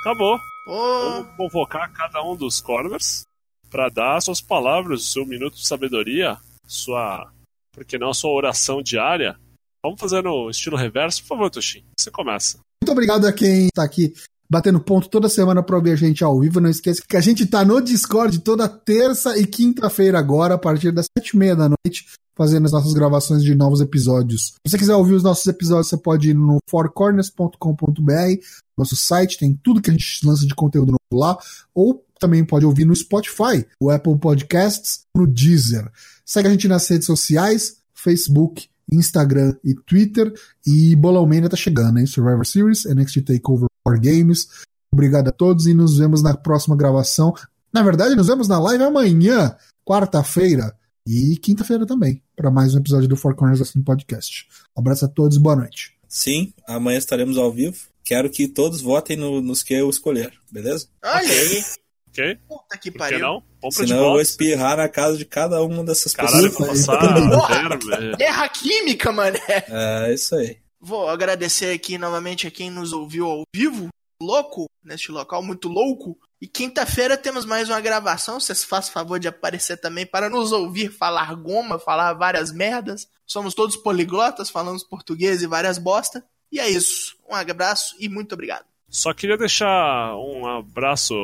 Acabou. 0.00 0.38
Pô, 0.64 1.10
Vamos 1.10 1.36
convocar 1.36 1.92
cada 1.92 2.22
um 2.22 2.36
dos 2.36 2.60
corners 2.60 3.24
para 3.70 3.88
dar 3.88 4.20
suas 4.20 4.40
palavras, 4.40 5.00
o 5.00 5.12
seu 5.12 5.26
minuto 5.26 5.56
de 5.56 5.66
sabedoria, 5.66 6.36
sua. 6.66 7.32
Por 7.72 7.84
que 7.84 7.98
não 7.98 8.10
a 8.10 8.14
sua 8.14 8.32
oração 8.32 8.82
diária? 8.82 9.36
Vamos 9.84 10.00
fazer 10.00 10.22
no 10.22 10.48
estilo 10.48 10.76
reverso, 10.76 11.22
por 11.22 11.28
favor, 11.28 11.50
Toshin. 11.50 11.84
Você 11.98 12.10
começa. 12.10 12.58
Muito 12.82 12.92
obrigado 12.92 13.26
a 13.26 13.32
quem 13.32 13.66
está 13.66 13.82
aqui 13.82 14.14
batendo 14.52 14.78
ponto 14.80 15.08
toda 15.08 15.30
semana 15.30 15.62
para 15.62 15.76
ouvir 15.76 15.92
a 15.92 15.96
gente 15.96 16.22
ao 16.22 16.38
vivo. 16.38 16.60
Não 16.60 16.68
esqueça 16.68 17.02
que 17.08 17.16
a 17.16 17.20
gente 17.22 17.46
tá 17.46 17.64
no 17.64 17.80
Discord 17.80 18.38
toda 18.40 18.68
terça 18.68 19.38
e 19.38 19.46
quinta-feira 19.46 20.18
agora, 20.18 20.54
a 20.54 20.58
partir 20.58 20.92
das 20.92 21.06
sete 21.16 21.30
e 21.30 21.38
meia 21.38 21.56
da 21.56 21.70
noite, 21.70 22.06
fazendo 22.36 22.66
as 22.66 22.72
nossas 22.72 22.92
gravações 22.92 23.42
de 23.42 23.54
novos 23.54 23.80
episódios. 23.80 24.48
Se 24.48 24.70
você 24.70 24.76
quiser 24.78 24.94
ouvir 24.94 25.14
os 25.14 25.22
nossos 25.22 25.46
episódios, 25.46 25.88
você 25.88 25.96
pode 25.96 26.30
ir 26.30 26.34
no 26.34 26.58
fourcorners.com.br, 26.68 28.42
nosso 28.76 28.94
site, 28.94 29.38
tem 29.38 29.58
tudo 29.62 29.80
que 29.80 29.88
a 29.88 29.92
gente 29.94 30.26
lança 30.26 30.46
de 30.46 30.54
conteúdo 30.54 30.92
novo 30.92 31.20
lá, 31.20 31.38
ou 31.74 32.04
também 32.20 32.44
pode 32.44 32.66
ouvir 32.66 32.84
no 32.84 32.94
Spotify, 32.94 33.66
o 33.80 33.90
Apple 33.90 34.18
Podcasts, 34.18 35.04
no 35.16 35.26
Deezer. 35.26 35.90
Segue 36.26 36.48
a 36.48 36.50
gente 36.50 36.68
nas 36.68 36.86
redes 36.88 37.06
sociais, 37.06 37.78
Facebook, 37.94 38.68
Instagram 38.90 39.54
e 39.64 39.74
Twitter. 39.74 40.32
E 40.66 40.96
Bolão 40.96 41.26
Mania 41.26 41.48
tá 41.48 41.56
chegando, 41.56 41.98
hein? 41.98 42.06
Survivor 42.06 42.46
Series, 42.46 42.84
NXT 42.84 43.22
TakeOver 43.24 43.66
War 43.86 44.00
Games. 44.00 44.48
Obrigado 44.92 45.28
a 45.28 45.32
todos 45.32 45.66
e 45.66 45.74
nos 45.74 45.96
vemos 45.98 46.22
na 46.22 46.36
próxima 46.36 46.76
gravação. 46.76 47.34
Na 47.72 47.82
verdade, 47.82 48.14
nos 48.14 48.26
vemos 48.26 48.48
na 48.48 48.58
live 48.58 48.84
amanhã, 48.84 49.56
quarta-feira 49.84 50.76
e 51.06 51.36
quinta-feira 51.36 51.86
também, 51.86 52.22
para 52.36 52.50
mais 52.50 52.74
um 52.74 52.78
episódio 52.78 53.08
do 53.08 53.16
Four 53.16 53.34
Corners 53.34 53.60
Assim 53.60 53.82
Podcast. 53.82 54.46
Um 54.76 54.80
abraço 54.80 55.04
a 55.04 55.08
todos 55.08 55.36
e 55.36 55.40
boa 55.40 55.56
noite. 55.56 55.94
Sim, 56.08 56.52
amanhã 56.66 56.98
estaremos 56.98 57.38
ao 57.38 57.50
vivo. 57.52 57.76
Quero 58.04 58.28
que 58.28 58.46
todos 58.48 58.80
votem 58.80 59.16
no- 59.16 59.40
nos 59.40 59.62
que 59.62 59.72
eu 59.74 59.88
escolher, 59.88 60.32
beleza? 60.50 60.86
aí. 61.02 61.62
Ok? 62.08 62.36
Puta 62.48 62.76
que 62.78 62.90
Por 62.90 62.92
que 62.92 62.98
pariu. 62.98 63.42
Não? 63.62 63.70
Compra 63.70 63.84
de 63.84 63.90
Senão 63.90 64.04
eu 64.04 64.10
vou 64.10 64.20
espirrar 64.20 64.76
na 64.76 64.88
casa 64.88 65.16
de 65.16 65.24
cada 65.24 65.62
uma 65.62 65.84
dessas 65.84 66.12
Caralho, 66.14 66.50
pessoas. 66.50 66.86
vou 66.86 66.96
passar 66.96 67.78
verme. 67.78 68.16
Guerra 68.16 68.48
química, 68.48 69.12
mané. 69.12 69.40
É 69.48 70.12
isso 70.12 70.34
aí. 70.34 70.58
Vou 70.80 71.08
agradecer 71.08 71.72
aqui 71.72 71.96
novamente 71.96 72.46
a 72.46 72.50
quem 72.50 72.68
nos 72.70 72.92
ouviu 72.92 73.26
ao 73.26 73.42
vivo, 73.54 73.88
louco, 74.20 74.66
neste 74.84 75.12
local 75.12 75.42
muito 75.42 75.68
louco. 75.68 76.18
E 76.40 76.48
quinta-feira 76.48 77.16
temos 77.16 77.44
mais 77.44 77.68
uma 77.68 77.80
gravação. 77.80 78.40
Vocês 78.40 78.64
façam 78.64 78.92
favor 78.92 79.20
de 79.20 79.28
aparecer 79.28 79.76
também 79.76 80.04
para 80.04 80.28
nos 80.28 80.50
ouvir 80.50 80.90
falar 80.90 81.32
goma, 81.36 81.78
falar 81.78 82.14
várias 82.14 82.52
merdas. 82.52 83.06
Somos 83.24 83.54
todos 83.54 83.76
poliglotas, 83.76 84.50
falamos 84.50 84.82
português 84.82 85.40
e 85.40 85.46
várias 85.46 85.78
bosta. 85.78 86.24
E 86.50 86.58
é 86.58 86.68
isso. 86.68 87.16
Um 87.30 87.34
abraço 87.36 87.94
e 88.00 88.08
muito 88.08 88.32
obrigado. 88.32 88.64
Só 88.90 89.14
queria 89.14 89.38
deixar 89.38 90.16
um 90.16 90.44
abraço 90.46 91.14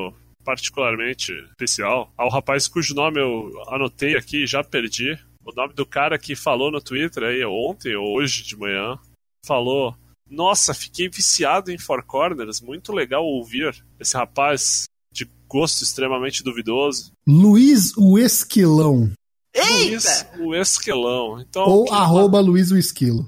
particularmente 0.48 1.30
especial 1.50 2.10
ao 2.16 2.30
rapaz 2.30 2.66
cujo 2.66 2.94
nome 2.94 3.20
eu 3.20 3.52
anotei 3.68 4.16
aqui 4.16 4.44
e 4.44 4.46
já 4.46 4.64
perdi. 4.64 5.12
O 5.44 5.52
nome 5.54 5.74
do 5.74 5.84
cara 5.84 6.18
que 6.18 6.34
falou 6.34 6.70
no 6.70 6.80
Twitter 6.80 7.22
aí 7.24 7.44
ontem 7.44 7.94
ou 7.94 8.16
hoje 8.16 8.42
de 8.44 8.56
manhã. 8.56 8.98
Falou: 9.44 9.94
Nossa, 10.28 10.72
fiquei 10.72 11.08
viciado 11.10 11.70
em 11.70 11.76
Four 11.76 12.02
Corners. 12.04 12.62
Muito 12.62 12.92
legal 12.94 13.24
ouvir 13.26 13.74
esse 14.00 14.16
rapaz 14.16 14.84
de 15.12 15.28
gosto 15.46 15.82
extremamente 15.84 16.42
duvidoso. 16.42 17.12
Luiz 17.26 17.92
o 17.96 18.18
Esquilão, 18.18 19.12
Luiz, 19.54 20.26
o 20.38 20.54
Esquelão. 20.54 21.40
Então, 21.42 21.64
ou 21.64 21.84
que- 21.84 21.92
arroba 21.92 22.40
Luiz 22.40 22.70
o 22.70 22.78
Esquilo. 22.78 23.26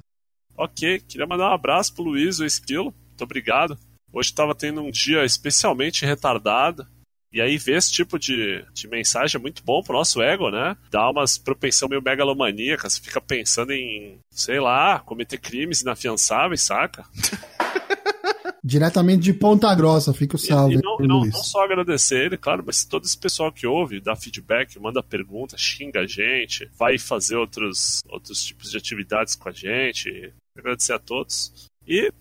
Ok, 0.56 1.00
queria 1.00 1.26
mandar 1.26 1.50
um 1.50 1.54
abraço 1.54 1.94
pro 1.94 2.02
Luiz, 2.04 2.38
o 2.38 2.46
Esquilo. 2.46 2.94
Muito 3.08 3.24
obrigado. 3.24 3.78
Hoje 4.10 4.30
estava 4.30 4.54
tendo 4.54 4.80
um 4.80 4.90
dia 4.90 5.22
especialmente 5.24 6.04
retardado. 6.06 6.86
E 7.32 7.40
aí 7.40 7.56
ver 7.58 7.76
esse 7.76 7.92
tipo 7.92 8.18
de, 8.18 8.64
de 8.74 8.88
mensagem 8.88 9.38
é 9.38 9.40
muito 9.40 9.62
bom 9.64 9.82
pro 9.82 9.96
nosso 9.96 10.20
ego, 10.20 10.50
né? 10.50 10.76
Dá 10.90 11.08
umas 11.10 11.38
propensão 11.38 11.88
meio 11.88 12.02
megalomaníaca, 12.02 12.90
você 12.90 13.00
fica 13.00 13.20
pensando 13.20 13.72
em, 13.72 14.18
sei 14.32 14.58
lá, 14.58 14.98
cometer 15.00 15.38
crimes 15.38 15.82
inafiançáveis, 15.82 16.62
saca? 16.62 17.04
Diretamente 18.62 19.22
de 19.22 19.32
Ponta 19.32 19.74
Grossa, 19.74 20.12
fica 20.12 20.36
o 20.36 20.38
salve. 20.38 20.74
E, 20.74 20.78
e 20.78 20.82
não, 20.82 20.98
não, 20.98 21.24
não, 21.24 21.32
só 21.32 21.64
agradecer 21.64 22.26
ele, 22.26 22.36
claro, 22.36 22.62
mas 22.66 22.84
todo 22.84 23.04
esse 23.04 23.16
pessoal 23.16 23.50
que 23.50 23.66
ouve, 23.66 24.00
dá 24.00 24.14
feedback, 24.14 24.78
manda 24.78 25.02
pergunta, 25.02 25.56
xinga 25.56 26.00
a 26.00 26.06
gente, 26.06 26.68
vai 26.76 26.98
fazer 26.98 27.36
outros, 27.36 28.00
outros 28.08 28.44
tipos 28.44 28.70
de 28.70 28.76
atividades 28.76 29.34
com 29.34 29.48
a 29.48 29.52
gente. 29.52 30.32
Agradecer 30.56 30.92
a 30.92 30.98
todos. 30.98 31.68
E, 31.86 32.12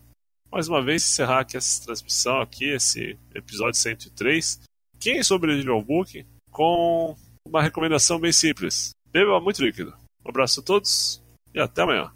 mais 0.49 0.69
uma 0.69 0.81
vez, 0.81 1.03
encerrar 1.03 1.41
aqui 1.41 1.57
essa 1.57 1.83
transmissão, 1.83 2.39
aqui, 2.39 2.69
esse 2.69 3.17
episódio 3.35 3.75
103. 3.75 4.61
Quem 4.99 5.23
sobrevive 5.23 5.69
ao 5.69 5.81
book 5.81 6.25
com 6.51 7.15
uma 7.45 7.61
recomendação 7.61 8.19
bem 8.19 8.31
simples. 8.31 8.91
Beba 9.11 9.39
muito 9.39 9.63
líquido. 9.63 9.93
Um 10.25 10.29
abraço 10.29 10.59
a 10.59 10.63
todos 10.63 11.23
e 11.53 11.59
até 11.59 11.81
amanhã. 11.81 12.11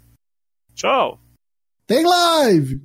Tchau! 0.74 1.20
Tem 1.86 2.04
live! 2.04 2.82